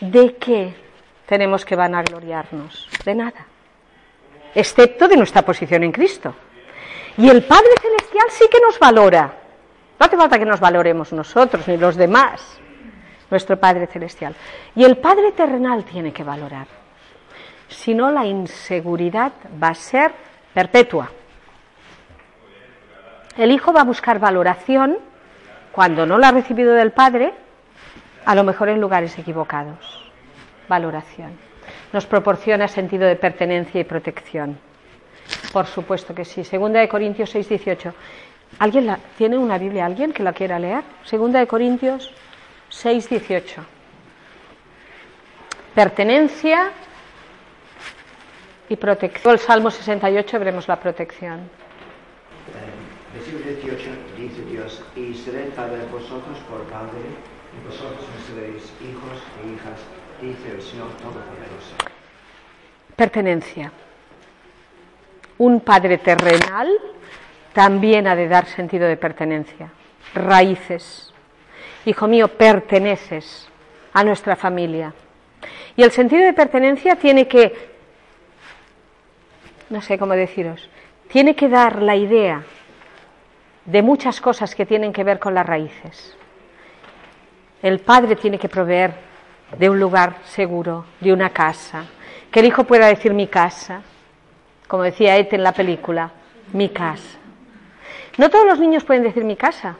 ¿De 0.00 0.36
qué 0.36 0.74
tenemos 1.24 1.64
que 1.64 1.76
vanagloriarnos? 1.76 2.90
De 3.06 3.14
nada. 3.14 3.46
Excepto 4.54 5.08
de 5.08 5.16
nuestra 5.16 5.42
posición 5.42 5.82
en 5.82 5.92
Cristo. 5.92 6.34
Y 7.16 7.28
el 7.28 7.44
Padre 7.44 7.70
Celestial 7.80 8.26
sí 8.30 8.46
que 8.50 8.60
nos 8.60 8.78
valora. 8.78 9.34
No 9.98 10.06
hace 10.06 10.16
falta 10.16 10.38
que 10.38 10.44
nos 10.44 10.60
valoremos 10.60 11.12
nosotros 11.12 11.66
ni 11.68 11.76
los 11.76 11.96
demás. 11.96 12.58
Nuestro 13.30 13.58
Padre 13.58 13.86
Celestial. 13.86 14.34
Y 14.74 14.84
el 14.84 14.98
Padre 14.98 15.32
Terrenal 15.32 15.84
tiene 15.84 16.12
que 16.12 16.24
valorar 16.24 16.66
si 17.72 17.94
no 17.94 18.10
la 18.10 18.26
inseguridad 18.26 19.32
va 19.62 19.68
a 19.68 19.74
ser 19.74 20.12
perpetua. 20.54 21.10
El 23.36 23.50
hijo 23.50 23.72
va 23.72 23.80
a 23.80 23.84
buscar 23.84 24.18
valoración 24.18 24.98
cuando 25.72 26.06
no 26.06 26.18
la 26.18 26.28
ha 26.28 26.32
recibido 26.32 26.74
del 26.74 26.92
padre, 26.92 27.32
a 28.24 28.34
lo 28.34 28.44
mejor 28.44 28.68
en 28.68 28.80
lugares 28.80 29.18
equivocados. 29.18 30.10
Valoración. 30.68 31.32
Nos 31.92 32.06
proporciona 32.06 32.68
sentido 32.68 33.06
de 33.06 33.16
pertenencia 33.16 33.80
y 33.80 33.84
protección. 33.84 34.58
Por 35.52 35.66
supuesto 35.66 36.14
que 36.14 36.24
sí. 36.24 36.44
Segunda 36.44 36.80
de 36.80 36.88
Corintios 36.88 37.30
6, 37.30 37.48
18. 37.48 37.94
¿Alguien 38.58 38.96
tiene 39.16 39.38
una 39.38 39.58
Biblia? 39.58 39.86
¿Alguien 39.86 40.12
que 40.12 40.22
la 40.22 40.32
quiera 40.32 40.58
leer? 40.58 40.82
Segunda 41.04 41.40
de 41.40 41.46
Corintios 41.46 42.12
6, 42.68 43.08
18. 43.08 43.62
Pertenencia 45.74 46.70
y 48.68 48.76
protección. 48.76 49.32
El 49.34 49.38
Salmo 49.38 49.70
68 49.70 50.38
veremos 50.38 50.68
la 50.68 50.78
protección. 50.78 51.48
Versículo 53.14 53.44
18 53.44 53.90
dice 54.16 54.42
Dios, 54.50 54.82
y 54.96 55.14
seré 55.14 55.44
para 55.54 55.84
vosotros 55.92 56.38
por 56.48 56.62
Padre, 56.72 57.04
y 57.52 57.68
vosotros 57.68 58.08
seréis 58.26 58.72
hijos 58.80 59.20
e 59.44 59.52
hijas, 59.52 59.78
dice 60.22 60.52
el 60.54 60.62
Señor 60.62 60.88
Todopoderoso. 60.98 61.76
Pertenencia. 62.94 63.72
Un 65.38 65.60
Padre 65.60 65.98
terrenal 65.98 66.70
también 67.52 68.06
ha 68.06 68.14
de 68.14 68.28
dar 68.28 68.46
sentido 68.46 68.86
de 68.86 68.96
pertenencia. 68.96 69.70
Raíces. 70.14 71.12
Hijo 71.84 72.06
mío, 72.06 72.28
perteneces 72.28 73.48
a 73.92 74.04
nuestra 74.04 74.36
familia. 74.36 74.94
Y 75.76 75.82
el 75.82 75.90
sentido 75.90 76.24
de 76.24 76.32
pertenencia 76.32 76.96
tiene 76.96 77.26
que 77.26 77.72
no 79.72 79.80
sé 79.80 79.98
cómo 79.98 80.12
deciros, 80.12 80.68
tiene 81.08 81.34
que 81.34 81.48
dar 81.48 81.82
la 81.82 81.96
idea 81.96 82.42
de 83.64 83.82
muchas 83.82 84.20
cosas 84.20 84.54
que 84.54 84.66
tienen 84.66 84.92
que 84.92 85.02
ver 85.02 85.18
con 85.18 85.34
las 85.34 85.46
raíces. 85.46 86.14
El 87.62 87.80
padre 87.80 88.16
tiene 88.16 88.38
que 88.38 88.50
proveer 88.50 88.92
de 89.58 89.70
un 89.70 89.78
lugar 89.78 90.16
seguro, 90.24 90.84
de 91.00 91.12
una 91.12 91.30
casa, 91.30 91.84
que 92.30 92.40
el 92.40 92.46
hijo 92.46 92.64
pueda 92.64 92.86
decir 92.86 93.12
mi 93.12 93.26
casa, 93.26 93.82
como 94.66 94.82
decía 94.82 95.16
Ete 95.18 95.36
en 95.36 95.42
la 95.42 95.52
película, 95.52 96.10
mi 96.52 96.70
casa. 96.70 97.18
No 98.18 98.30
todos 98.30 98.46
los 98.46 98.58
niños 98.58 98.84
pueden 98.84 99.02
decir 99.02 99.24
mi 99.24 99.36
casa. 99.36 99.76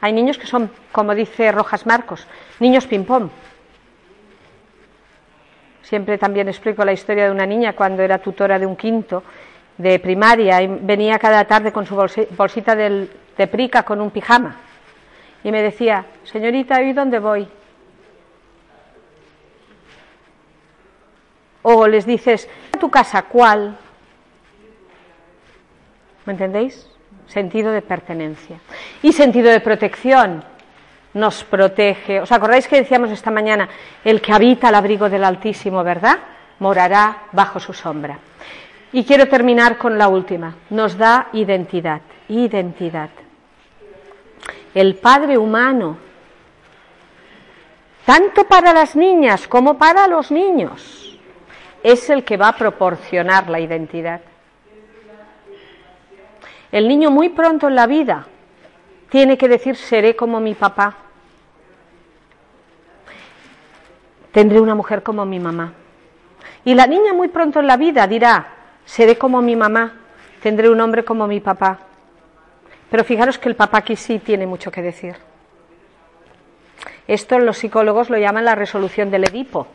Hay 0.00 0.12
niños 0.12 0.38
que 0.38 0.46
son, 0.46 0.70
como 0.92 1.14
dice 1.14 1.50
Rojas 1.52 1.86
Marcos, 1.86 2.26
niños 2.60 2.86
ping-pong. 2.86 3.28
Siempre 5.82 6.18
también 6.18 6.48
explico 6.48 6.84
la 6.84 6.92
historia 6.92 7.24
de 7.24 7.30
una 7.30 7.46
niña 7.46 7.74
cuando 7.74 8.02
era 8.02 8.18
tutora 8.18 8.58
de 8.58 8.66
un 8.66 8.76
quinto 8.76 9.22
de 9.78 9.98
primaria 9.98 10.62
y 10.62 10.66
venía 10.66 11.18
cada 11.18 11.44
tarde 11.44 11.72
con 11.72 11.86
su 11.86 11.94
bolsita 11.94 12.74
de 12.74 13.46
prica 13.50 13.82
con 13.84 14.00
un 14.00 14.10
pijama. 14.10 14.56
Y 15.44 15.52
me 15.52 15.62
decía, 15.62 16.04
señorita, 16.24 16.82
¿y 16.82 16.92
dónde 16.92 17.18
voy? 17.20 17.48
O 21.68 21.88
les 21.88 22.06
dices, 22.06 22.48
¿a 22.72 22.78
tu 22.78 22.88
casa 22.88 23.22
cuál? 23.22 23.76
¿Me 26.24 26.32
entendéis? 26.32 26.86
Sentido 27.26 27.72
de 27.72 27.82
pertenencia. 27.82 28.60
Y 29.02 29.12
sentido 29.12 29.50
de 29.50 29.58
protección 29.58 30.44
nos 31.14 31.42
protege. 31.42 32.20
¿Os 32.20 32.30
acordáis 32.30 32.68
que 32.68 32.76
decíamos 32.76 33.10
esta 33.10 33.32
mañana, 33.32 33.68
el 34.04 34.20
que 34.20 34.32
habita 34.32 34.68
al 34.68 34.76
abrigo 34.76 35.10
del 35.10 35.24
Altísimo, 35.24 35.82
¿verdad? 35.82 36.18
Morará 36.60 37.24
bajo 37.32 37.58
su 37.58 37.72
sombra. 37.72 38.16
Y 38.92 39.04
quiero 39.04 39.26
terminar 39.26 39.76
con 39.76 39.98
la 39.98 40.06
última. 40.06 40.54
Nos 40.70 40.96
da 40.96 41.30
identidad. 41.32 42.00
Identidad. 42.28 43.10
El 44.72 44.94
Padre 44.94 45.36
humano, 45.36 45.98
tanto 48.04 48.44
para 48.44 48.72
las 48.72 48.94
niñas 48.94 49.48
como 49.48 49.76
para 49.76 50.06
los 50.06 50.30
niños, 50.30 51.05
es 51.92 52.10
el 52.10 52.24
que 52.24 52.36
va 52.36 52.48
a 52.48 52.56
proporcionar 52.56 53.48
la 53.48 53.60
identidad. 53.60 54.20
El 56.72 56.88
niño 56.88 57.10
muy 57.10 57.28
pronto 57.28 57.68
en 57.68 57.74
la 57.74 57.86
vida 57.86 58.26
tiene 59.08 59.38
que 59.38 59.48
decir 59.48 59.76
seré 59.76 60.16
como 60.16 60.40
mi 60.40 60.54
papá. 60.54 60.96
tendré 64.36 64.60
una 64.60 64.74
mujer 64.74 65.02
como 65.02 65.24
mi 65.24 65.40
mamá. 65.40 65.72
Y 66.62 66.74
la 66.74 66.86
niña 66.86 67.14
muy 67.14 67.28
pronto 67.28 67.60
en 67.60 67.66
la 67.66 67.78
vida 67.78 68.06
dirá, 68.06 68.48
seré 68.84 69.16
como 69.16 69.40
mi 69.40 69.56
mamá, 69.56 69.94
tendré 70.42 70.68
un 70.68 70.78
hombre 70.78 71.06
como 71.06 71.26
mi 71.26 71.40
papá. 71.40 71.78
Pero 72.90 73.02
fijaros 73.02 73.38
que 73.38 73.48
el 73.48 73.56
papá 73.56 73.78
aquí 73.78 73.96
sí 73.96 74.18
tiene 74.18 74.46
mucho 74.46 74.70
que 74.70 74.82
decir. 74.82 75.16
Esto 77.08 77.38
los 77.38 77.56
psicólogos 77.56 78.10
lo 78.10 78.18
llaman 78.18 78.44
la 78.44 78.54
resolución 78.54 79.10
del 79.10 79.24
Edipo. 79.24 79.68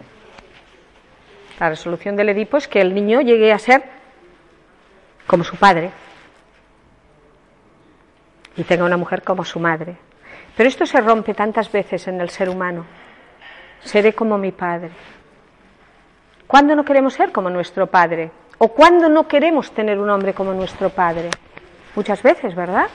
La 1.61 1.69
resolución 1.69 2.15
del 2.15 2.29
Edipo 2.29 2.57
es 2.57 2.67
que 2.67 2.81
el 2.81 2.91
niño 2.91 3.21
llegue 3.21 3.53
a 3.53 3.59
ser 3.59 3.83
como 5.27 5.43
su 5.43 5.57
padre 5.57 5.91
y 8.57 8.63
tenga 8.63 8.83
una 8.83 8.97
mujer 8.97 9.21
como 9.21 9.45
su 9.45 9.59
madre. 9.59 9.95
Pero 10.57 10.67
esto 10.67 10.87
se 10.87 10.99
rompe 10.99 11.35
tantas 11.35 11.71
veces 11.71 12.07
en 12.07 12.19
el 12.19 12.31
ser 12.31 12.49
humano 12.49 12.83
seré 13.83 14.13
como 14.13 14.39
mi 14.39 14.51
Padre. 14.51 14.89
¿Cuándo 16.47 16.75
no 16.75 16.83
queremos 16.83 17.13
ser 17.13 17.31
como 17.31 17.51
nuestro 17.51 17.85
Padre? 17.85 18.31
¿O 18.57 18.69
cuándo 18.69 19.07
no 19.07 19.27
queremos 19.27 19.71
tener 19.71 19.99
un 19.99 20.09
hombre 20.09 20.33
como 20.33 20.55
nuestro 20.55 20.89
Padre? 20.89 21.29
Muchas 21.95 22.23
veces, 22.23 22.55
¿verdad? 22.55 22.87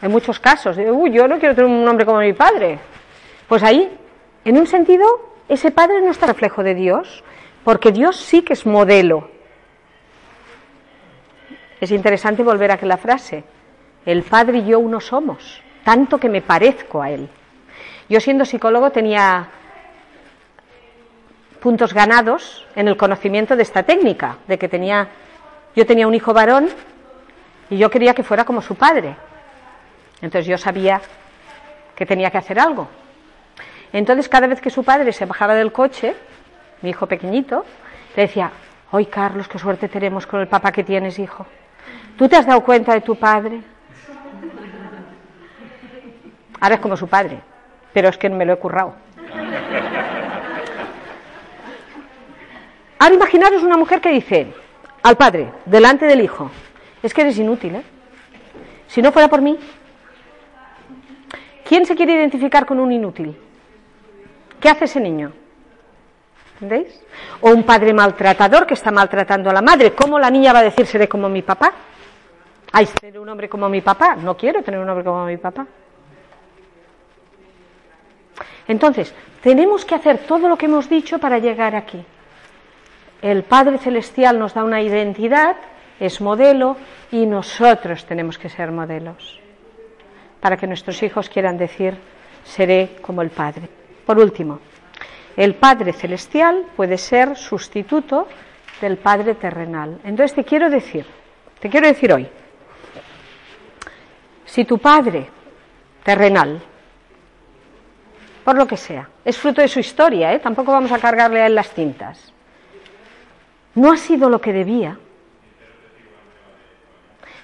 En 0.00 0.10
muchos 0.10 0.40
casos. 0.40 0.78
Uy, 0.78 1.10
yo 1.10 1.28
no 1.28 1.38
quiero 1.38 1.54
tener 1.54 1.70
un 1.70 1.86
hombre 1.86 2.06
como 2.06 2.20
mi 2.20 2.32
padre. 2.32 2.78
Pues 3.46 3.62
ahí, 3.62 3.94
en 4.42 4.56
un 4.56 4.66
sentido, 4.66 5.06
ese 5.50 5.70
padre 5.70 6.00
no 6.00 6.10
está 6.10 6.26
reflejo 6.26 6.62
de 6.62 6.74
Dios, 6.74 7.22
porque 7.64 7.92
Dios 7.92 8.16
sí 8.16 8.42
que 8.42 8.52
es 8.54 8.66
modelo. 8.66 9.30
Es 11.80 11.90
interesante 11.90 12.42
volver 12.42 12.70
a 12.70 12.74
aquella 12.74 12.96
frase. 12.96 13.44
El 14.04 14.22
padre 14.22 14.58
y 14.58 14.66
yo 14.66 14.78
uno 14.78 15.00
somos, 15.00 15.62
tanto 15.84 16.18
que 16.18 16.28
me 16.28 16.42
parezco 16.42 17.02
a 17.02 17.10
él. 17.10 17.28
Yo 18.08 18.20
siendo 18.20 18.44
psicólogo 18.44 18.90
tenía 18.90 19.48
puntos 21.60 21.94
ganados 21.94 22.66
en 22.74 22.88
el 22.88 22.96
conocimiento 22.96 23.54
de 23.54 23.62
esta 23.62 23.84
técnica, 23.84 24.38
de 24.48 24.58
que 24.58 24.68
tenía, 24.68 25.08
yo 25.76 25.86
tenía 25.86 26.08
un 26.08 26.14
hijo 26.14 26.34
varón 26.34 26.68
y 27.70 27.78
yo 27.78 27.88
quería 27.88 28.14
que 28.14 28.24
fuera 28.24 28.44
como 28.44 28.60
su 28.60 28.74
padre. 28.74 29.16
Entonces 30.20 30.46
yo 30.46 30.58
sabía 30.58 31.00
que 31.94 32.04
tenía 32.04 32.30
que 32.30 32.38
hacer 32.38 32.58
algo. 32.58 32.88
Entonces 33.92 34.28
cada 34.28 34.48
vez 34.48 34.60
que 34.60 34.70
su 34.70 34.82
padre 34.82 35.12
se 35.12 35.26
bajaba 35.26 35.54
del 35.54 35.70
coche, 35.70 36.16
mi 36.82 36.90
hijo 36.90 37.06
pequeñito, 37.06 37.64
le 38.16 38.22
decía, 38.22 38.50
hoy 38.90 39.06
Carlos, 39.06 39.48
qué 39.48 39.58
suerte 39.58 39.88
tenemos 39.88 40.26
con 40.26 40.40
el 40.40 40.48
papá 40.48 40.72
que 40.72 40.84
tienes, 40.84 41.18
hijo. 41.18 41.46
¿Tú 42.16 42.28
te 42.28 42.36
has 42.36 42.46
dado 42.46 42.62
cuenta 42.62 42.92
de 42.92 43.00
tu 43.00 43.16
padre? 43.16 43.60
Ahora 46.60 46.74
es 46.76 46.80
como 46.80 46.96
su 46.96 47.08
padre, 47.08 47.40
pero 47.92 48.08
es 48.08 48.18
que 48.18 48.28
me 48.28 48.44
lo 48.44 48.52
he 48.52 48.58
currado. 48.58 48.94
Ahora 52.98 53.14
imaginaros 53.14 53.62
una 53.62 53.76
mujer 53.76 54.00
que 54.00 54.10
dice 54.10 54.52
al 55.02 55.16
padre, 55.16 55.52
delante 55.66 56.06
del 56.06 56.20
hijo, 56.20 56.50
es 57.02 57.12
que 57.12 57.22
eres 57.22 57.36
inútil, 57.38 57.76
¿eh? 57.76 57.82
Si 58.86 59.02
no 59.02 59.10
fuera 59.10 59.26
por 59.26 59.40
mí, 59.40 59.58
¿quién 61.64 61.84
se 61.86 61.96
quiere 61.96 62.14
identificar 62.14 62.64
con 62.64 62.78
un 62.78 62.92
inútil? 62.92 63.36
¿Qué 64.60 64.68
hace 64.68 64.84
ese 64.84 65.00
niño? 65.00 65.32
¿Entendéis? 66.62 66.94
O 67.40 67.50
un 67.50 67.64
padre 67.64 67.92
maltratador 67.92 68.66
que 68.66 68.74
está 68.74 68.92
maltratando 68.92 69.50
a 69.50 69.52
la 69.52 69.62
madre. 69.62 69.92
¿Cómo 69.92 70.16
la 70.16 70.30
niña 70.30 70.52
va 70.52 70.60
a 70.60 70.70
decir 70.70 70.86
seré 70.86 71.08
como 71.08 71.28
mi 71.28 71.42
papá? 71.42 71.72
Ay, 72.70 72.86
ser 72.86 73.18
un 73.18 73.28
hombre 73.28 73.48
como 73.48 73.68
mi 73.68 73.80
papá. 73.80 74.14
No 74.14 74.36
quiero 74.36 74.62
tener 74.62 74.78
un 74.78 74.88
hombre 74.88 75.04
como 75.04 75.26
mi 75.26 75.38
papá. 75.38 75.66
Entonces, 78.68 79.12
tenemos 79.42 79.84
que 79.84 79.96
hacer 79.96 80.18
todo 80.18 80.48
lo 80.48 80.56
que 80.56 80.66
hemos 80.66 80.88
dicho 80.88 81.18
para 81.18 81.38
llegar 81.38 81.74
aquí. 81.74 82.00
El 83.20 83.42
Padre 83.42 83.78
Celestial 83.78 84.38
nos 84.38 84.54
da 84.54 84.62
una 84.62 84.80
identidad, 84.80 85.56
es 85.98 86.20
modelo, 86.20 86.76
y 87.10 87.26
nosotros 87.26 88.06
tenemos 88.06 88.38
que 88.38 88.48
ser 88.48 88.70
modelos, 88.70 89.40
para 90.40 90.56
que 90.56 90.68
nuestros 90.68 91.02
hijos 91.02 91.28
quieran 91.28 91.58
decir, 91.58 91.96
seré 92.44 92.98
como 93.02 93.20
el 93.20 93.30
Padre. 93.30 93.68
Por 94.06 94.18
último, 94.18 94.60
el 95.36 95.54
Padre 95.54 95.92
Celestial 95.92 96.66
puede 96.76 96.98
ser 96.98 97.36
sustituto 97.36 98.28
del 98.80 98.98
Padre 98.98 99.34
terrenal. 99.34 100.00
Entonces 100.04 100.34
te 100.34 100.44
quiero 100.44 100.68
decir, 100.68 101.06
te 101.60 101.68
quiero 101.68 101.86
decir 101.86 102.12
hoy, 102.12 102.28
si 104.44 104.64
tu 104.64 104.78
Padre 104.78 105.28
terrenal 106.02 106.60
por 108.44 108.56
lo 108.56 108.66
que 108.66 108.76
sea. 108.76 109.08
Es 109.24 109.38
fruto 109.38 109.60
de 109.60 109.68
su 109.68 109.78
historia, 109.78 110.32
¿eh? 110.32 110.40
tampoco 110.40 110.72
vamos 110.72 110.92
a 110.92 110.98
cargarle 110.98 111.40
a 111.40 111.46
él 111.46 111.54
las 111.54 111.72
cintas. 111.72 112.32
No 113.74 113.92
ha 113.92 113.96
sido 113.96 114.28
lo 114.28 114.40
que 114.40 114.52
debía. 114.52 114.98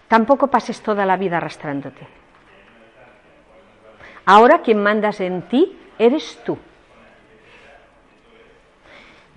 Tampoco 0.08 0.48
pases 0.48 0.80
toda 0.80 1.06
la 1.06 1.16
vida 1.16 1.36
arrastrándote. 1.36 2.06
Ahora 4.24 4.60
quien 4.60 4.82
mandas 4.82 5.20
en 5.20 5.42
ti 5.42 5.78
eres 5.98 6.38
tú. 6.44 6.58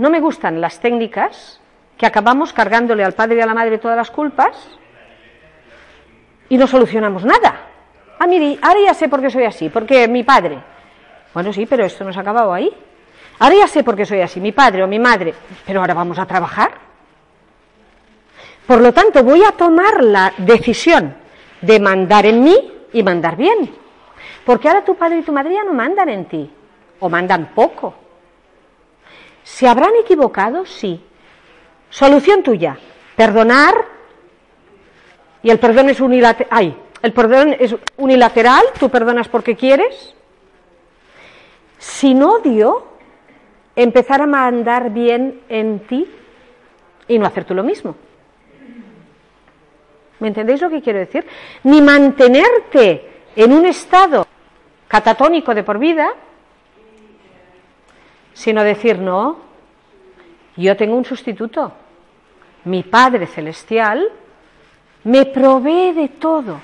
No 0.01 0.09
me 0.09 0.19
gustan 0.19 0.59
las 0.59 0.79
técnicas 0.79 1.61
que 1.95 2.07
acabamos 2.07 2.53
cargándole 2.53 3.03
al 3.03 3.13
padre 3.13 3.37
y 3.37 3.41
a 3.41 3.45
la 3.45 3.53
madre 3.53 3.77
todas 3.77 3.95
las 3.95 4.09
culpas 4.09 4.67
y 6.49 6.57
no 6.57 6.65
solucionamos 6.65 7.23
nada. 7.23 7.67
Ah, 8.17 8.25
mire, 8.25 8.57
ahora 8.63 8.79
ya 8.83 8.95
sé 8.95 9.07
por 9.07 9.21
qué 9.21 9.29
soy 9.29 9.43
así, 9.43 9.69
porque 9.69 10.07
mi 10.07 10.23
padre, 10.23 10.57
bueno, 11.35 11.53
sí, 11.53 11.67
pero 11.67 11.85
esto 11.85 12.03
no 12.03 12.11
se 12.11 12.17
ha 12.17 12.23
acabado 12.23 12.51
ahí. 12.51 12.73
Ahora 13.37 13.57
ya 13.57 13.67
sé 13.67 13.83
por 13.83 13.95
qué 13.95 14.03
soy 14.03 14.21
así, 14.21 14.41
mi 14.41 14.51
padre 14.51 14.83
o 14.83 14.87
mi 14.87 14.97
madre, 14.97 15.35
pero 15.67 15.81
ahora 15.81 15.93
vamos 15.93 16.17
a 16.17 16.25
trabajar. 16.25 16.71
Por 18.65 18.81
lo 18.81 18.91
tanto, 18.91 19.23
voy 19.23 19.43
a 19.43 19.51
tomar 19.51 20.03
la 20.03 20.33
decisión 20.35 21.15
de 21.61 21.79
mandar 21.79 22.25
en 22.25 22.43
mí 22.43 22.73
y 22.91 23.03
mandar 23.03 23.35
bien. 23.35 23.71
Porque 24.47 24.67
ahora 24.67 24.83
tu 24.83 24.95
padre 24.95 25.19
y 25.19 25.21
tu 25.21 25.31
madre 25.31 25.53
ya 25.53 25.63
no 25.63 25.73
mandan 25.73 26.09
en 26.09 26.25
ti, 26.25 26.51
o 26.99 27.07
mandan 27.07 27.51
poco. 27.53 28.00
¿Se 29.43 29.67
habrán 29.67 29.91
equivocado? 30.01 30.65
Sí. 30.65 31.03
Solución 31.89 32.43
tuya, 32.43 32.77
perdonar, 33.15 33.73
y 35.43 35.49
el 35.49 35.59
perdón 35.59 35.89
es 35.89 35.99
unilateral. 35.99 36.47
Ay, 36.51 36.77
el 37.01 37.13
perdón 37.13 37.55
es 37.59 37.75
unilateral, 37.97 38.63
tú 38.79 38.89
perdonas 38.89 39.27
porque 39.27 39.55
quieres, 39.55 40.15
sin 41.79 42.21
odio, 42.23 42.85
empezar 43.75 44.21
a 44.21 44.27
mandar 44.27 44.91
bien 44.91 45.41
en 45.49 45.79
ti 45.79 46.07
y 47.07 47.17
no 47.17 47.25
hacer 47.25 47.45
tú 47.45 47.53
lo 47.55 47.63
mismo. 47.63 47.95
¿Me 50.19 50.27
entendéis 50.27 50.61
lo 50.61 50.69
que 50.69 50.81
quiero 50.81 50.99
decir? 50.99 51.25
Ni 51.63 51.81
mantenerte 51.81 53.23
en 53.35 53.51
un 53.51 53.65
estado 53.65 54.27
catatónico 54.87 55.55
de 55.55 55.63
por 55.63 55.79
vida, 55.79 56.13
sino 58.33 58.63
decir, 58.63 58.99
no, 58.99 59.37
yo 60.55 60.75
tengo 60.75 60.95
un 60.95 61.05
sustituto. 61.05 61.73
Mi 62.65 62.83
Padre 62.83 63.27
Celestial 63.27 64.07
me 65.03 65.25
provee 65.25 65.93
de 65.93 66.09
todo 66.09 66.59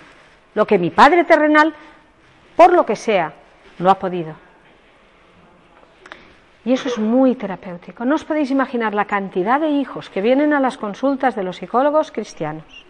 lo 0.54 0.66
que 0.66 0.78
mi 0.78 0.90
Padre 0.90 1.24
terrenal, 1.24 1.74
por 2.56 2.74
lo 2.74 2.86
que 2.86 2.96
sea, 2.96 3.34
no 3.80 3.90
ha 3.90 4.00
podido. 4.00 4.36
Y 6.66 6.74
eso 6.74 6.90
es 6.90 6.98
muy 6.98 7.36
terapéutico. 7.36 8.04
No 8.04 8.16
os 8.16 8.26
podéis 8.26 8.52
imaginar 8.52 8.94
la 8.94 9.06
cantidad 9.06 9.60
de 9.60 9.70
hijos 9.70 10.10
que 10.10 10.22
vienen 10.22 10.54
a 10.54 10.60
las 10.60 10.78
consultas 10.78 11.36
de 11.36 11.44
los 11.44 11.58
psicólogos 11.58 12.12
cristianos, 12.12 12.86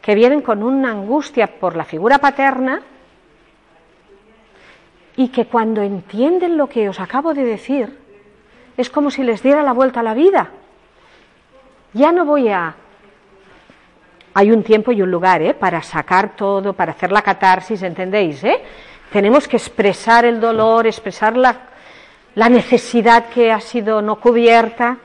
que 0.00 0.14
vienen 0.14 0.40
con 0.40 0.62
una 0.62 0.92
angustia 0.92 1.46
por 1.46 1.76
la 1.76 1.84
figura 1.84 2.18
paterna 2.18 2.80
y 5.16 5.28
que 5.28 5.46
cuando 5.46 5.82
entienden 5.82 6.56
lo 6.56 6.68
que 6.68 6.88
os 6.88 7.00
acabo 7.00 7.32
de 7.32 7.44
decir, 7.44 7.98
es 8.76 8.90
como 8.90 9.10
si 9.10 9.22
les 9.22 9.42
diera 9.42 9.62
la 9.62 9.72
vuelta 9.72 10.00
a 10.00 10.02
la 10.02 10.14
vida. 10.14 10.50
Ya 11.94 12.12
no 12.12 12.24
voy 12.24 12.48
a... 12.48 12.74
Hay 14.34 14.50
un 14.50 14.62
tiempo 14.62 14.92
y 14.92 15.00
un 15.00 15.10
lugar 15.10 15.40
¿eh? 15.40 15.54
para 15.54 15.82
sacar 15.82 16.36
todo, 16.36 16.74
para 16.74 16.92
hacer 16.92 17.10
la 17.10 17.22
catarsis, 17.22 17.82
¿entendéis? 17.82 18.44
Eh? 18.44 18.60
Tenemos 19.10 19.48
que 19.48 19.56
expresar 19.56 20.26
el 20.26 20.38
dolor, 20.38 20.86
expresar 20.86 21.38
la, 21.38 21.56
la 22.34 22.50
necesidad 22.50 23.30
que 23.30 23.50
ha 23.50 23.60
sido 23.60 24.02
no 24.02 24.20
cubierta. 24.20 24.98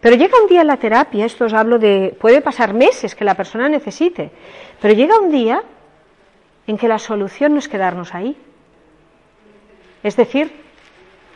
Pero 0.00 0.16
llega 0.16 0.40
un 0.42 0.48
día 0.48 0.60
en 0.60 0.66
la 0.66 0.76
terapia, 0.76 1.24
esto 1.24 1.46
os 1.46 1.54
hablo 1.54 1.78
de, 1.78 2.14
puede 2.20 2.42
pasar 2.42 2.74
meses 2.74 3.14
que 3.14 3.24
la 3.24 3.34
persona 3.34 3.68
necesite, 3.68 4.30
pero 4.80 4.94
llega 4.94 5.18
un 5.18 5.30
día 5.30 5.62
en 6.66 6.76
que 6.76 6.86
la 6.86 6.98
solución 6.98 7.54
no 7.54 7.58
es 7.58 7.68
quedarnos 7.68 8.14
ahí. 8.14 8.36
Es 10.02 10.16
decir, 10.16 10.52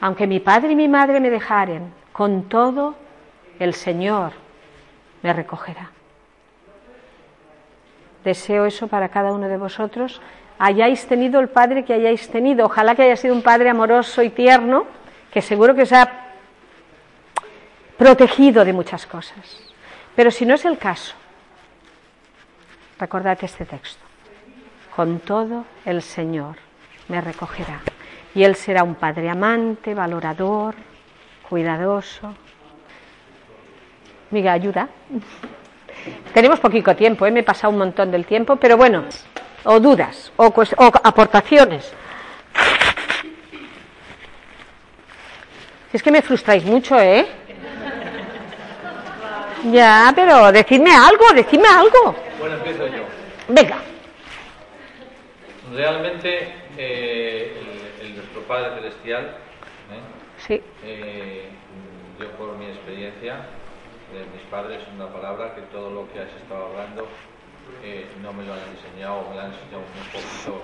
aunque 0.00 0.26
mi 0.26 0.40
padre 0.40 0.72
y 0.72 0.76
mi 0.76 0.88
madre 0.88 1.20
me 1.20 1.30
dejaren, 1.30 1.92
con 2.12 2.48
todo 2.48 2.94
el 3.58 3.74
Señor 3.74 4.32
me 5.22 5.32
recogerá. 5.32 5.90
Deseo 8.24 8.66
eso 8.66 8.86
para 8.86 9.08
cada 9.08 9.32
uno 9.32 9.48
de 9.48 9.56
vosotros. 9.56 10.20
Hayáis 10.58 11.06
tenido 11.06 11.40
el 11.40 11.48
padre 11.48 11.84
que 11.84 11.94
hayáis 11.94 12.28
tenido. 12.28 12.66
Ojalá 12.66 12.94
que 12.94 13.02
haya 13.02 13.16
sido 13.16 13.34
un 13.34 13.42
padre 13.42 13.68
amoroso 13.70 14.22
y 14.22 14.30
tierno 14.30 14.86
que 15.32 15.42
seguro 15.42 15.74
que 15.74 15.82
os 15.82 15.92
ha 15.92 16.10
protegido 17.96 18.64
de 18.64 18.72
muchas 18.72 19.06
cosas. 19.06 19.72
Pero 20.14 20.30
si 20.30 20.44
no 20.44 20.54
es 20.54 20.64
el 20.64 20.78
caso, 20.78 21.14
recordad 22.98 23.38
este 23.42 23.64
texto. 23.64 24.02
Con 24.94 25.20
todo 25.20 25.64
el 25.84 26.02
Señor 26.02 26.56
me 27.08 27.20
recogerá. 27.20 27.80
Y 28.34 28.44
Él 28.44 28.56
será 28.56 28.82
un 28.82 28.94
padre 28.94 29.28
amante, 29.28 29.94
valorador, 29.94 30.74
cuidadoso. 31.48 32.34
Mira, 34.30 34.52
ayuda. 34.52 34.88
Tenemos 36.34 36.58
poquito 36.60 36.96
tiempo, 36.96 37.26
¿eh? 37.26 37.30
me 37.30 37.40
he 37.40 37.44
pasado 37.44 37.72
un 37.72 37.78
montón 37.78 38.10
del 38.10 38.24
tiempo, 38.24 38.56
pero 38.56 38.76
bueno, 38.76 39.04
o 39.64 39.78
dudas, 39.78 40.32
o, 40.36 40.46
o 40.46 40.92
aportaciones. 41.04 41.92
Es 45.92 46.02
que 46.02 46.10
me 46.10 46.22
frustráis 46.22 46.64
mucho, 46.64 46.98
¿eh? 46.98 47.26
Ya, 49.70 50.12
pero 50.14 50.50
decidme 50.50 50.90
algo, 50.90 51.32
decidme 51.34 51.68
algo. 51.68 52.16
Bueno, 52.40 52.56
empiezo 52.56 52.86
yo. 52.86 53.04
Venga. 53.48 53.76
Realmente, 55.72 56.54
eh, 56.76 57.71
nuestro 58.42 58.48
Padre 58.48 58.74
Celestial, 58.74 59.24
¿eh? 59.26 60.02
sí. 60.38 60.62
Eh, 60.84 61.48
yo 62.18 62.30
por 62.32 62.56
mi 62.56 62.66
experiencia 62.66 63.46
de 64.12 64.26
mis 64.34 64.42
padres, 64.50 64.80
una 64.94 65.08
palabra 65.08 65.54
que 65.54 65.62
todo 65.72 65.90
lo 65.90 66.12
que 66.12 66.20
has 66.20 66.32
estado 66.42 66.66
hablando 66.66 67.08
no 68.22 68.32
me 68.32 68.44
lo 68.44 68.52
han 68.52 68.60
enseñado, 68.74 69.28
me 69.30 69.36
lo 69.36 69.40
han 69.42 69.52
enseñado 69.52 69.82
un 69.82 70.06
poquito, 70.12 70.62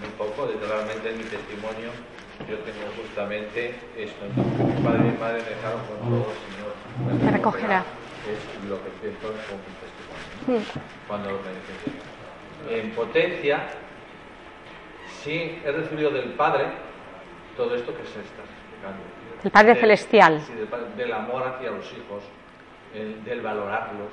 muy 0.00 0.10
poco, 0.18 0.50
literalmente 0.50 1.10
en 1.10 1.18
mi 1.18 1.24
testimonio 1.24 1.90
yo 2.48 2.58
tengo 2.58 2.90
justamente 2.96 3.74
esto, 3.96 4.24
mi 4.34 4.82
padre 4.82 5.00
y 5.00 5.10
mi 5.12 5.18
madre 5.18 5.42
me 5.42 5.50
dejaron 5.50 5.80
con 5.86 5.98
todo 5.98 6.26
el 6.32 6.38
Señor. 6.42 7.24
Me 7.24 7.30
recogerá. 7.30 7.84
Es 8.26 8.68
lo 8.68 8.82
que 8.82 8.90
pienso 9.00 9.28
con 9.28 9.58
mi 9.62 9.72
testimonio, 10.48 10.66
cuando 11.06 11.30
lo 11.30 12.74
En 12.74 12.90
potencia, 12.92 13.68
sí 15.22 15.60
he 15.64 15.72
recibido 15.72 16.10
del 16.10 16.30
Padre 16.30 16.66
todo 17.56 17.74
esto 17.74 17.92
que 17.96 18.04
se 18.04 18.20
está 18.20 18.42
explicando. 18.42 19.02
El 19.44 19.50
Padre 19.50 19.74
Celestial. 19.74 20.40
Sí, 20.40 20.52
del, 20.96 21.12
amor 21.12 21.42
hacia 21.42 21.70
los 21.70 21.84
hijos, 21.92 22.22
del 23.24 23.40
valorarlos, 23.40 24.12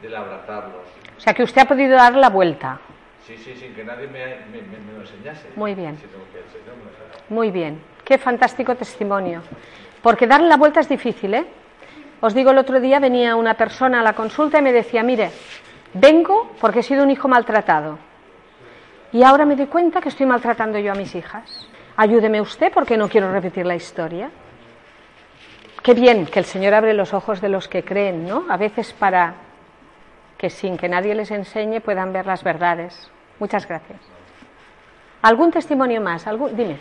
del 0.00 0.14
abrazarlos. 0.14 0.86
O 1.16 1.20
sea 1.20 1.34
que 1.34 1.42
usted 1.42 1.62
ha 1.62 1.66
podido 1.66 1.96
dar 1.96 2.14
la 2.14 2.30
vuelta. 2.30 2.80
Sí, 3.26 3.36
sí, 3.36 3.54
sin 3.54 3.74
que 3.74 3.84
nadie 3.84 4.08
me, 4.08 4.94
lo 4.94 5.00
enseñase. 5.00 5.48
Muy 5.56 5.74
bien. 5.74 5.96
Muy 7.28 7.50
bien. 7.50 7.80
Qué 8.04 8.18
fantástico 8.18 8.74
testimonio. 8.74 9.42
Porque 10.02 10.26
darle 10.26 10.48
la 10.48 10.56
vuelta 10.56 10.80
es 10.80 10.88
difícil, 10.88 11.34
¿eh? 11.34 11.46
Os 12.20 12.34
digo, 12.34 12.50
el 12.50 12.58
otro 12.58 12.80
día 12.80 12.98
venía 12.98 13.36
una 13.36 13.54
persona 13.54 14.00
a 14.00 14.02
la 14.02 14.14
consulta 14.14 14.58
y 14.58 14.62
me 14.62 14.72
decía, 14.72 15.02
mire, 15.02 15.30
vengo 15.94 16.52
porque 16.60 16.80
he 16.80 16.82
sido 16.82 17.04
un 17.04 17.10
hijo 17.10 17.28
maltratado. 17.28 17.98
Y 19.12 19.22
ahora 19.22 19.44
me 19.44 19.56
doy 19.56 19.66
cuenta 19.66 20.00
que 20.00 20.08
estoy 20.08 20.26
maltratando 20.26 20.78
yo 20.78 20.92
a 20.92 20.94
mis 20.94 21.14
hijas. 21.14 21.68
Ayúdeme 21.96 22.40
usted 22.40 22.72
porque 22.72 22.96
no 22.96 23.08
quiero 23.08 23.30
repetir 23.30 23.66
la 23.66 23.74
historia. 23.74 24.30
Qué 25.82 25.94
bien 25.94 26.26
que 26.26 26.38
el 26.38 26.44
Señor 26.44 26.74
abre 26.74 26.94
los 26.94 27.12
ojos 27.12 27.40
de 27.40 27.48
los 27.48 27.68
que 27.68 27.84
creen, 27.84 28.26
¿no? 28.26 28.46
A 28.48 28.56
veces 28.56 28.92
para 28.92 29.34
que 30.38 30.48
sin 30.48 30.76
que 30.76 30.88
nadie 30.88 31.14
les 31.14 31.30
enseñe 31.30 31.80
puedan 31.80 32.12
ver 32.12 32.26
las 32.26 32.42
verdades. 32.44 33.10
Muchas 33.38 33.66
gracias. 33.66 34.00
¿Algún 35.22 35.50
testimonio 35.50 36.00
más? 36.00 36.26
¿Algún? 36.26 36.56
Dime. 36.56 36.78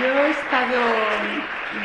Yo 0.00 0.06
he 0.06 0.30
estado 0.30 0.80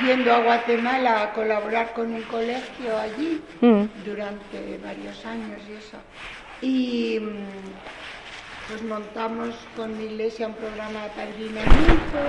yendo 0.06 0.34
a 0.34 0.40
Guatemala 0.40 1.24
a 1.24 1.34
colaborar 1.34 1.94
con 1.94 2.14
un 2.14 2.22
colegio 2.24 2.98
allí 2.98 3.42
mm. 3.62 3.84
durante 4.06 4.80
varios 4.84 5.26
años 5.26 5.62
y 5.70 5.74
eso. 5.74 5.98
Y 6.62 7.20
mm, 7.20 7.95
pues 8.68 8.84
montamos 8.84 9.50
con 9.76 9.98
mi 9.98 10.06
iglesia 10.06 10.48
un 10.48 10.54
programa 10.54 11.04
de 11.04 11.10
padrinamiento. 11.10 12.20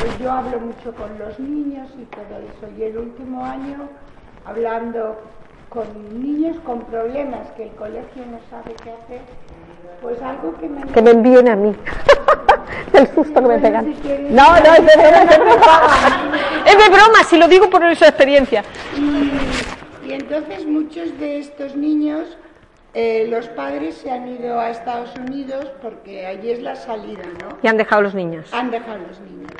Pues 0.00 0.18
yo 0.18 0.32
hablo 0.32 0.58
mucho 0.60 0.94
con 0.94 1.18
los 1.18 1.38
niños 1.38 1.88
y 2.00 2.04
todo 2.06 2.38
eso. 2.38 2.78
Y 2.78 2.82
el 2.82 2.98
último 2.98 3.44
año 3.44 3.88
hablando 4.44 5.18
con 5.68 5.86
niños 6.22 6.56
con 6.64 6.82
problemas 6.82 7.50
que 7.56 7.64
el 7.64 7.70
colegio 7.70 8.24
no 8.30 8.38
sabe 8.48 8.74
qué 8.82 8.90
hacer, 8.90 9.20
pues 10.00 10.20
algo 10.22 10.56
que 10.58 10.68
me... 10.68 10.82
Que 10.86 11.02
me 11.02 11.10
envíen 11.10 11.48
a 11.48 11.56
mí. 11.56 11.74
el 12.92 13.08
susto 13.08 13.42
que 13.42 13.48
me 13.48 13.58
pegan. 13.58 13.94
no, 14.30 14.60
no, 14.60 14.74
es 14.74 14.86
de 14.86 14.96
broma, 14.96 15.22
es 15.22 15.28
de 15.30 15.38
broma. 15.38 15.80
es 16.64 16.78
de 16.78 16.88
broma, 16.90 17.24
si 17.28 17.36
lo 17.38 17.48
digo 17.48 17.68
por 17.70 17.84
esa 17.84 18.06
experiencia. 18.06 18.62
Y, 20.06 20.12
entonces 20.12 20.64
muchos 20.64 21.18
de 21.18 21.40
estos 21.40 21.74
niños, 21.74 22.36
eh, 22.94 23.26
los 23.28 23.48
padres 23.48 23.96
se 23.96 24.10
han 24.10 24.28
ido 24.28 24.60
a 24.60 24.70
Estados 24.70 25.12
Unidos 25.16 25.70
porque 25.82 26.26
allí 26.26 26.52
es 26.52 26.62
la 26.62 26.76
salida, 26.76 27.24
¿no? 27.40 27.58
Y 27.60 27.66
han 27.66 27.76
dejado 27.76 28.02
los 28.02 28.14
niños. 28.14 28.52
Han 28.54 28.70
dejado 28.70 28.98
los 28.98 29.20
niños. 29.20 29.50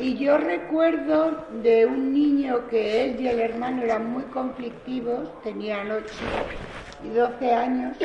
Y 0.00 0.16
yo 0.16 0.38
recuerdo 0.38 1.44
de 1.62 1.86
un 1.86 2.12
niño 2.12 2.66
que 2.68 3.04
él 3.04 3.20
y 3.20 3.28
el 3.28 3.40
hermano 3.40 3.82
eran 3.82 4.10
muy 4.10 4.24
conflictivos, 4.24 5.28
tenían 5.42 5.90
8 5.90 6.06
y 7.04 7.08
12 7.10 7.52
años, 7.52 7.96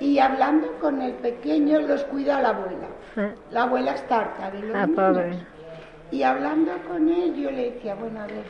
y 0.00 0.18
hablando 0.18 0.72
con 0.80 1.00
el 1.00 1.12
pequeño 1.14 1.80
los 1.80 2.04
cuida 2.04 2.42
la 2.42 2.50
abuela. 2.50 2.88
Ah. 3.16 3.30
La 3.52 3.62
abuela 3.62 3.94
está 3.94 4.20
harta 4.20 4.50
de 4.50 4.60
los 4.60 4.76
ah, 4.76 4.86
niños. 4.86 5.36
Y 6.10 6.22
hablando 6.24 6.72
con 6.88 7.08
él 7.08 7.34
yo 7.36 7.50
le 7.50 7.70
decía, 7.70 7.94
bueno, 7.94 8.20
a 8.20 8.26
ver, 8.26 8.44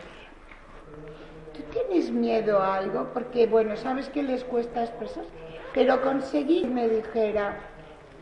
¿tú 1.55 1.63
tienes 1.73 2.11
miedo 2.11 2.59
a 2.59 2.77
algo? 2.77 3.09
Porque, 3.15 3.47
bueno, 3.47 3.77
sabes 3.77 4.09
que 4.11 4.23
les 4.23 4.45
cuesta 4.45 4.83
expresar, 4.83 5.25
pero 5.73 6.03
conseguí 6.03 6.65
me 6.67 6.89
dijera, 6.89 7.57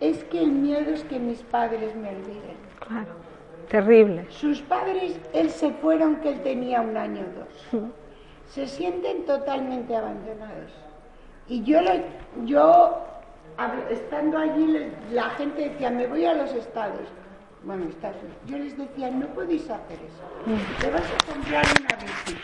es 0.01 0.23
que 0.25 0.43
el 0.43 0.53
miedo 0.53 0.93
es 0.93 1.05
que 1.05 1.19
mis 1.19 1.43
padres 1.43 1.95
me 1.97 2.11
olviden. 2.11 2.57
Claro. 2.87 3.23
Terrible. 3.69 4.27
Sus 4.29 4.61
padres, 4.63 5.19
él 5.33 5.51
se 5.51 5.71
fueron 5.71 6.17
que 6.17 6.31
él 6.31 6.43
tenía 6.43 6.81
un 6.81 6.97
año 6.97 7.23
o 7.23 7.81
dos. 7.81 7.91
Se 8.47 8.67
sienten 8.67 9.25
totalmente 9.25 9.97
abandonados. 9.97 10.73
Y 11.49 11.63
yo, 11.63 11.81
yo 12.45 13.03
estando 13.91 14.39
allí, 14.39 14.91
la 15.11 15.31
gente 15.31 15.71
decía, 15.71 15.91
me 15.91 16.07
voy 16.07 16.27
a 16.27 16.35
los 16.35 16.53
estados. 16.53 17.09
Bueno, 17.65 17.89
Estados 17.89 18.17
Yo 18.47 18.59
les 18.59 18.77
decía, 18.77 19.11
no 19.11 19.27
podéis 19.29 19.71
hacer 19.71 19.99
eso. 20.01 20.25
Te 20.81 20.91
vas 20.91 21.03
a 21.03 21.33
comprar 21.33 21.65
una 21.81 21.97
bici. 21.97 22.37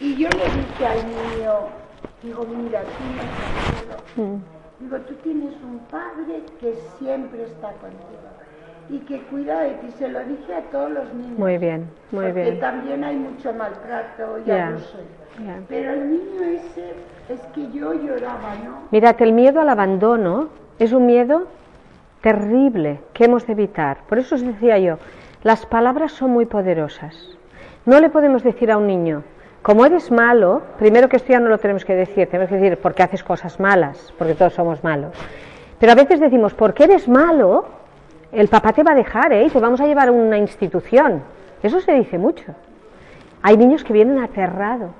Y 0.00 0.16
yo 0.16 0.28
le 0.30 0.44
dije 0.44 0.86
al 0.86 1.06
niño, 1.06 1.52
digo, 2.22 2.46
mira, 2.46 2.80
tú 2.82 4.24
no 4.24 4.40
Digo, 4.80 4.96
tú 5.00 5.14
tienes 5.22 5.54
un 5.62 5.78
padre 5.90 6.42
que 6.58 6.74
siempre 6.98 7.44
está 7.44 7.68
contigo 7.74 8.30
y 8.88 8.98
que 9.00 9.20
cuida 9.24 9.60
de 9.60 9.74
ti. 9.74 9.90
Se 9.98 10.08
lo 10.08 10.20
dije 10.24 10.54
a 10.54 10.62
todos 10.70 10.90
los 10.90 11.14
niños. 11.14 11.38
Muy 11.38 11.58
bien, 11.58 11.90
muy 12.10 12.24
porque 12.26 12.42
bien. 12.42 12.60
también 12.60 13.04
hay 13.04 13.16
mucho 13.16 13.52
maltrato 13.52 14.38
y 14.46 14.50
abuso. 14.50 14.98
Pero 15.68 15.92
el 15.92 16.10
niño 16.10 16.42
ese 16.44 16.94
es 17.28 17.40
que 17.54 17.70
yo 17.70 17.92
lloraba, 17.92 18.54
¿no? 18.64 18.78
Mírate, 18.90 19.24
el 19.24 19.32
miedo 19.32 19.60
al 19.60 19.68
abandono 19.68 20.48
es 20.78 20.92
un 20.92 21.04
miedo 21.04 21.46
terrible 22.22 23.00
que 23.12 23.26
hemos 23.26 23.46
de 23.46 23.52
evitar. 23.52 23.98
Por 24.08 24.18
eso 24.18 24.34
os 24.34 24.42
decía 24.42 24.78
yo, 24.78 24.96
las 25.42 25.66
palabras 25.66 26.12
son 26.12 26.30
muy 26.30 26.46
poderosas. 26.46 27.36
No 27.84 28.00
le 28.00 28.08
podemos 28.10 28.42
decir 28.42 28.70
a 28.72 28.78
un 28.78 28.86
niño, 28.86 29.22
como 29.62 29.84
eres 29.84 30.10
malo, 30.10 30.62
primero 30.78 31.08
que 31.08 31.16
esto 31.16 31.32
ya 31.32 31.40
no 31.40 31.50
lo 31.50 31.58
tenemos 31.58 31.84
que 31.84 31.94
decir, 31.94 32.26
tenemos 32.28 32.48
que 32.48 32.56
decir 32.56 32.78
porque 32.78 33.02
haces 33.02 33.22
cosas 33.22 33.60
malas, 33.60 34.12
porque 34.16 34.34
todos 34.34 34.54
somos 34.54 34.82
malos. 34.82 35.14
Pero 35.78 35.92
a 35.92 35.94
veces 35.94 36.18
decimos, 36.18 36.54
porque 36.54 36.84
eres 36.84 37.08
malo, 37.08 37.66
el 38.32 38.48
papá 38.48 38.72
te 38.72 38.82
va 38.82 38.92
a 38.92 38.94
dejar, 38.94 39.32
¿eh? 39.32 39.50
Te 39.50 39.60
vamos 39.60 39.80
a 39.80 39.86
llevar 39.86 40.08
a 40.08 40.12
una 40.12 40.38
institución. 40.38 41.22
Eso 41.62 41.80
se 41.80 41.92
dice 41.92 42.16
mucho. 42.16 42.54
Hay 43.42 43.56
niños 43.56 43.84
que 43.84 43.92
vienen 43.92 44.18
aterrados. 44.18 44.94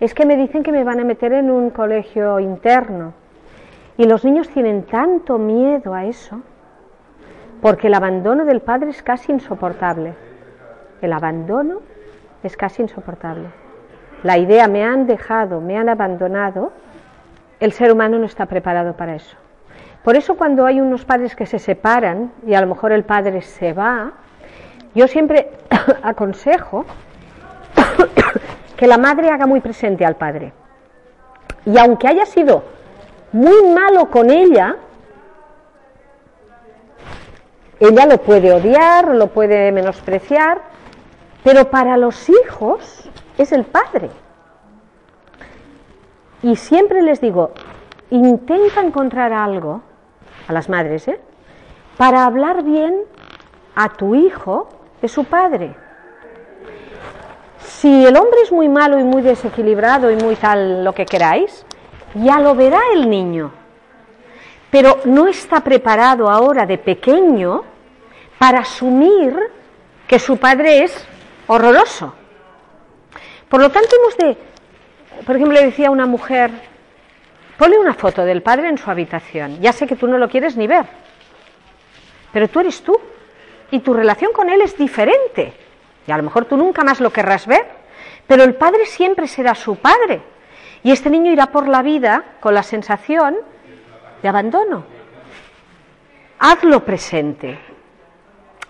Es 0.00 0.14
que 0.14 0.24
me 0.24 0.36
dicen 0.36 0.62
que 0.62 0.72
me 0.72 0.84
van 0.84 1.00
a 1.00 1.04
meter 1.04 1.32
en 1.32 1.50
un 1.50 1.70
colegio 1.70 2.40
interno. 2.40 3.12
Y 3.96 4.06
los 4.06 4.24
niños 4.24 4.48
tienen 4.48 4.84
tanto 4.84 5.38
miedo 5.38 5.94
a 5.94 6.04
eso, 6.06 6.40
porque 7.60 7.86
el 7.88 7.94
abandono 7.94 8.44
del 8.44 8.60
padre 8.60 8.90
es 8.90 9.02
casi 9.02 9.32
insoportable. 9.32 10.14
El 11.00 11.12
abandono 11.12 11.80
es 12.42 12.56
casi 12.56 12.82
insoportable. 12.82 13.63
La 14.24 14.38
idea 14.38 14.68
me 14.68 14.82
han 14.82 15.06
dejado, 15.06 15.60
me 15.60 15.76
han 15.76 15.90
abandonado, 15.90 16.72
el 17.60 17.72
ser 17.72 17.92
humano 17.92 18.18
no 18.18 18.24
está 18.24 18.46
preparado 18.46 18.94
para 18.94 19.14
eso. 19.14 19.36
Por 20.02 20.16
eso 20.16 20.34
cuando 20.34 20.64
hay 20.64 20.80
unos 20.80 21.04
padres 21.04 21.36
que 21.36 21.44
se 21.44 21.58
separan 21.58 22.32
y 22.46 22.54
a 22.54 22.60
lo 22.62 22.66
mejor 22.66 22.92
el 22.92 23.04
padre 23.04 23.42
se 23.42 23.74
va, 23.74 24.12
yo 24.94 25.06
siempre 25.08 25.50
aconsejo 26.02 26.86
que 28.78 28.86
la 28.86 28.96
madre 28.96 29.28
haga 29.28 29.44
muy 29.44 29.60
presente 29.60 30.06
al 30.06 30.16
padre. 30.16 30.54
Y 31.66 31.76
aunque 31.78 32.08
haya 32.08 32.24
sido 32.24 32.64
muy 33.32 33.74
malo 33.74 34.10
con 34.10 34.30
ella, 34.30 34.76
ella 37.78 38.06
lo 38.06 38.16
puede 38.22 38.54
odiar, 38.54 39.08
lo 39.08 39.26
puede 39.26 39.70
menospreciar, 39.70 40.62
pero 41.42 41.68
para 41.68 41.98
los 41.98 42.30
hijos 42.30 43.10
es 43.38 43.52
el 43.52 43.64
padre. 43.64 44.10
Y 46.42 46.56
siempre 46.56 47.02
les 47.02 47.20
digo, 47.20 47.52
intenta 48.10 48.80
encontrar 48.80 49.32
algo 49.32 49.82
a 50.46 50.52
las 50.52 50.68
madres, 50.68 51.08
¿eh? 51.08 51.20
para 51.96 52.24
hablar 52.24 52.62
bien 52.62 53.02
a 53.74 53.88
tu 53.88 54.14
hijo 54.14 54.68
de 55.00 55.08
su 55.08 55.24
padre. 55.24 55.74
Si 57.60 58.06
el 58.06 58.16
hombre 58.16 58.40
es 58.42 58.52
muy 58.52 58.68
malo 58.68 58.98
y 58.98 59.04
muy 59.04 59.22
desequilibrado 59.22 60.10
y 60.10 60.16
muy 60.16 60.36
tal 60.36 60.84
lo 60.84 60.92
que 60.92 61.06
queráis, 61.06 61.64
ya 62.14 62.38
lo 62.40 62.54
verá 62.54 62.80
el 62.92 63.08
niño. 63.08 63.50
Pero 64.70 64.98
no 65.04 65.28
está 65.28 65.60
preparado 65.60 66.30
ahora 66.30 66.66
de 66.66 66.78
pequeño 66.78 67.62
para 68.38 68.60
asumir 68.60 69.36
que 70.06 70.18
su 70.18 70.36
padre 70.36 70.84
es 70.84 71.06
horroroso. 71.46 72.14
Por 73.48 73.60
lo 73.60 73.70
tanto, 73.70 73.96
hemos 73.96 74.16
de, 74.16 74.36
por 75.24 75.36
ejemplo, 75.36 75.54
le 75.54 75.66
decía 75.66 75.88
a 75.88 75.90
una 75.90 76.06
mujer, 76.06 76.50
Ponle 77.56 77.78
una 77.78 77.94
foto 77.94 78.24
del 78.24 78.42
padre 78.42 78.68
en 78.68 78.78
su 78.78 78.90
habitación. 78.90 79.60
Ya 79.60 79.72
sé 79.72 79.86
que 79.86 79.96
tú 79.96 80.08
no 80.08 80.18
lo 80.18 80.28
quieres 80.28 80.56
ni 80.56 80.66
ver, 80.66 80.86
pero 82.32 82.48
tú 82.48 82.60
eres 82.60 82.82
tú 82.82 82.98
y 83.70 83.78
tu 83.80 83.94
relación 83.94 84.32
con 84.32 84.50
él 84.50 84.60
es 84.60 84.76
diferente. 84.76 85.52
Y 86.06 86.12
a 86.12 86.16
lo 86.16 86.24
mejor 86.24 86.46
tú 86.46 86.56
nunca 86.56 86.82
más 86.82 87.00
lo 87.00 87.10
querrás 87.10 87.46
ver, 87.46 87.64
pero 88.26 88.42
el 88.42 88.54
padre 88.54 88.86
siempre 88.86 89.28
será 89.28 89.54
su 89.54 89.76
padre. 89.76 90.20
Y 90.82 90.90
este 90.90 91.10
niño 91.10 91.32
irá 91.32 91.46
por 91.46 91.68
la 91.68 91.82
vida 91.82 92.24
con 92.40 92.54
la 92.54 92.62
sensación 92.62 93.36
de 94.20 94.28
abandono. 94.28 94.84
Hazlo 96.40 96.84
presente. 96.84 97.58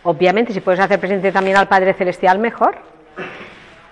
Obviamente, 0.05 0.53
si 0.53 0.61
puedes 0.61 0.81
hacer 0.81 1.01
presente 1.01 1.33
también 1.33 1.57
al 1.57 1.67
Padre 1.67 1.95
Celestial, 1.95 2.39
mejor. 2.39 2.77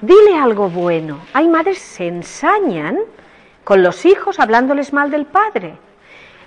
Dile 0.03 0.37
algo 0.37 0.69
bueno. 0.69 1.20
Hay 1.33 1.49
madres 1.49 1.79
que 1.79 1.85
se 1.85 2.09
ensañan 2.09 2.99
con 3.62 3.83
los 3.85 4.05
hijos 4.05 4.41
hablándoles 4.41 4.93
mal 4.93 5.12
del 5.12 5.27
padre. 5.27 5.79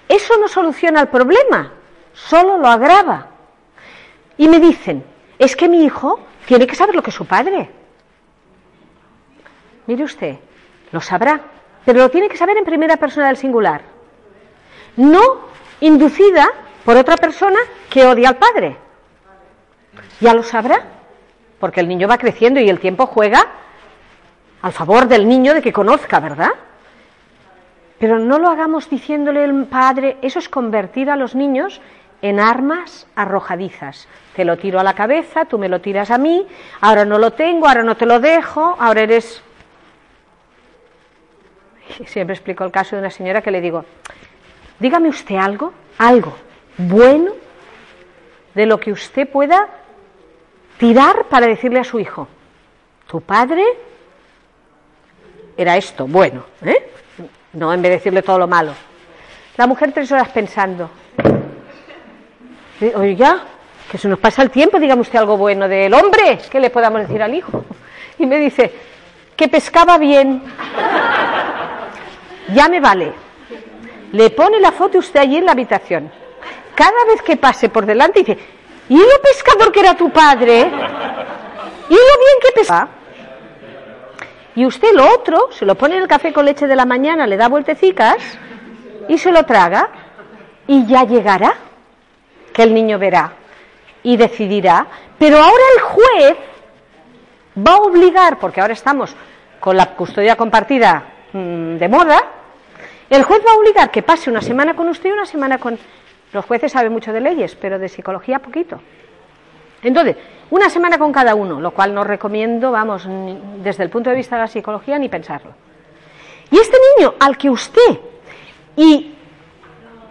Eso 0.10 0.38
no 0.38 0.50
soluciona 0.50 1.00
el 1.00 1.08
problema, 1.08 1.72
solo 2.14 2.58
lo 2.58 2.68
agrava. 2.68 3.28
Y 4.38 4.50
me 4.50 4.60
dicen, 4.60 5.06
es 5.40 5.56
que 5.56 5.70
mi 5.70 5.86
hijo 5.86 6.20
tiene 6.46 6.68
que 6.68 6.76
saber 6.76 6.96
lo 6.96 7.02
que 7.02 7.12
es 7.12 7.16
su 7.16 7.26
padre. 7.26 7.72
Mire 9.88 10.04
usted, 10.04 10.38
lo 10.92 11.00
sabrá, 11.00 11.40
pero 11.86 12.00
lo 12.00 12.10
tiene 12.10 12.28
que 12.28 12.38
saber 12.38 12.58
en 12.58 12.66
primera 12.66 12.98
persona 12.98 13.28
del 13.28 13.38
singular, 13.38 13.84
no 14.98 15.46
inducida 15.80 16.48
por 16.84 16.98
otra 16.98 17.16
persona 17.16 17.60
que 17.90 18.06
odia 18.06 18.30
al 18.30 18.38
padre. 18.38 18.78
Ya 20.20 20.34
lo 20.34 20.44
sabrá, 20.44 20.95
porque 21.66 21.82
el 21.82 21.88
niño 21.88 22.08
va 22.08 22.20
creciendo 22.20 22.60
y 22.60 22.70
el 22.70 22.80
tiempo 22.80 23.08
juega 23.08 23.44
al 24.62 24.72
favor 24.72 25.08
del 25.08 25.28
niño 25.28 25.56
de 25.56 25.64
que 25.64 25.74
conozca, 25.74 26.20
¿verdad? 26.20 26.52
Pero 27.98 28.20
no 28.20 28.38
lo 28.38 28.50
hagamos 28.50 28.88
diciéndole 28.88 29.44
el 29.44 29.66
padre, 29.66 30.18
eso 30.22 30.38
es 30.38 30.48
convertir 30.48 31.10
a 31.10 31.16
los 31.16 31.34
niños 31.34 31.82
en 32.22 32.40
armas 32.40 33.08
arrojadizas. 33.16 34.08
Te 34.36 34.46
lo 34.46 34.58
tiro 34.58 34.80
a 34.80 34.84
la 34.84 34.94
cabeza, 34.94 35.46
tú 35.46 35.58
me 35.58 35.68
lo 35.68 35.82
tiras 35.82 36.12
a 36.12 36.20
mí, 36.20 36.46
ahora 36.82 37.04
no 37.04 37.18
lo 37.18 37.32
tengo, 37.32 37.68
ahora 37.68 37.82
no 37.82 37.98
te 37.98 38.06
lo 38.06 38.20
dejo, 38.20 38.76
ahora 38.80 39.02
eres... 39.02 39.42
Siempre 42.06 42.36
explico 42.36 42.64
el 42.64 42.72
caso 42.72 42.96
de 42.96 43.00
una 43.00 43.10
señora 43.10 43.42
que 43.42 43.50
le 43.50 43.60
digo, 43.60 43.86
dígame 44.80 45.10
usted 45.10 45.38
algo, 45.38 45.74
algo 45.98 46.38
bueno 46.78 47.32
de 48.54 48.68
lo 48.68 48.80
que 48.80 48.92
usted 48.92 49.28
pueda 49.28 49.68
tirar 50.78 51.26
para 51.26 51.48
decirle 51.48 51.80
a 51.80 51.84
su 51.84 52.00
hijo, 52.00 52.28
tu 53.08 53.22
padre 53.22 53.64
era 55.58 55.78
esto, 55.78 56.08
bueno, 56.08 56.44
¿eh? 56.64 56.92
no 57.54 57.74
en 57.74 57.82
vez 57.82 57.92
de 57.92 57.98
decirle 57.98 58.22
todo 58.22 58.40
lo 58.40 58.48
malo. 58.48 58.74
La 59.58 59.68
mujer 59.68 59.92
tres 59.94 60.12
horas 60.12 60.30
pensando, 60.30 60.90
oiga, 62.96 63.44
que 63.90 63.98
se 63.98 64.08
nos 64.08 64.20
pasa 64.20 64.42
el 64.42 64.50
tiempo, 64.50 64.80
dígame 64.80 65.02
usted 65.02 65.20
algo 65.20 65.38
bueno 65.38 65.68
del 65.68 65.94
hombre, 65.94 66.40
que 66.50 66.60
le 66.60 66.70
podamos 66.70 67.02
decir 67.02 67.22
al 67.22 67.34
hijo. 67.34 67.64
Y 68.18 68.26
me 68.26 68.38
dice, 68.38 68.72
que 69.36 69.48
pescaba 69.48 69.98
bien. 69.98 70.42
Ya 72.54 72.70
me 72.70 72.80
vale. 72.80 73.12
Le 74.12 74.30
pone 74.30 74.60
la 74.60 74.72
foto 74.72 75.00
usted 75.00 75.20
allí 75.20 75.38
en 75.38 75.46
la 75.46 75.54
habitación. 75.54 76.12
Cada 76.76 77.06
vez 77.08 77.24
que 77.24 77.38
pase 77.38 77.70
por 77.70 77.88
delante 77.88 78.20
dice, 78.20 78.38
¿y 78.90 78.98
lo 78.98 79.22
pesca 79.22 79.54
porque 79.60 79.80
era 79.80 79.96
tu 79.96 80.10
padre? 80.12 80.62
¿Y 81.90 81.94
lo 81.94 82.16
bien 82.20 82.38
que 82.42 82.52
pesca? 82.54 82.88
Y 84.56 84.66
usted 84.66 84.94
lo 84.94 85.14
otro, 85.14 85.50
se 85.52 85.66
lo 85.66 85.76
pone 85.76 85.96
en 85.96 86.04
el 86.04 86.08
café 86.08 86.32
con 86.32 86.46
leche 86.46 86.66
de 86.68 86.76
la 86.76 86.86
mañana, 86.86 87.28
le 87.28 87.36
da 87.36 87.50
vueltecicas 87.50 88.18
y 89.10 89.18
se 89.18 89.32
lo 89.32 89.44
traga 89.44 89.90
y 90.68 90.86
ya 90.86 91.04
llegará 91.04 91.56
que 92.54 92.64
el 92.64 92.74
niño 92.74 92.98
verá 92.98 93.34
y 94.02 94.16
decidirá. 94.16 94.88
Pero 95.20 95.38
ahora 95.38 95.64
el 95.76 95.82
juez 95.82 96.38
va 97.68 97.74
a 97.74 97.78
obligar, 97.78 98.40
porque 98.40 98.62
ahora 98.62 98.74
estamos 98.74 99.16
con 99.60 99.76
la 99.76 99.88
custodia 99.96 100.36
compartida 100.36 101.04
mmm, 101.34 101.76
de 101.76 101.88
moda, 101.90 102.24
el 103.10 103.24
juez 103.24 103.42
va 103.46 103.52
a 103.52 103.56
obligar 103.56 103.92
que 103.92 104.04
pase 104.04 104.30
una 104.30 104.42
semana 104.42 104.76
con 104.76 104.88
usted 104.88 105.10
y 105.10 105.14
una 105.14 105.26
semana 105.26 105.58
con... 105.58 105.78
Los 106.36 106.44
jueces 106.44 106.74
saben 106.74 106.92
mucho 106.92 107.14
de 107.14 107.22
leyes, 107.22 107.56
pero 107.56 107.80
de 107.80 107.88
psicología 107.88 108.40
poquito. 108.40 108.82
Entonces, 109.82 110.18
una 110.50 110.70
semana 110.70 110.98
con 110.98 111.14
cada 111.14 111.34
uno, 111.34 111.62
lo 111.62 111.72
cual 111.72 111.94
no 111.94 112.04
recomiendo, 112.04 112.74
vamos, 112.74 113.08
desde 113.64 113.84
el 113.84 113.90
punto 113.90 114.10
de 114.10 114.18
vista 114.18 114.36
de 114.36 114.42
la 114.42 114.48
psicología, 114.50 115.00
ni 115.00 115.08
pensarlo. 115.08 115.54
Y 116.52 116.58
este 116.58 116.76
niño 116.98 117.14
al 117.22 117.38
que 117.38 117.50
usted 117.50 118.00
y 118.76 119.16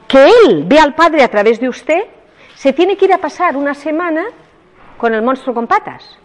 que 0.09 0.25
él 0.47 0.65
ve 0.65 0.79
al 0.79 0.95
padre 0.95 1.23
a 1.23 1.29
través 1.29 1.61
de 1.61 1.69
usted, 1.69 2.05
se 2.55 2.73
tiene 2.73 2.97
que 2.97 3.05
ir 3.05 3.13
a 3.13 3.19
pasar 3.19 3.55
una 3.55 3.75
semana 3.75 4.25
con 4.97 5.13
el 5.13 5.21
monstruo 5.21 5.55
con 5.55 5.67
patas. 5.67 6.19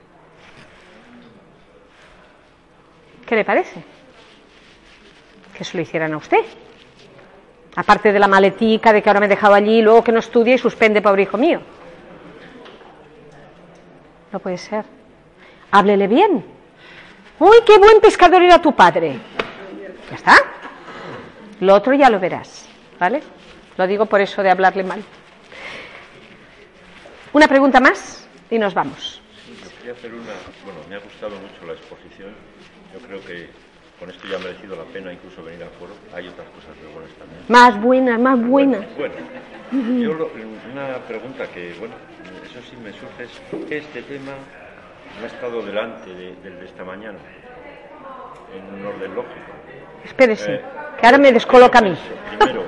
¿Qué 3.25 3.35
le 3.35 3.43
parece? 3.43 3.83
Que 5.57 5.65
se 5.65 5.75
lo 5.75 5.83
hicieran 5.83 6.13
a 6.13 6.17
usted. 6.17 6.45
Aparte 7.75 8.11
de 8.11 8.19
la 8.19 8.27
maletica, 8.27 8.91
de 8.91 9.01
que 9.01 9.09
ahora 9.09 9.19
me 9.19 9.25
he 9.27 9.29
dejado 9.29 9.53
allí, 9.53 9.81
luego 9.81 10.03
que 10.03 10.11
no 10.11 10.19
estudie 10.19 10.55
y 10.55 10.57
suspende, 10.57 11.01
pobre 11.01 11.23
hijo 11.23 11.37
mío. 11.37 11.61
No 14.31 14.39
puede 14.39 14.57
ser. 14.57 14.85
Háblele 15.71 16.07
bien. 16.07 16.45
Uy, 17.39 17.57
qué 17.65 17.77
buen 17.77 18.01
pescador 18.01 18.41
era 18.41 18.61
tu 18.61 18.75
padre. 18.75 19.17
Ya 20.09 20.15
está. 20.15 20.35
Lo 21.61 21.75
otro 21.75 21.93
ya 21.93 22.09
lo 22.09 22.19
verás. 22.19 22.67
¿Vale? 22.99 23.21
Lo 23.77 23.87
digo 23.87 24.05
por 24.05 24.19
eso 24.19 24.43
de 24.43 24.49
hablarle 24.49 24.83
mal. 24.83 25.03
Una 27.31 27.47
pregunta 27.47 27.79
más 27.79 28.27
y 28.49 28.57
nos 28.57 28.73
vamos. 28.73 29.21
quería 29.77 29.93
hacer 29.93 30.13
una. 30.13 30.33
Bueno, 30.65 30.79
me 30.89 30.95
ha 30.95 30.99
gustado 30.99 31.35
mucho 31.35 31.65
la 31.65 31.73
exposición. 31.73 32.35
Yo 32.93 32.99
creo 33.07 33.21
que 33.21 33.49
con 33.99 34.09
esto 34.09 34.27
ya 34.27 34.37
ha 34.37 34.39
merecido 34.39 34.75
la 34.75 34.83
pena 34.83 35.11
incluso 35.11 35.43
venir 35.43 35.63
al 35.63 35.69
foro. 35.71 35.93
Hay 36.15 36.27
otras 36.27 36.47
cosas 36.49 36.71
muy 36.81 36.93
buenas 36.93 37.11
también. 37.15 37.41
Más 37.49 37.81
buenas, 37.81 38.19
más 38.19 38.39
buenas. 38.41 38.85
Bueno, 38.97 39.13
bueno 39.71 39.99
yo 39.99 40.13
lo, 40.13 40.31
una 40.71 40.97
pregunta 41.07 41.45
que, 41.47 41.73
bueno, 41.77 41.95
eso 42.45 42.59
sí 42.69 42.77
me 42.77 42.91
surge 42.93 43.23
es 43.23 43.41
¿por 43.51 43.65
qué 43.65 43.77
este 43.77 44.01
tema 44.03 44.31
no 45.19 45.23
ha 45.23 45.27
estado 45.27 45.61
delante 45.61 46.09
de, 46.09 46.35
del 46.35 46.59
de 46.59 46.65
esta 46.65 46.83
mañana? 46.83 47.19
En 48.55 48.79
un 48.79 48.85
orden 48.85 49.13
lógico. 49.13 49.51
Espérese, 50.03 50.55
eh, 50.55 50.61
que 50.99 51.05
ahora 51.05 51.17
me 51.17 51.31
descoloca 51.31 51.79
a 51.79 51.81
mí. 51.81 51.93
Primero, 52.37 52.63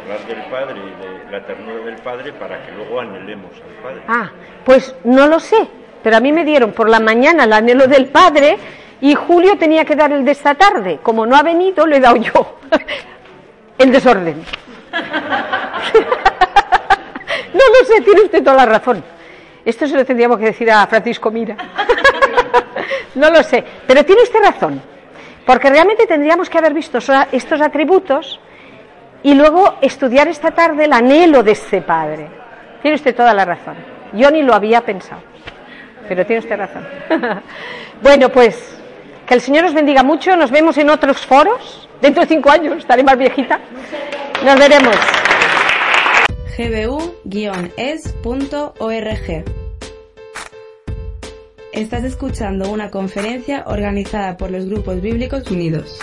hablar 0.00 0.26
del 0.26 0.42
Padre 0.50 0.80
y 0.80 1.02
de 1.02 1.32
la 1.32 1.44
ternura 1.44 1.84
del 1.84 1.96
Padre 1.96 2.32
para 2.34 2.64
que 2.64 2.72
luego 2.72 3.00
anhelemos 3.00 3.52
al 3.56 3.82
Padre. 3.82 4.02
Ah, 4.06 4.30
pues 4.64 4.94
no 5.04 5.26
lo 5.26 5.40
sé, 5.40 5.68
pero 6.02 6.16
a 6.16 6.20
mí 6.20 6.32
me 6.32 6.44
dieron 6.44 6.72
por 6.72 6.88
la 6.88 7.00
mañana 7.00 7.44
el 7.44 7.52
anhelo 7.52 7.88
del 7.88 8.06
Padre 8.06 8.56
y 9.02 9.14
Julio 9.16 9.58
tenía 9.58 9.84
que 9.84 9.96
dar 9.96 10.12
el 10.12 10.24
de 10.24 10.30
esta 10.30 10.54
tarde. 10.54 11.00
Como 11.02 11.26
no 11.26 11.34
ha 11.36 11.42
venido, 11.42 11.84
le 11.86 11.96
he 11.96 12.00
dado 12.00 12.16
yo 12.16 12.56
el 13.78 13.90
desorden. 13.90 14.36
no 17.52 17.60
lo 17.80 17.84
sé, 17.84 18.00
tiene 18.02 18.22
usted 18.22 18.44
toda 18.44 18.58
la 18.58 18.66
razón. 18.66 19.02
Esto 19.64 19.88
se 19.88 19.96
lo 19.96 20.04
tendríamos 20.04 20.38
que 20.38 20.44
decir 20.44 20.70
a 20.70 20.86
Francisco 20.86 21.32
Mira. 21.32 21.56
no 23.16 23.28
lo 23.28 23.42
sé, 23.42 23.64
pero 23.88 24.04
tiene 24.04 24.22
usted 24.22 24.38
razón, 24.40 24.80
porque 25.44 25.68
realmente 25.68 26.06
tendríamos 26.06 26.48
que 26.48 26.58
haber 26.58 26.72
visto 26.72 26.98
estos 27.32 27.60
atributos 27.60 28.38
y 29.24 29.34
luego 29.34 29.78
estudiar 29.80 30.28
esta 30.28 30.52
tarde 30.52 30.84
el 30.84 30.92
anhelo 30.92 31.42
de 31.42 31.52
ese 31.52 31.80
padre. 31.80 32.28
Tiene 32.82 32.94
usted 32.94 33.16
toda 33.16 33.34
la 33.34 33.44
razón. 33.44 33.74
Yo 34.12 34.30
ni 34.30 34.42
lo 34.42 34.54
había 34.54 34.80
pensado, 34.82 35.22
pero 36.08 36.24
tiene 36.24 36.38
usted 36.38 36.56
razón. 36.56 36.86
bueno, 38.00 38.28
pues 38.28 38.81
que 39.32 39.36
el 39.36 39.40
Señor 39.40 39.64
os 39.64 39.72
bendiga 39.72 40.02
mucho. 40.02 40.36
Nos 40.36 40.50
vemos 40.50 40.76
en 40.76 40.90
otros 40.90 41.24
foros. 41.24 41.88
Dentro 42.02 42.22
de 42.22 42.28
cinco 42.28 42.50
años 42.50 42.76
estaré 42.76 43.02
más 43.02 43.16
viejita. 43.16 43.58
Nos 44.44 44.58
veremos. 44.58 44.94
gbu-es.org 46.58 47.74
Estás 51.72 52.04
escuchando 52.04 52.70
una 52.70 52.90
conferencia 52.90 53.64
organizada 53.66 54.36
por 54.36 54.50
los 54.50 54.66
Grupos 54.66 55.00
Bíblicos 55.00 55.50
Unidos. 55.50 55.98